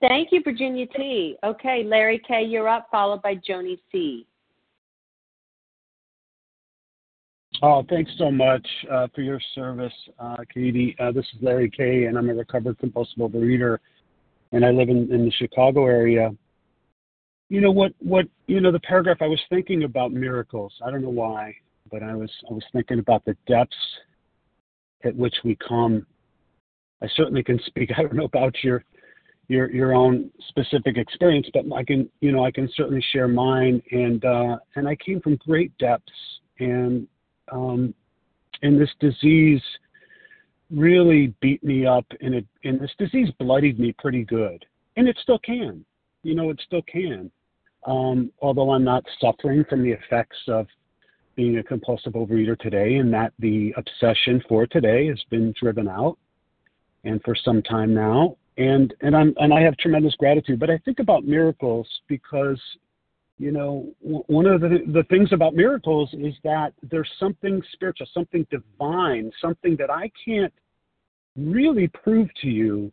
Thank 0.00 0.28
you, 0.30 0.42
Virginia 0.44 0.86
T. 0.94 1.36
Okay, 1.42 1.82
Larry 1.84 2.20
K., 2.26 2.42
you're 2.42 2.68
up, 2.68 2.86
followed 2.90 3.22
by 3.22 3.34
Joni 3.34 3.78
C. 3.90 4.26
Oh, 7.62 7.82
thanks 7.88 8.10
so 8.18 8.30
much 8.30 8.66
uh, 8.90 9.06
for 9.14 9.22
your 9.22 9.40
service, 9.54 9.92
uh, 10.18 10.36
Katie. 10.52 10.94
Uh, 10.98 11.10
this 11.10 11.24
is 11.34 11.42
Larry 11.42 11.70
K., 11.70 12.04
and 12.04 12.18
I'm 12.18 12.28
a 12.28 12.34
recovered 12.34 12.78
compulsive 12.78 13.16
overeater, 13.18 13.78
and 14.52 14.64
I 14.64 14.70
live 14.70 14.90
in, 14.90 15.10
in 15.10 15.24
the 15.24 15.30
Chicago 15.30 15.86
area. 15.86 16.32
You 17.48 17.62
know 17.62 17.70
what? 17.70 17.92
What 18.00 18.26
you 18.46 18.60
know? 18.60 18.72
The 18.72 18.80
paragraph 18.80 19.18
I 19.20 19.26
was 19.26 19.40
thinking 19.48 19.84
about 19.84 20.12
miracles. 20.12 20.74
I 20.84 20.90
don't 20.90 21.02
know 21.02 21.08
why, 21.08 21.54
but 21.90 22.02
I 22.02 22.14
was 22.14 22.30
I 22.50 22.52
was 22.52 22.64
thinking 22.72 22.98
about 22.98 23.24
the 23.24 23.36
depths 23.46 23.74
at 25.04 25.16
which 25.16 25.36
we 25.44 25.56
come. 25.56 26.04
I 27.02 27.06
certainly 27.14 27.42
can 27.42 27.60
speak. 27.66 27.90
I 27.96 28.02
don't 28.02 28.16
know 28.16 28.24
about 28.24 28.54
your 28.62 28.84
your 29.48 29.70
your 29.70 29.94
own 29.94 30.30
specific 30.48 30.98
experience, 30.98 31.48
but 31.54 31.64
I 31.74 31.84
can 31.84 32.10
you 32.20 32.32
know 32.32 32.44
I 32.44 32.50
can 32.50 32.68
certainly 32.74 33.04
share 33.12 33.28
mine. 33.28 33.80
And 33.92 34.22
uh, 34.24 34.58
and 34.74 34.86
I 34.86 34.96
came 34.96 35.20
from 35.20 35.36
great 35.36 35.76
depths, 35.78 36.12
and 36.58 37.06
um, 37.52 37.94
and 38.62 38.80
this 38.80 38.90
disease 39.00 39.62
really 40.70 41.34
beat 41.40 41.62
me 41.62 41.86
up, 41.86 42.04
and 42.20 42.34
it 42.34 42.46
and 42.64 42.80
this 42.80 42.92
disease 42.98 43.28
bloodied 43.38 43.78
me 43.78 43.94
pretty 43.98 44.24
good, 44.24 44.64
and 44.96 45.08
it 45.08 45.18
still 45.22 45.38
can. 45.38 45.84
You 46.22 46.34
know, 46.34 46.50
it 46.50 46.60
still 46.66 46.82
can. 46.82 47.30
Um, 47.86 48.32
although 48.42 48.72
I'm 48.72 48.84
not 48.84 49.04
suffering 49.20 49.64
from 49.68 49.82
the 49.82 49.92
effects 49.92 50.38
of 50.48 50.66
being 51.36 51.58
a 51.58 51.62
compulsive 51.62 52.14
overeater 52.14 52.58
today, 52.58 52.96
and 52.96 53.12
that 53.12 53.32
the 53.38 53.72
obsession 53.76 54.42
for 54.48 54.66
today 54.66 55.06
has 55.06 55.22
been 55.30 55.54
driven 55.60 55.86
out, 55.86 56.18
and 57.04 57.22
for 57.22 57.36
some 57.36 57.62
time 57.62 57.94
now, 57.94 58.36
and 58.56 58.94
and 59.02 59.14
I'm 59.14 59.34
and 59.38 59.52
I 59.52 59.60
have 59.60 59.76
tremendous 59.76 60.14
gratitude. 60.16 60.58
But 60.58 60.70
I 60.70 60.78
think 60.78 60.98
about 60.98 61.24
miracles 61.24 61.86
because, 62.08 62.60
you 63.38 63.52
know, 63.52 63.92
one 64.00 64.46
of 64.46 64.62
the 64.62 64.82
the 64.92 65.04
things 65.10 65.32
about 65.32 65.54
miracles 65.54 66.08
is 66.14 66.34
that 66.42 66.72
there's 66.82 67.10
something 67.18 67.62
spiritual, 67.72 68.06
something 68.14 68.46
divine, 68.50 69.30
something 69.40 69.76
that 69.76 69.90
I 69.90 70.10
can't 70.24 70.52
really 71.36 71.88
prove 71.88 72.28
to 72.40 72.48
you 72.48 72.90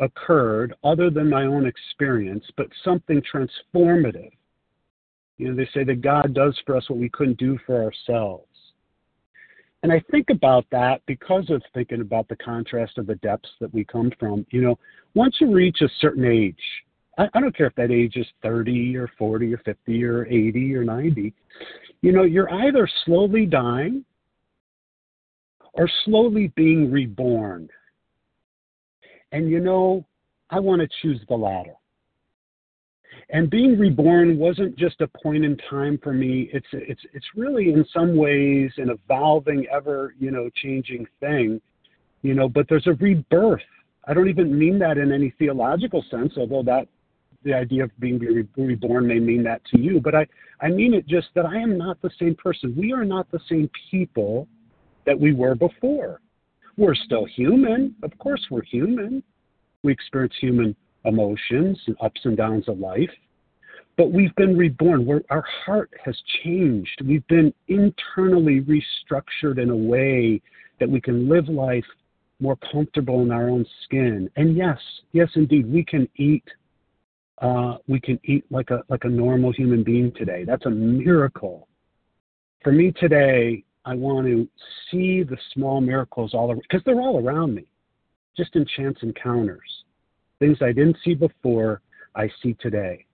occurred 0.00 0.74
other 0.82 1.10
than 1.10 1.28
my 1.28 1.44
own 1.44 1.66
experience, 1.66 2.44
but 2.56 2.68
something 2.82 3.22
transformative. 3.32 4.32
You 5.36 5.48
know, 5.48 5.56
they 5.56 5.68
say 5.74 5.84
that 5.84 6.00
God 6.00 6.34
does 6.34 6.58
for 6.64 6.76
us 6.76 6.88
what 6.88 6.98
we 6.98 7.10
couldn't 7.10 7.38
do 7.38 7.58
for 7.66 7.82
ourselves. 7.82 8.46
And 9.82 9.92
I 9.92 10.00
think 10.10 10.30
about 10.30 10.64
that 10.70 11.02
because 11.06 11.50
of 11.50 11.62
thinking 11.74 12.00
about 12.00 12.28
the 12.28 12.36
contrast 12.36 12.98
of 12.98 13.06
the 13.06 13.16
depths 13.16 13.50
that 13.60 13.74
we 13.74 13.84
come 13.84 14.12
from. 14.18 14.46
You 14.50 14.62
know, 14.62 14.78
once 15.14 15.36
you 15.40 15.52
reach 15.52 15.82
a 15.82 15.88
certain 16.00 16.24
age, 16.24 16.62
I, 17.18 17.28
I 17.34 17.40
don't 17.40 17.56
care 17.56 17.66
if 17.66 17.74
that 17.76 17.90
age 17.90 18.16
is 18.16 18.26
30 18.42 18.96
or 18.96 19.10
40 19.18 19.54
or 19.54 19.58
50 19.58 20.04
or 20.04 20.26
80 20.26 20.74
or 20.74 20.84
90, 20.84 21.34
you 22.00 22.12
know, 22.12 22.24
you're 22.24 22.52
either 22.52 22.88
slowly 23.04 23.46
dying 23.46 24.04
or 25.74 25.88
slowly 26.04 26.52
being 26.56 26.90
reborn. 26.90 27.68
And 29.32 29.48
you 29.48 29.60
know, 29.60 30.04
I 30.50 30.60
want 30.60 30.82
to 30.82 30.88
choose 31.00 31.20
the 31.28 31.34
latter. 31.34 31.74
And 33.30 33.48
being 33.48 33.78
reborn 33.78 34.36
wasn't 34.38 34.76
just 34.76 35.00
a 35.00 35.08
point 35.08 35.44
in 35.44 35.56
time 35.70 35.98
for 36.02 36.12
me. 36.12 36.50
It's 36.52 36.66
it's 36.72 37.00
it's 37.14 37.26
really 37.34 37.72
in 37.72 37.84
some 37.92 38.16
ways 38.16 38.70
an 38.76 38.90
evolving, 38.90 39.66
ever 39.72 40.14
you 40.18 40.30
know 40.30 40.50
changing 40.62 41.06
thing, 41.20 41.60
you 42.22 42.34
know. 42.34 42.48
But 42.48 42.66
there's 42.68 42.86
a 42.86 42.92
rebirth. 42.94 43.62
I 44.06 44.12
don't 44.12 44.28
even 44.28 44.58
mean 44.58 44.78
that 44.80 44.98
in 44.98 45.12
any 45.12 45.30
theological 45.38 46.04
sense, 46.10 46.34
although 46.36 46.62
that 46.64 46.88
the 47.44 47.54
idea 47.54 47.84
of 47.84 47.90
being 47.98 48.18
re- 48.18 48.46
reborn 48.56 49.06
may 49.06 49.18
mean 49.18 49.42
that 49.44 49.62
to 49.66 49.80
you. 49.80 50.00
But 50.00 50.14
I 50.14 50.26
I 50.60 50.68
mean 50.68 50.94
it 50.94 51.06
just 51.06 51.28
that 51.34 51.46
I 51.46 51.56
am 51.56 51.76
not 51.78 52.00
the 52.02 52.10
same 52.18 52.34
person. 52.34 52.74
We 52.76 52.92
are 52.92 53.04
not 53.04 53.30
the 53.30 53.40
same 53.48 53.70
people 53.90 54.48
that 55.06 55.18
we 55.18 55.32
were 55.32 55.54
before. 55.54 56.20
We're 56.76 56.94
still 56.94 57.26
human. 57.26 57.94
Of 58.02 58.16
course, 58.18 58.40
we're 58.50 58.64
human. 58.64 59.22
We 59.82 59.92
experience 59.92 60.34
human 60.40 60.74
emotions 61.04 61.78
and 61.86 61.96
ups 62.00 62.20
and 62.24 62.36
downs 62.36 62.68
of 62.68 62.78
life. 62.78 63.10
But 63.96 64.10
we've 64.10 64.34
been 64.36 64.56
reborn. 64.56 65.04
We're, 65.04 65.22
our 65.28 65.44
heart 65.64 65.90
has 66.02 66.16
changed. 66.42 67.02
We've 67.04 67.26
been 67.26 67.52
internally 67.68 68.62
restructured 68.62 69.60
in 69.60 69.68
a 69.70 69.76
way 69.76 70.40
that 70.80 70.88
we 70.88 71.00
can 71.00 71.28
live 71.28 71.48
life 71.48 71.84
more 72.40 72.56
comfortable 72.72 73.22
in 73.22 73.30
our 73.30 73.48
own 73.48 73.66
skin. 73.84 74.30
And 74.36 74.56
yes, 74.56 74.78
yes, 75.12 75.28
indeed, 75.34 75.70
we 75.70 75.84
can 75.84 76.08
eat. 76.16 76.44
Uh, 77.40 77.76
we 77.88 77.98
can 78.00 78.20
eat 78.24 78.44
like 78.50 78.70
a 78.70 78.82
like 78.88 79.04
a 79.04 79.08
normal 79.08 79.52
human 79.52 79.82
being 79.82 80.12
today. 80.16 80.44
That's 80.44 80.66
a 80.66 80.70
miracle. 80.70 81.68
For 82.62 82.72
me 82.72 82.92
today, 82.92 83.64
I 83.84 83.94
want 83.94 84.26
to 84.26 84.48
see 84.90 85.22
the 85.24 85.36
small 85.52 85.80
miracles 85.80 86.34
all 86.34 86.50
around 86.50 86.62
because 86.62 86.82
they're 86.84 87.00
all 87.00 87.18
around 87.18 87.54
me, 87.54 87.64
just 88.36 88.54
in 88.54 88.64
chance 88.76 88.98
encounters. 89.02 89.84
Things 90.38 90.58
I 90.60 90.72
didn't 90.72 90.98
see 91.04 91.14
before, 91.14 91.80
I 92.14 92.30
see 92.42 92.54
today. 92.60 93.06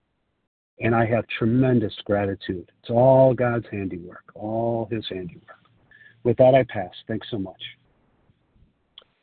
And 0.81 0.95
I 0.95 1.05
have 1.07 1.25
tremendous 1.37 1.93
gratitude. 2.05 2.71
It's 2.81 2.89
all 2.89 3.33
God's 3.33 3.65
handiwork, 3.71 4.23
all 4.35 4.87
His 4.91 5.05
handiwork. 5.09 5.57
With 6.23 6.37
that, 6.37 6.53
I 6.53 6.63
pass. 6.63 6.91
Thanks 7.07 7.27
so 7.31 7.37
much. 7.37 7.61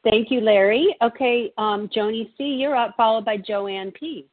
Thank 0.08 0.30
you, 0.30 0.40
Larry. 0.40 0.94
Okay, 1.02 1.52
um, 1.58 1.88
Joni 1.88 2.30
C., 2.36 2.44
you're 2.44 2.76
up, 2.76 2.94
followed 2.96 3.24
by 3.24 3.36
Joanne 3.38 3.90
P. 3.90 4.26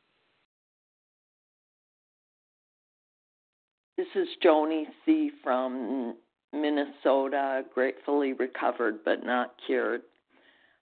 This 4.03 4.23
is 4.23 4.29
Joni 4.43 4.83
C. 5.05 5.31
from 5.41 6.15
Minnesota, 6.51 7.63
gratefully 7.73 8.33
recovered 8.33 8.99
but 9.05 9.23
not 9.23 9.53
cured. 9.65 10.01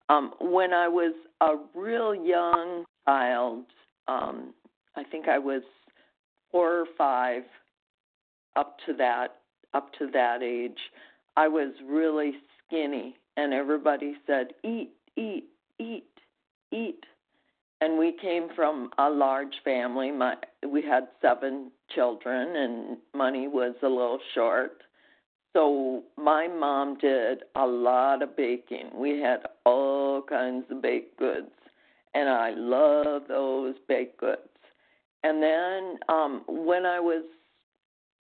Um, 0.07 0.31
when 0.39 0.71
I 0.71 0.87
was 0.87 1.13
a 1.41 1.55
real 1.75 2.15
young 2.15 2.85
child, 3.05 3.65
um, 4.07 4.53
I 4.95 5.03
think 5.03 5.27
I 5.27 5.37
was 5.37 5.63
four 6.49 6.79
or 6.79 6.85
five, 6.97 7.43
up 8.55 8.77
to 8.85 8.93
that 8.93 9.35
up 9.73 9.91
to 9.99 10.07
that 10.13 10.41
age, 10.41 10.79
I 11.35 11.49
was 11.49 11.73
really 11.85 12.35
skinny, 12.65 13.17
and 13.35 13.53
everybody 13.53 14.15
said, 14.25 14.53
"Eat, 14.63 14.91
eat, 15.17 15.49
eat, 15.77 16.07
eat." 16.71 17.03
And 17.81 17.97
we 17.97 18.13
came 18.21 18.49
from 18.55 18.91
a 18.97 19.09
large 19.09 19.53
family. 19.63 20.11
My 20.11 20.35
we 20.67 20.81
had 20.81 21.07
seven 21.21 21.71
children, 21.95 22.55
and 22.55 22.97
money 23.15 23.47
was 23.47 23.75
a 23.81 23.87
little 23.87 24.19
short. 24.33 24.81
So 25.53 26.03
my 26.17 26.47
mom 26.47 26.97
did 26.97 27.43
a 27.55 27.65
lot 27.65 28.21
of 28.21 28.35
baking. 28.35 28.91
We 28.93 29.19
had 29.19 29.43
all 29.65 30.21
kinds 30.21 30.65
of 30.69 30.81
baked 30.81 31.17
goods, 31.17 31.51
and 32.13 32.27
I 32.29 32.51
love 32.51 33.23
those 33.27 33.75
baked 33.87 34.19
goods. 34.19 34.41
And 35.23 35.41
then 35.41 35.99
um 36.09 36.43
when 36.47 36.85
I 36.85 36.99
was 36.99 37.23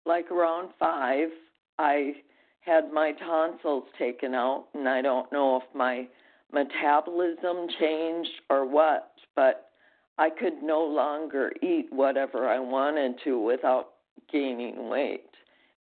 like 0.05 0.31
around 0.31 0.69
5, 0.79 1.29
I 1.77 2.13
had 2.61 2.91
my 2.91 3.11
tonsils 3.13 3.83
taken 3.97 4.33
out, 4.33 4.65
and 4.73 4.87
I 4.87 5.01
don't 5.01 5.31
know 5.31 5.57
if 5.57 5.75
my 5.75 6.07
metabolism 6.51 7.67
changed 7.79 8.29
or 8.49 8.65
what, 8.65 9.10
but 9.35 9.69
I 10.17 10.29
could 10.29 10.61
no 10.61 10.83
longer 10.83 11.51
eat 11.61 11.87
whatever 11.89 12.47
I 12.47 12.59
wanted 12.59 13.15
to 13.23 13.39
without 13.39 13.93
gaining 14.31 14.89
weight. 14.89 15.29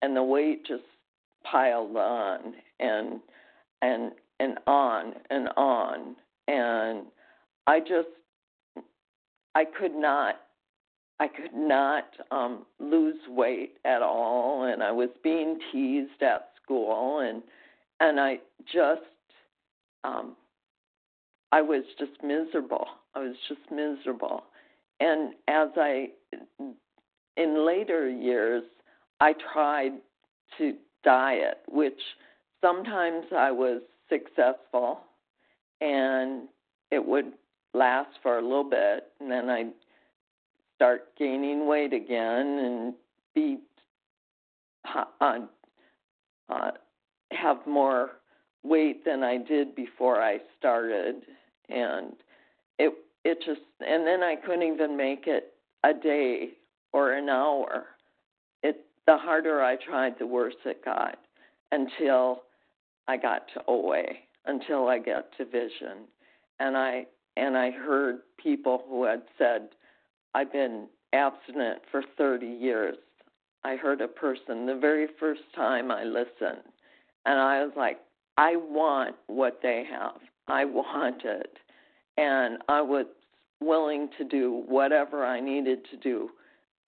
And 0.01 0.15
the 0.15 0.23
weight 0.23 0.65
just 0.65 0.83
piled 1.43 1.95
on 1.95 2.53
and 2.79 3.21
and 3.81 4.11
and 4.39 4.57
on 4.67 5.13
and 5.29 5.49
on 5.55 6.15
and 6.47 7.05
I 7.67 7.79
just 7.79 8.09
I 9.53 9.63
could 9.65 9.95
not 9.95 10.35
I 11.19 11.27
could 11.27 11.53
not 11.53 12.05
um 12.31 12.65
lose 12.79 13.19
weight 13.27 13.77
at 13.85 14.01
all 14.01 14.63
and 14.63 14.83
I 14.83 14.91
was 14.91 15.09
being 15.23 15.59
teased 15.71 16.21
at 16.21 16.49
school 16.61 17.19
and 17.19 17.41
and 17.99 18.19
I 18.19 18.39
just 18.65 19.01
um 20.03 20.35
I 21.51 21.61
was 21.61 21.83
just 21.97 22.21
miserable. 22.23 22.87
I 23.15 23.19
was 23.19 23.35
just 23.47 23.61
miserable. 23.71 24.43
And 24.99 25.33
as 25.47 25.69
I 25.77 26.09
in 27.37 27.65
later 27.65 28.09
years 28.09 28.63
I 29.19 29.33
tried 29.53 29.93
to 30.57 30.73
diet, 31.03 31.59
which 31.67 31.99
sometimes 32.61 33.25
I 33.35 33.51
was 33.51 33.81
successful 34.09 34.99
and 35.81 36.47
it 36.91 37.05
would 37.05 37.33
last 37.73 38.11
for 38.21 38.37
a 38.39 38.41
little 38.41 38.69
bit 38.69 39.05
and 39.19 39.31
then 39.31 39.49
I'd 39.49 39.73
start 40.75 41.07
gaining 41.17 41.67
weight 41.67 41.93
again 41.93 42.59
and 42.59 42.93
be 43.33 43.57
uh, 44.93 45.39
uh, 46.49 46.71
have 47.31 47.57
more 47.65 48.11
weight 48.63 49.03
than 49.05 49.23
I 49.23 49.37
did 49.37 49.75
before 49.75 50.21
I 50.21 50.39
started 50.57 51.23
and 51.69 52.13
it 52.77 52.93
it 53.25 53.39
just 53.45 53.61
and 53.81 54.07
then 54.07 54.23
I 54.23 54.35
couldn't 54.35 54.63
even 54.63 54.95
make 54.95 55.25
it 55.27 55.53
a 55.83 55.93
day 55.93 56.51
or 56.93 57.11
an 57.13 57.27
hour. 57.27 57.87
It 58.63 58.85
the 59.07 59.17
harder 59.17 59.61
I 59.61 59.75
tried 59.75 60.13
the 60.19 60.27
worse 60.27 60.55
it 60.63 60.85
got 60.85 61.17
until 61.71 62.43
I 63.07 63.17
got 63.17 63.47
to 63.53 63.63
OA, 63.67 64.03
until 64.45 64.87
I 64.87 64.99
got 64.99 65.25
to 65.37 65.45
vision. 65.45 66.07
And 66.59 66.77
I 66.77 67.07
and 67.35 67.57
I 67.57 67.71
heard 67.71 68.19
people 68.41 68.83
who 68.87 69.03
had 69.03 69.23
said, 69.37 69.69
I've 70.33 70.53
been 70.53 70.87
abstinent 71.11 71.81
for 71.91 72.03
30 72.17 72.45
years. 72.45 72.95
I 73.63 73.75
heard 73.75 74.01
a 74.01 74.07
person 74.07 74.67
the 74.67 74.77
very 74.79 75.07
first 75.19 75.41
time 75.55 75.91
I 75.91 76.03
listened, 76.03 76.63
and 77.25 77.39
I 77.39 77.63
was 77.63 77.73
like, 77.75 77.99
I 78.37 78.55
want 78.55 79.15
what 79.25 79.59
they 79.63 79.83
have. 79.91 80.21
I 80.47 80.65
want 80.65 81.23
it. 81.25 81.57
And 82.17 82.59
I 82.69 82.81
was 82.81 83.05
willing 83.61 84.09
to 84.17 84.23
do 84.23 84.63
whatever 84.67 85.25
I 85.25 85.39
needed 85.39 85.79
to 85.91 85.97
do 85.97 86.29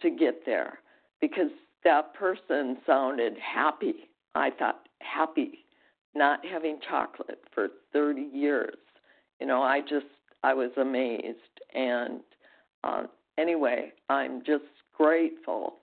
to 0.01 0.09
get 0.09 0.45
there 0.45 0.79
because 1.21 1.49
that 1.83 2.13
person 2.13 2.77
sounded 2.85 3.37
happy. 3.37 4.09
I 4.35 4.51
thought, 4.51 4.87
happy, 4.99 5.65
not 6.15 6.45
having 6.45 6.79
chocolate 6.87 7.41
for 7.53 7.69
30 7.93 8.29
years. 8.33 8.75
You 9.39 9.47
know, 9.47 9.61
I 9.61 9.81
just, 9.81 10.05
I 10.43 10.53
was 10.53 10.71
amazed. 10.77 11.37
And 11.73 12.21
uh, 12.83 13.03
anyway, 13.37 13.93
I'm 14.09 14.43
just 14.45 14.65
grateful 14.95 15.77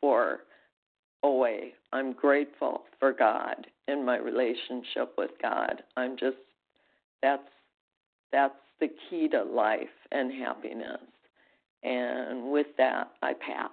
for 0.00 0.40
OA. 1.22 1.70
I'm 1.92 2.12
grateful 2.12 2.84
for 2.98 3.12
God 3.12 3.66
and 3.88 4.04
my 4.04 4.16
relationship 4.16 5.14
with 5.16 5.30
God. 5.40 5.82
I'm 5.96 6.16
just, 6.16 6.36
that's, 7.22 7.42
that's 8.32 8.54
the 8.82 8.90
key 9.08 9.28
to 9.28 9.44
life 9.44 9.78
and 10.10 10.32
happiness. 10.32 11.00
And 11.84 12.50
with 12.50 12.66
that, 12.78 13.12
I 13.22 13.32
pass. 13.34 13.70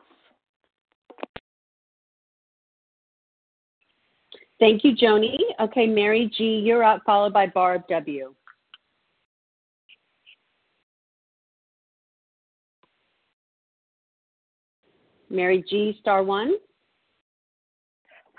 Thank 4.60 4.84
you, 4.84 4.96
Joni. 4.96 5.36
Okay, 5.60 5.88
Mary 5.88 6.32
G., 6.38 6.62
you're 6.64 6.84
up, 6.84 7.02
followed 7.06 7.34
by 7.34 7.48
Barb 7.48 7.84
W. 7.90 8.36
Mary 15.32 15.64
G., 15.68 15.98
star 16.02 16.24
one. 16.24 16.54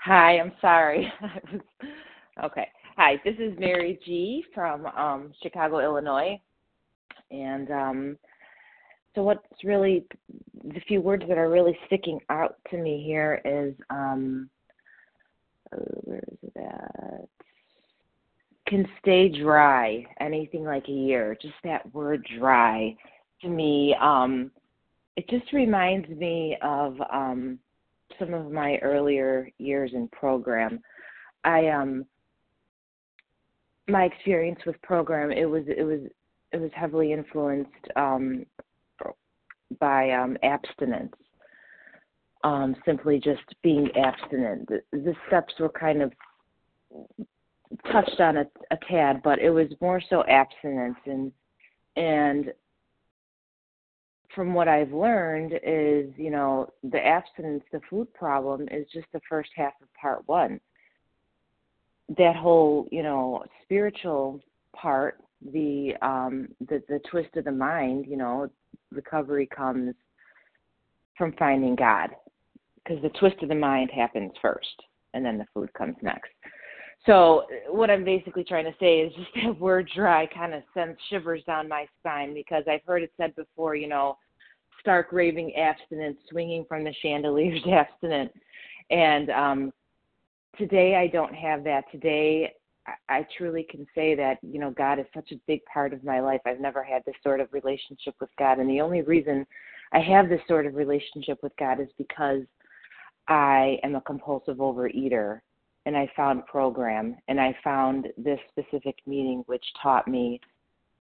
Hi, 0.05 0.39
I'm 0.39 0.53
sorry. 0.61 1.11
okay. 2.43 2.67
Hi, 2.95 3.15
this 3.25 3.35
is 3.39 3.57
Mary 3.59 3.99
G. 4.05 4.45
from 4.53 4.85
um, 4.85 5.33
Chicago, 5.41 5.79
Illinois. 5.79 6.39
And 7.31 7.71
um, 7.71 8.17
so, 9.15 9.23
what's 9.23 9.45
really 9.63 10.05
the 10.63 10.79
few 10.87 11.01
words 11.01 11.23
that 11.27 11.37
are 11.37 11.49
really 11.49 11.77
sticking 11.87 12.19
out 12.29 12.55
to 12.69 12.77
me 12.77 13.03
here 13.05 13.41
is 13.45 13.73
um, 13.89 14.49
uh, 15.73 15.77
where 16.01 16.23
is 16.31 16.37
it 16.43 16.57
at? 16.57 17.27
Can 18.67 18.87
stay 19.01 19.27
dry 19.27 20.05
anything 20.19 20.63
like 20.63 20.87
a 20.87 20.91
year. 20.91 21.37
Just 21.41 21.55
that 21.63 21.93
word 21.93 22.25
dry 22.39 22.95
to 23.41 23.49
me, 23.49 23.95
um, 23.99 24.51
it 25.17 25.27
just 25.29 25.51
reminds 25.51 26.07
me 26.09 26.57
of 26.61 26.95
um, 27.11 27.59
some 28.19 28.33
of 28.33 28.51
my 28.51 28.77
earlier 28.77 29.49
years 29.57 29.91
in 29.93 30.07
program. 30.09 30.79
I 31.43 31.67
um 31.69 32.05
my 33.87 34.03
experience 34.03 34.59
with 34.65 34.81
program 34.81 35.31
it 35.31 35.45
was 35.45 35.63
it 35.67 35.83
was 35.83 36.01
it 36.51 36.59
was 36.59 36.71
heavily 36.73 37.13
influenced 37.13 37.87
um 37.95 38.45
by 39.79 40.11
um 40.11 40.37
abstinence 40.43 41.15
um, 42.43 42.75
simply 42.85 43.19
just 43.19 43.41
being 43.61 43.89
abstinent. 43.95 44.67
The, 44.67 44.81
the, 44.91 45.13
steps 45.27 45.53
were 45.59 45.69
kind 45.69 46.01
of 46.01 46.11
touched 47.91 48.19
on 48.19 48.37
a, 48.37 48.45
a 48.71 48.77
tad, 48.89 49.21
but 49.23 49.39
it 49.39 49.49
was 49.49 49.67
more 49.79 50.01
so 50.09 50.23
abstinence 50.25 50.97
and 51.05 51.31
and 51.95 52.53
from 54.33 54.53
what 54.53 54.69
I've 54.69 54.93
learned 54.93 55.53
is, 55.61 56.09
you 56.15 56.31
know, 56.31 56.69
the 56.83 57.05
abstinence, 57.05 57.63
the 57.73 57.81
food 57.89 58.13
problem 58.13 58.61
is 58.71 58.87
just 58.93 59.07
the 59.11 59.19
first 59.27 59.49
half 59.57 59.73
of 59.81 59.93
part 59.93 60.25
one. 60.25 60.61
That 62.17 62.37
whole, 62.37 62.87
you 62.91 63.03
know, 63.03 63.43
spiritual 63.63 64.39
part, 64.73 65.19
the 65.51 65.93
um 66.01 66.49
the 66.61 66.81
the 66.87 66.99
twist 67.09 67.35
of 67.35 67.45
the 67.45 67.51
mind, 67.51 68.05
you 68.07 68.17
know, 68.17 68.49
recovery 68.91 69.47
comes 69.47 69.95
from 71.17 71.33
finding 71.37 71.75
God 71.75 72.09
because 72.83 73.01
the 73.01 73.09
twist 73.09 73.41
of 73.41 73.49
the 73.49 73.55
mind 73.55 73.89
happens 73.91 74.31
first 74.41 74.83
and 75.13 75.25
then 75.25 75.37
the 75.37 75.45
food 75.53 75.71
comes 75.73 75.95
next. 76.01 76.29
So 77.05 77.45
what 77.67 77.89
I'm 77.89 78.03
basically 78.03 78.43
trying 78.43 78.65
to 78.65 78.75
say 78.79 78.99
is 78.99 79.13
just 79.15 79.29
that 79.43 79.59
word 79.59 79.89
dry 79.95 80.27
kind 80.27 80.53
of 80.53 80.63
sends 80.73 80.97
shivers 81.09 81.43
down 81.45 81.67
my 81.67 81.85
spine 81.99 82.33
because 82.33 82.63
I've 82.69 82.83
heard 82.85 83.03
it 83.03 83.11
said 83.17 83.35
before, 83.35 83.75
you 83.75 83.87
know, 83.87 84.17
stark 84.79 85.11
raving 85.11 85.55
abstinence, 85.55 86.17
swinging 86.29 86.65
from 86.67 86.83
the 86.83 86.93
chandeliers 87.01 87.61
abstinent. 87.71 88.31
And 88.89 89.29
um 89.29 89.73
today 90.57 90.95
I 90.95 91.07
don't 91.07 91.33
have 91.33 91.63
that. 91.63 91.83
Today 91.91 92.53
I 93.09 93.27
truly 93.37 93.63
can 93.69 93.85
say 93.93 94.15
that, 94.15 94.39
you 94.41 94.59
know, 94.59 94.71
God 94.71 94.99
is 94.99 95.05
such 95.13 95.31
a 95.31 95.39
big 95.47 95.63
part 95.65 95.93
of 95.93 96.03
my 96.03 96.19
life. 96.19 96.41
I've 96.45 96.59
never 96.59 96.83
had 96.83 97.03
this 97.05 97.15
sort 97.23 97.39
of 97.39 97.53
relationship 97.53 98.15
with 98.19 98.29
God. 98.39 98.59
And 98.59 98.69
the 98.69 98.81
only 98.81 99.01
reason 99.01 99.45
I 99.93 99.99
have 99.99 100.29
this 100.29 100.41
sort 100.47 100.65
of 100.65 100.75
relationship 100.75 101.39
with 101.43 101.55
God 101.57 101.79
is 101.79 101.89
because 101.97 102.41
I 103.27 103.77
am 103.83 103.95
a 103.95 104.01
compulsive 104.01 104.57
overeater 104.57 105.41
and 105.85 105.95
I 105.95 106.11
found 106.15 106.45
program 106.47 107.17
and 107.27 107.39
I 107.39 107.55
found 107.63 108.07
this 108.17 108.39
specific 108.49 108.97
meeting 109.05 109.43
which 109.45 109.63
taught 109.81 110.07
me 110.07 110.39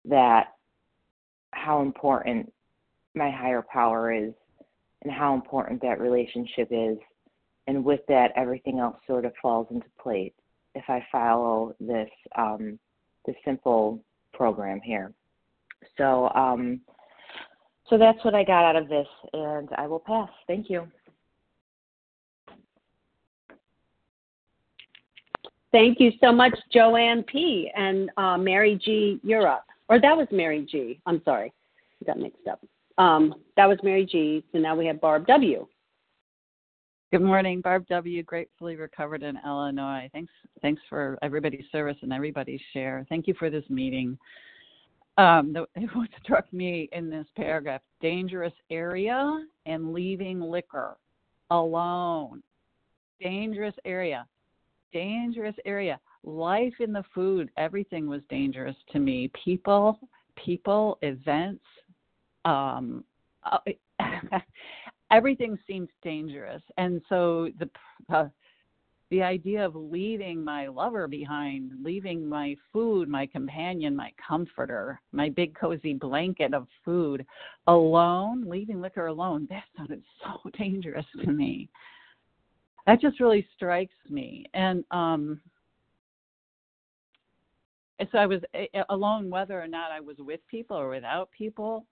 that 0.05 0.53
how 1.51 1.81
important 1.81 2.51
my 3.15 3.29
higher 3.29 3.61
power 3.61 4.11
is 4.11 4.33
and 5.03 5.11
how 5.11 5.33
important 5.33 5.81
that 5.81 5.99
relationship 5.99 6.69
is 6.71 6.97
and 7.67 7.83
with 7.83 8.01
that 8.07 8.31
everything 8.35 8.79
else 8.79 8.97
sort 9.05 9.25
of 9.25 9.33
falls 9.41 9.67
into 9.71 9.87
place 10.01 10.33
if 10.77 10.89
I 10.89 11.05
follow 11.11 11.75
this 11.79 12.09
um 12.37 12.79
this 13.25 13.35
simple 13.43 13.99
program 14.33 14.79
here. 14.81 15.11
So 15.97 16.29
um 16.35 16.81
so 17.89 17.97
that's 17.97 18.23
what 18.23 18.35
I 18.35 18.43
got 18.43 18.63
out 18.65 18.75
of 18.75 18.89
this 18.89 19.07
and 19.33 19.69
I 19.77 19.87
will 19.87 19.99
pass. 19.99 20.29
Thank 20.47 20.69
you. 20.69 20.87
Thank 25.71 25.99
you 25.99 26.11
so 26.21 26.31
much, 26.31 26.57
Joanne 26.71 27.23
P. 27.23 27.69
and 27.75 28.09
uh, 28.17 28.37
Mary 28.37 28.79
G. 28.83 29.19
Europe. 29.21 29.63
Or 29.89 29.99
that 29.99 30.15
was 30.15 30.27
Mary 30.31 30.65
G. 30.69 30.99
I'm 31.05 31.21
sorry, 31.23 31.53
got 32.05 32.17
mixed 32.17 32.47
up. 32.49 32.61
Um, 32.97 33.35
that 33.57 33.67
was 33.67 33.77
Mary 33.83 34.05
G. 34.05 34.43
So 34.51 34.59
now 34.59 34.75
we 34.75 34.85
have 34.87 34.99
Barb 34.99 35.27
W. 35.27 35.67
Good 37.09 37.21
morning, 37.21 37.61
Barb 37.61 37.87
W. 37.87 38.21
Gratefully 38.21 38.75
recovered 38.75 39.23
in 39.23 39.39
Illinois. 39.45 40.09
Thanks, 40.11 40.33
thanks 40.61 40.81
for 40.89 41.17
everybody's 41.21 41.63
service 41.71 41.95
and 42.01 42.11
everybody's 42.11 42.59
share. 42.73 43.05
Thank 43.07 43.27
you 43.27 43.33
for 43.39 43.49
this 43.49 43.63
meeting. 43.69 44.17
Um, 45.17 45.53
the, 45.53 45.65
what 45.93 46.09
struck 46.21 46.51
me 46.51 46.89
in 46.91 47.09
this 47.09 47.25
paragraph: 47.37 47.79
dangerous 48.01 48.51
area 48.69 49.45
and 49.65 49.93
leaving 49.93 50.41
liquor 50.41 50.97
alone. 51.49 52.43
Dangerous 53.21 53.75
area, 53.85 54.27
dangerous 54.91 55.55
area. 55.63 56.01
Life 56.25 56.73
in 56.81 56.91
the 56.91 57.05
food, 57.15 57.49
everything 57.55 58.09
was 58.09 58.21
dangerous 58.29 58.75
to 58.91 58.99
me. 58.99 59.31
People, 59.45 59.97
people, 60.35 60.97
events. 61.01 61.63
Um, 62.43 63.05
uh, 63.49 63.59
everything 65.11 65.57
seemed 65.67 65.89
dangerous, 66.03 66.61
and 66.77 67.01
so 67.09 67.49
the 67.59 67.69
uh, 68.13 68.27
the 69.09 69.23
idea 69.23 69.65
of 69.65 69.73
leaving 69.73 70.43
my 70.43 70.67
lover 70.67 71.07
behind, 71.07 71.71
leaving 71.81 72.27
my 72.27 72.55
food, 72.73 73.07
my 73.07 73.25
companion, 73.25 73.95
my 73.95 74.11
comforter, 74.25 74.99
my 75.13 75.29
big 75.29 75.55
cozy 75.55 75.93
blanket 75.93 76.53
of 76.53 76.67
food 76.83 77.25
alone, 77.67 78.43
leaving 78.45 78.81
liquor 78.81 79.07
alone, 79.07 79.47
that 79.49 79.63
sounded 79.77 80.03
so 80.23 80.49
dangerous 80.57 81.05
to 81.23 81.31
me. 81.31 81.69
That 82.85 82.99
just 82.99 83.19
really 83.19 83.47
strikes 83.55 83.95
me. 84.09 84.45
And 84.53 84.83
um 84.91 85.39
so 88.11 88.17
I 88.19 88.27
was 88.27 88.41
alone 88.89 89.29
whether 89.29 89.59
or 89.59 89.67
not 89.67 89.91
I 89.91 89.99
was 89.99 90.17
with 90.19 90.39
people 90.47 90.77
or 90.77 90.89
without 90.89 91.31
people. 91.31 91.85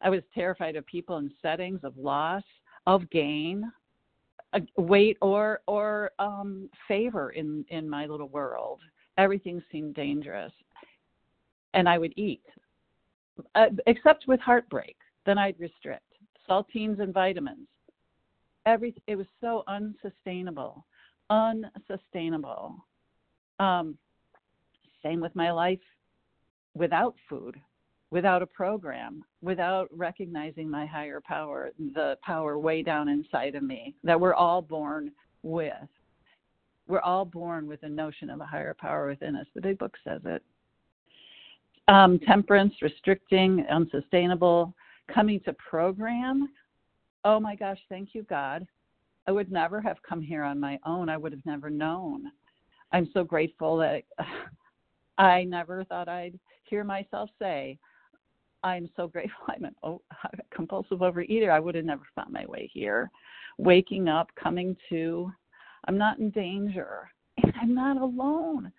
I 0.00 0.10
was 0.10 0.22
terrified 0.34 0.74
of 0.74 0.84
people 0.86 1.18
in 1.18 1.30
settings 1.40 1.80
of 1.84 1.96
loss, 1.96 2.42
of 2.86 3.08
gain, 3.10 3.70
weight 4.76 5.16
or 5.22 5.60
or 5.66 6.10
um, 6.18 6.68
favor 6.88 7.30
in 7.30 7.64
in 7.68 7.88
my 7.88 8.06
little 8.06 8.28
world. 8.28 8.80
Everything 9.18 9.62
seemed 9.70 9.94
dangerous, 9.94 10.52
and 11.74 11.88
I 11.88 11.98
would 11.98 12.12
eat, 12.16 12.42
uh, 13.54 13.66
except 13.86 14.26
with 14.26 14.40
heartbreak. 14.40 14.96
Then 15.26 15.38
I'd 15.38 15.58
restrict 15.58 16.04
saltines 16.48 17.00
and 17.00 17.14
vitamins. 17.14 17.68
Every 18.66 18.94
it 19.06 19.16
was 19.16 19.26
so 19.40 19.64
unsustainable, 19.68 20.84
unsustainable. 21.30 22.84
Um, 23.58 23.96
same 25.02 25.20
with 25.20 25.34
my 25.34 25.50
life 25.50 25.80
without 26.74 27.14
food 27.28 27.56
without 28.12 28.42
a 28.42 28.46
program, 28.46 29.24
without 29.40 29.88
recognizing 29.90 30.70
my 30.70 30.84
higher 30.84 31.18
power, 31.18 31.70
the 31.94 32.18
power 32.22 32.58
way 32.58 32.82
down 32.82 33.08
inside 33.08 33.54
of 33.54 33.62
me 33.62 33.94
that 34.04 34.20
we're 34.20 34.34
all 34.34 34.60
born 34.60 35.10
with. 35.42 35.72
We're 36.86 37.00
all 37.00 37.24
born 37.24 37.66
with 37.66 37.82
a 37.84 37.88
notion 37.88 38.28
of 38.28 38.40
a 38.40 38.44
higher 38.44 38.76
power 38.78 39.08
within 39.08 39.34
us. 39.34 39.46
The 39.54 39.62
big 39.62 39.78
book 39.78 39.96
says 40.04 40.20
it. 40.26 40.42
Um, 41.88 42.18
temperance, 42.18 42.74
restricting, 42.82 43.64
unsustainable, 43.70 44.74
coming 45.12 45.40
to 45.46 45.54
program. 45.54 46.50
Oh 47.24 47.40
my 47.40 47.56
gosh, 47.56 47.78
thank 47.88 48.10
you, 48.12 48.24
God. 48.24 48.66
I 49.26 49.32
would 49.32 49.50
never 49.50 49.80
have 49.80 49.96
come 50.06 50.20
here 50.20 50.42
on 50.42 50.60
my 50.60 50.78
own. 50.84 51.08
I 51.08 51.16
would 51.16 51.32
have 51.32 51.46
never 51.46 51.70
known. 51.70 52.24
I'm 52.92 53.08
so 53.14 53.24
grateful 53.24 53.78
that 53.78 54.02
I 55.18 55.44
never 55.44 55.82
thought 55.84 56.10
I'd 56.10 56.38
hear 56.64 56.84
myself 56.84 57.30
say, 57.38 57.78
I'm 58.62 58.88
so 58.96 59.08
grateful 59.08 59.44
I'm 59.48 59.64
a 59.64 59.72
oh, 59.82 60.02
compulsive 60.54 60.98
overeater. 60.98 61.50
I 61.50 61.60
would 61.60 61.74
have 61.74 61.84
never 61.84 62.04
found 62.14 62.32
my 62.32 62.46
way 62.46 62.70
here. 62.72 63.10
Waking 63.58 64.08
up, 64.08 64.30
coming 64.42 64.76
to, 64.88 65.30
I'm 65.86 65.98
not 65.98 66.18
in 66.18 66.30
danger, 66.30 67.10
and 67.42 67.52
I'm 67.60 67.74
not 67.74 67.96
alone. 67.96 68.72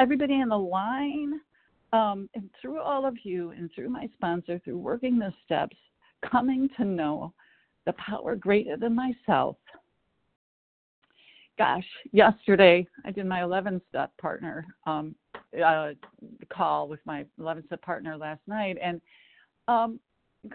Everybody 0.00 0.40
in 0.40 0.48
the 0.48 0.58
line, 0.58 1.40
um, 1.92 2.28
and 2.34 2.48
through 2.60 2.80
all 2.80 3.04
of 3.04 3.16
you, 3.24 3.50
and 3.50 3.70
through 3.74 3.90
my 3.90 4.08
sponsor, 4.14 4.60
through 4.64 4.78
working 4.78 5.18
the 5.18 5.32
steps, 5.44 5.76
coming 6.30 6.68
to 6.76 6.84
know 6.84 7.32
the 7.84 7.92
power 7.94 8.36
greater 8.36 8.76
than 8.76 8.94
myself. 8.94 9.56
Gosh, 11.58 11.86
yesterday 12.12 12.86
I 13.04 13.10
did 13.10 13.26
my 13.26 13.42
11 13.42 13.80
step 13.88 14.12
partner 14.20 14.64
um, 14.86 15.14
uh, 15.64 15.90
call 16.52 16.88
with 16.88 17.00
my 17.04 17.24
11 17.38 17.64
step 17.66 17.82
partner 17.82 18.16
last 18.16 18.40
night, 18.46 18.76
and 18.82 19.00
um, 19.66 20.00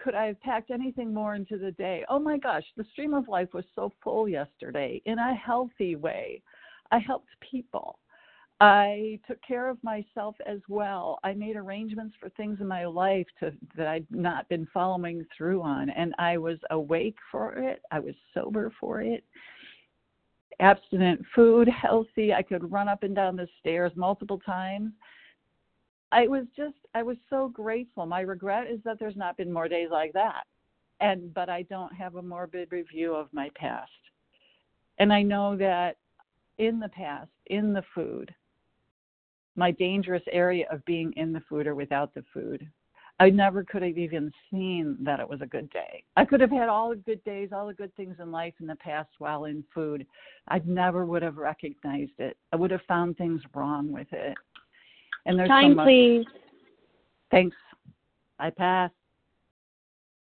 could 0.04 0.16
I 0.16 0.28
have 0.28 0.41
packed 0.41 0.72
anything 0.72 1.14
more 1.14 1.36
into 1.36 1.58
the 1.58 1.72
day? 1.72 2.04
Oh 2.10 2.20
my 2.20 2.38
gosh, 2.38 2.64
the 2.78 2.86
stream 2.91 3.14
of 3.14 3.28
life 3.28 3.50
was 3.54 3.66
so 3.76 3.91
full 4.04 4.28
yesterday 4.28 5.02
in 5.06 5.20
a 5.20 5.36
healthy 5.36 5.96
way. 5.96 6.41
I 6.91 7.00
helped 7.00 7.30
people. 7.39 8.00
I 8.60 9.20
took 9.28 9.39
care 9.46 9.70
of 9.70 9.84
myself 9.84 10.36
as 10.46 10.60
well. 10.70 11.20
I 11.24 11.34
made 11.34 11.58
arrangements 11.58 12.16
for 12.20 12.30
things 12.30 12.60
in 12.62 12.68
my 12.68 12.86
life 12.86 13.28
to, 13.39 13.52
that 13.76 13.88
I'd 13.88 14.08
not 14.10 14.48
been 14.48 14.68
following 14.74 15.26
through 15.36 15.62
on, 15.62 15.89
and 15.89 16.14
I 16.18 16.38
was 16.38 16.60
awake 16.70 17.18
for 17.32 17.54
it. 17.56 17.82
I 17.91 18.00
was 18.00 18.16
sober 18.34 18.72
for 18.80 19.02
it 19.02 19.24
abstinent 20.60 21.22
food, 21.36 21.68
healthy. 21.68 22.34
I 22.34 22.41
could 22.41 22.72
run 22.72 22.88
up 22.88 23.04
and 23.04 23.16
down 23.16 23.36
the 23.36 23.47
stairs 23.60 23.91
multiple 23.95 24.39
times. 24.39 24.91
I 26.12 26.28
was 26.28 26.45
just 26.56 26.76
I 26.93 27.04
was 27.04 27.18
so 27.30 27.49
grateful. 27.49 28.06
My 28.06 28.22
regret 28.22 28.70
is 28.70 28.80
that 28.86 28.99
there's 28.99 29.16
not 29.16 29.38
been 29.38 29.51
more 29.51 29.68
days 29.68 29.89
like 29.91 30.14
that. 30.14 30.43
And 30.99 31.34
but 31.34 31.49
I 31.49 31.64
don't 31.64 31.93
have 31.93 32.16
a 32.16 32.22
morbid 32.22 32.72
review 32.72 33.14
of 33.14 33.28
my 33.34 33.49
past. 33.56 33.91
And 34.99 35.12
I 35.12 35.24
know 35.24 35.58
that 35.58 35.97
in 36.60 36.80
the 36.80 36.89
past, 36.89 37.32
in 37.47 37.74
the 37.74 37.84
food, 37.95 38.34
my 39.56 39.72
dangerous 39.72 40.24
area 40.32 40.68
of 40.72 40.86
being 40.86 41.14
in 41.16 41.34
the 41.34 41.41
food 41.49 41.68
or 41.68 41.76
without 41.76 42.14
the 42.14 42.24
food 42.34 42.68
I 43.20 43.30
never 43.30 43.64
could 43.64 43.84
have 43.84 43.97
even 43.97 44.32
seen 44.49 44.97
that 45.01 45.20
it 45.20 45.30
was 45.30 45.41
a 45.41 45.45
good 45.45 45.70
day. 45.70 46.03
I 46.18 46.26
could 46.26 46.41
have 46.41 46.51
had 46.51 46.68
all 46.68 46.89
the 46.89 46.95
good 46.95 47.24
days, 47.24 47.49
all 47.53 47.68
the 47.68 47.74
good 47.74 47.95
things 47.95 48.16
in 48.20 48.32
life 48.32 48.53
in 48.59 48.68
the 48.68 48.76
past 48.78 49.09
while 49.20 49.45
in 49.45 49.64
food. 49.74 50.05
I 50.47 50.61
never 50.66 51.05
would 51.05 51.22
have 51.22 51.38
recognized 51.38 52.20
it. 52.20 52.36
I 52.51 52.55
would 52.55 52.72
have 52.72 52.82
found 52.88 53.18
things 53.18 53.41
wrong 53.53 53.91
with 53.91 54.07
it. 54.11 54.36
And 55.26 55.38
there's 55.38 55.47
time, 55.47 55.72
so 55.72 55.76
much... 55.76 55.86
please. 55.86 56.26
Thanks. 57.32 57.55
I 58.39 58.49
pass. 58.49 58.91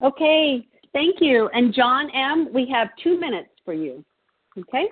Okay, 0.03 0.67
thank 0.93 1.17
you. 1.21 1.51
And 1.53 1.75
John 1.75 2.09
M., 2.11 2.49
we 2.55 2.67
have 2.71 2.89
two 3.03 3.19
minutes 3.19 3.51
for 3.65 3.75
you. 3.75 4.05
Okay. 4.57 4.89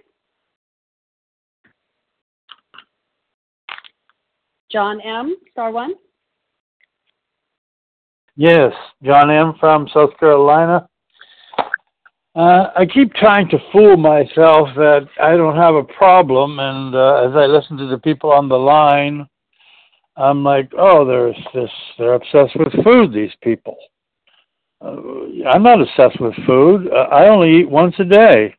John 4.70 5.00
M., 5.00 5.36
star 5.52 5.70
one. 5.70 5.94
Yes, 8.36 8.72
John 9.02 9.30
M. 9.30 9.54
from 9.58 9.88
South 9.94 10.10
Carolina. 10.20 10.86
Uh, 12.34 12.70
I 12.76 12.84
keep 12.84 13.14
trying 13.14 13.48
to 13.48 13.58
fool 13.72 13.96
myself 13.96 14.68
that 14.76 15.08
I 15.22 15.38
don't 15.38 15.56
have 15.56 15.74
a 15.74 15.84
problem, 15.84 16.58
and 16.58 16.94
uh, 16.94 17.26
as 17.26 17.34
I 17.34 17.46
listen 17.46 17.78
to 17.78 17.86
the 17.86 17.96
people 17.96 18.30
on 18.30 18.50
the 18.50 18.58
line, 18.58 19.26
I'm 20.18 20.44
like, 20.44 20.70
oh, 20.78 21.06
there's 21.06 21.36
this. 21.54 21.70
They're 21.98 22.12
obsessed 22.12 22.56
with 22.56 22.72
food. 22.84 23.14
These 23.14 23.32
people. 23.42 23.76
Uh, 24.82 25.48
I'm 25.50 25.62
not 25.62 25.80
obsessed 25.80 26.20
with 26.20 26.34
food. 26.46 26.88
Uh, 26.92 27.08
I 27.10 27.28
only 27.28 27.60
eat 27.60 27.70
once 27.70 27.94
a 27.98 28.04
day. 28.04 28.54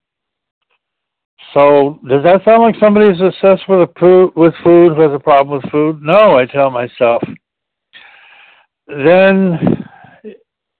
So 1.53 1.99
does 2.09 2.23
that 2.23 2.43
sound 2.45 2.63
like 2.63 2.75
somebody's 2.79 3.21
obsessed 3.21 3.69
with 3.69 3.87
a 3.87 4.31
with 4.35 4.53
food 4.63 4.95
who 4.95 5.01
has 5.01 5.13
a 5.13 5.19
problem 5.19 5.61
with 5.61 5.71
food? 5.71 6.01
No, 6.01 6.37
I 6.37 6.45
tell 6.47 6.71
myself 6.71 7.21
then 8.87 9.85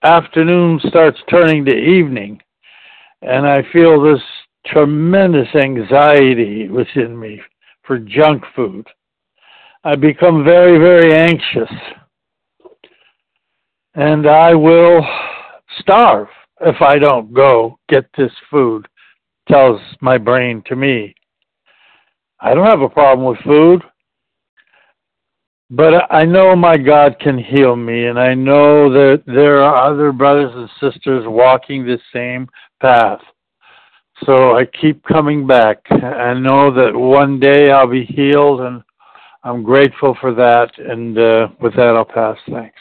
afternoon 0.04 0.80
starts 0.88 1.18
turning 1.30 1.66
to 1.66 1.76
evening, 1.76 2.42
and 3.22 3.48
I 3.48 3.64
feel 3.74 4.02
this 4.02 4.22
tremendous 4.66 5.48
anxiety 5.56 6.70
within 6.70 7.20
me 7.20 7.42
for 7.84 8.00
junk 8.00 8.44
food. 8.56 8.88
I 9.84 9.96
become 9.96 10.44
very, 10.44 10.78
very 10.78 11.14
anxious, 11.14 11.72
and 13.96 14.28
I 14.28 14.54
will 14.54 15.06
starve 15.80 16.28
if 16.62 16.82
I 16.82 16.98
don't 16.98 17.34
go 17.34 17.78
get 17.90 18.06
this 18.18 18.32
food, 18.50 18.88
tells 19.48 19.80
my 20.02 20.18
brain 20.18 20.64
to 20.68 20.76
me. 20.76 21.14
I 22.40 22.54
don't 22.54 22.68
have 22.68 22.82
a 22.82 22.90
problem 22.90 23.28
with 23.28 23.40
food. 23.40 23.84
But 25.70 26.12
I 26.14 26.24
know 26.24 26.56
my 26.56 26.78
God 26.78 27.20
can 27.20 27.38
heal 27.38 27.76
me, 27.76 28.06
and 28.06 28.18
I 28.18 28.34
know 28.34 28.92
that 28.92 29.24
there 29.26 29.62
are 29.62 29.92
other 29.92 30.14
brothers 30.14 30.54
and 30.56 30.70
sisters 30.80 31.26
walking 31.28 31.86
the 31.86 32.00
same 32.14 32.48
path. 32.82 33.20
So 34.26 34.56
I 34.58 34.66
keep 34.66 35.04
coming 35.04 35.46
back. 35.46 35.80
I 35.92 36.34
know 36.34 36.74
that 36.74 36.96
one 36.96 37.40
day 37.40 37.70
I'll 37.70 37.90
be 37.90 38.06
healed, 38.06 38.62
and 38.62 38.82
I'm 39.44 39.62
grateful 39.62 40.18
for 40.22 40.34
that. 40.34 40.72
And 40.80 41.18
uh, 41.18 41.50
with 41.62 41.76
that, 41.76 41.96
I'll 41.96 42.06
pass. 42.06 42.38
Thanks. 42.50 42.80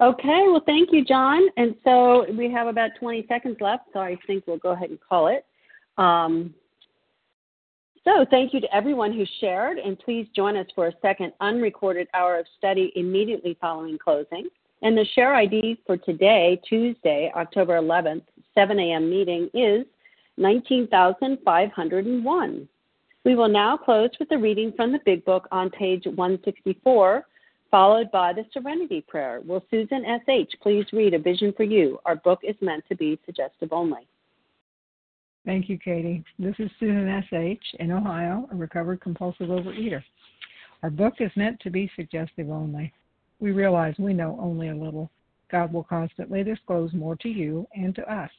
Okay, 0.00 0.44
well, 0.48 0.62
thank 0.66 0.90
you, 0.92 1.04
John. 1.04 1.42
And 1.56 1.74
so 1.84 2.26
we 2.32 2.50
have 2.52 2.66
about 2.66 2.90
20 2.98 3.26
seconds 3.28 3.56
left, 3.60 3.84
so 3.92 4.00
I 4.00 4.16
think 4.26 4.46
we'll 4.46 4.58
go 4.58 4.70
ahead 4.70 4.90
and 4.90 4.98
call 5.06 5.28
it. 5.28 5.46
Um, 5.96 6.54
so, 8.06 8.24
thank 8.30 8.54
you 8.54 8.60
to 8.60 8.74
everyone 8.74 9.12
who 9.12 9.26
shared, 9.40 9.76
and 9.78 9.98
please 9.98 10.26
join 10.34 10.56
us 10.56 10.66
for 10.76 10.86
a 10.86 10.92
second 11.02 11.32
unrecorded 11.40 12.06
hour 12.14 12.38
of 12.38 12.46
study 12.56 12.92
immediately 12.94 13.58
following 13.60 13.98
closing. 13.98 14.48
And 14.82 14.96
the 14.96 15.04
share 15.14 15.34
ID 15.34 15.80
for 15.86 15.96
today, 15.96 16.60
Tuesday, 16.68 17.32
October 17.34 17.80
11th, 17.80 18.22
7 18.54 18.78
a.m. 18.78 19.10
meeting 19.10 19.50
is 19.54 19.84
19,501. 20.36 22.68
We 23.24 23.34
will 23.34 23.48
now 23.48 23.76
close 23.76 24.10
with 24.20 24.30
a 24.30 24.38
reading 24.38 24.72
from 24.76 24.92
the 24.92 25.00
Big 25.04 25.24
Book 25.24 25.48
on 25.50 25.68
page 25.70 26.04
164, 26.04 27.26
followed 27.72 28.08
by 28.12 28.32
the 28.32 28.44
Serenity 28.52 29.04
Prayer. 29.08 29.40
Will 29.44 29.64
Susan 29.68 30.04
S.H. 30.04 30.52
please 30.62 30.86
read 30.92 31.14
A 31.14 31.18
Vision 31.18 31.52
for 31.56 31.64
You? 31.64 31.98
Our 32.06 32.14
book 32.14 32.38
is 32.44 32.54
meant 32.60 32.84
to 32.88 32.94
be 32.94 33.18
suggestive 33.26 33.72
only. 33.72 34.06
Thank 35.46 35.68
you, 35.68 35.78
Katie. 35.78 36.24
This 36.40 36.56
is 36.58 36.68
Susan 36.80 37.08
S.H. 37.08 37.62
in 37.78 37.92
Ohio, 37.92 38.48
a 38.50 38.56
recovered 38.56 39.00
compulsive 39.00 39.46
overeater. 39.46 40.02
Our 40.82 40.90
book 40.90 41.14
is 41.20 41.30
meant 41.36 41.60
to 41.60 41.70
be 41.70 41.88
suggestive 41.94 42.50
only. 42.50 42.92
We 43.38 43.52
realize 43.52 43.94
we 43.96 44.12
know 44.12 44.36
only 44.40 44.70
a 44.70 44.74
little. 44.74 45.08
God 45.52 45.72
will 45.72 45.84
constantly 45.84 46.42
disclose 46.42 46.92
more 46.92 47.14
to 47.18 47.28
you 47.28 47.64
and 47.76 47.94
to 47.94 48.12
us. 48.12 48.30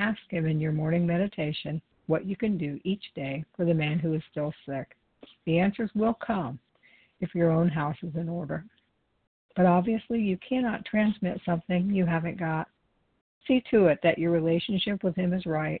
Ask 0.00 0.18
Him 0.28 0.46
in 0.46 0.58
your 0.58 0.72
morning 0.72 1.06
meditation 1.06 1.80
what 2.08 2.26
you 2.26 2.34
can 2.34 2.58
do 2.58 2.80
each 2.82 3.04
day 3.14 3.44
for 3.56 3.64
the 3.64 3.72
man 3.72 4.00
who 4.00 4.14
is 4.14 4.22
still 4.32 4.52
sick. 4.68 4.96
The 5.44 5.60
answers 5.60 5.90
will 5.94 6.14
come 6.14 6.58
if 7.20 7.36
your 7.36 7.52
own 7.52 7.68
house 7.68 7.98
is 8.02 8.16
in 8.16 8.28
order. 8.28 8.64
But 9.54 9.66
obviously, 9.66 10.18
you 10.18 10.38
cannot 10.46 10.84
transmit 10.86 11.40
something 11.46 11.88
you 11.88 12.04
haven't 12.04 12.40
got. 12.40 12.66
See 13.46 13.62
to 13.70 13.86
it 13.86 14.00
that 14.02 14.18
your 14.18 14.32
relationship 14.32 15.04
with 15.04 15.14
Him 15.14 15.32
is 15.32 15.46
right, 15.46 15.80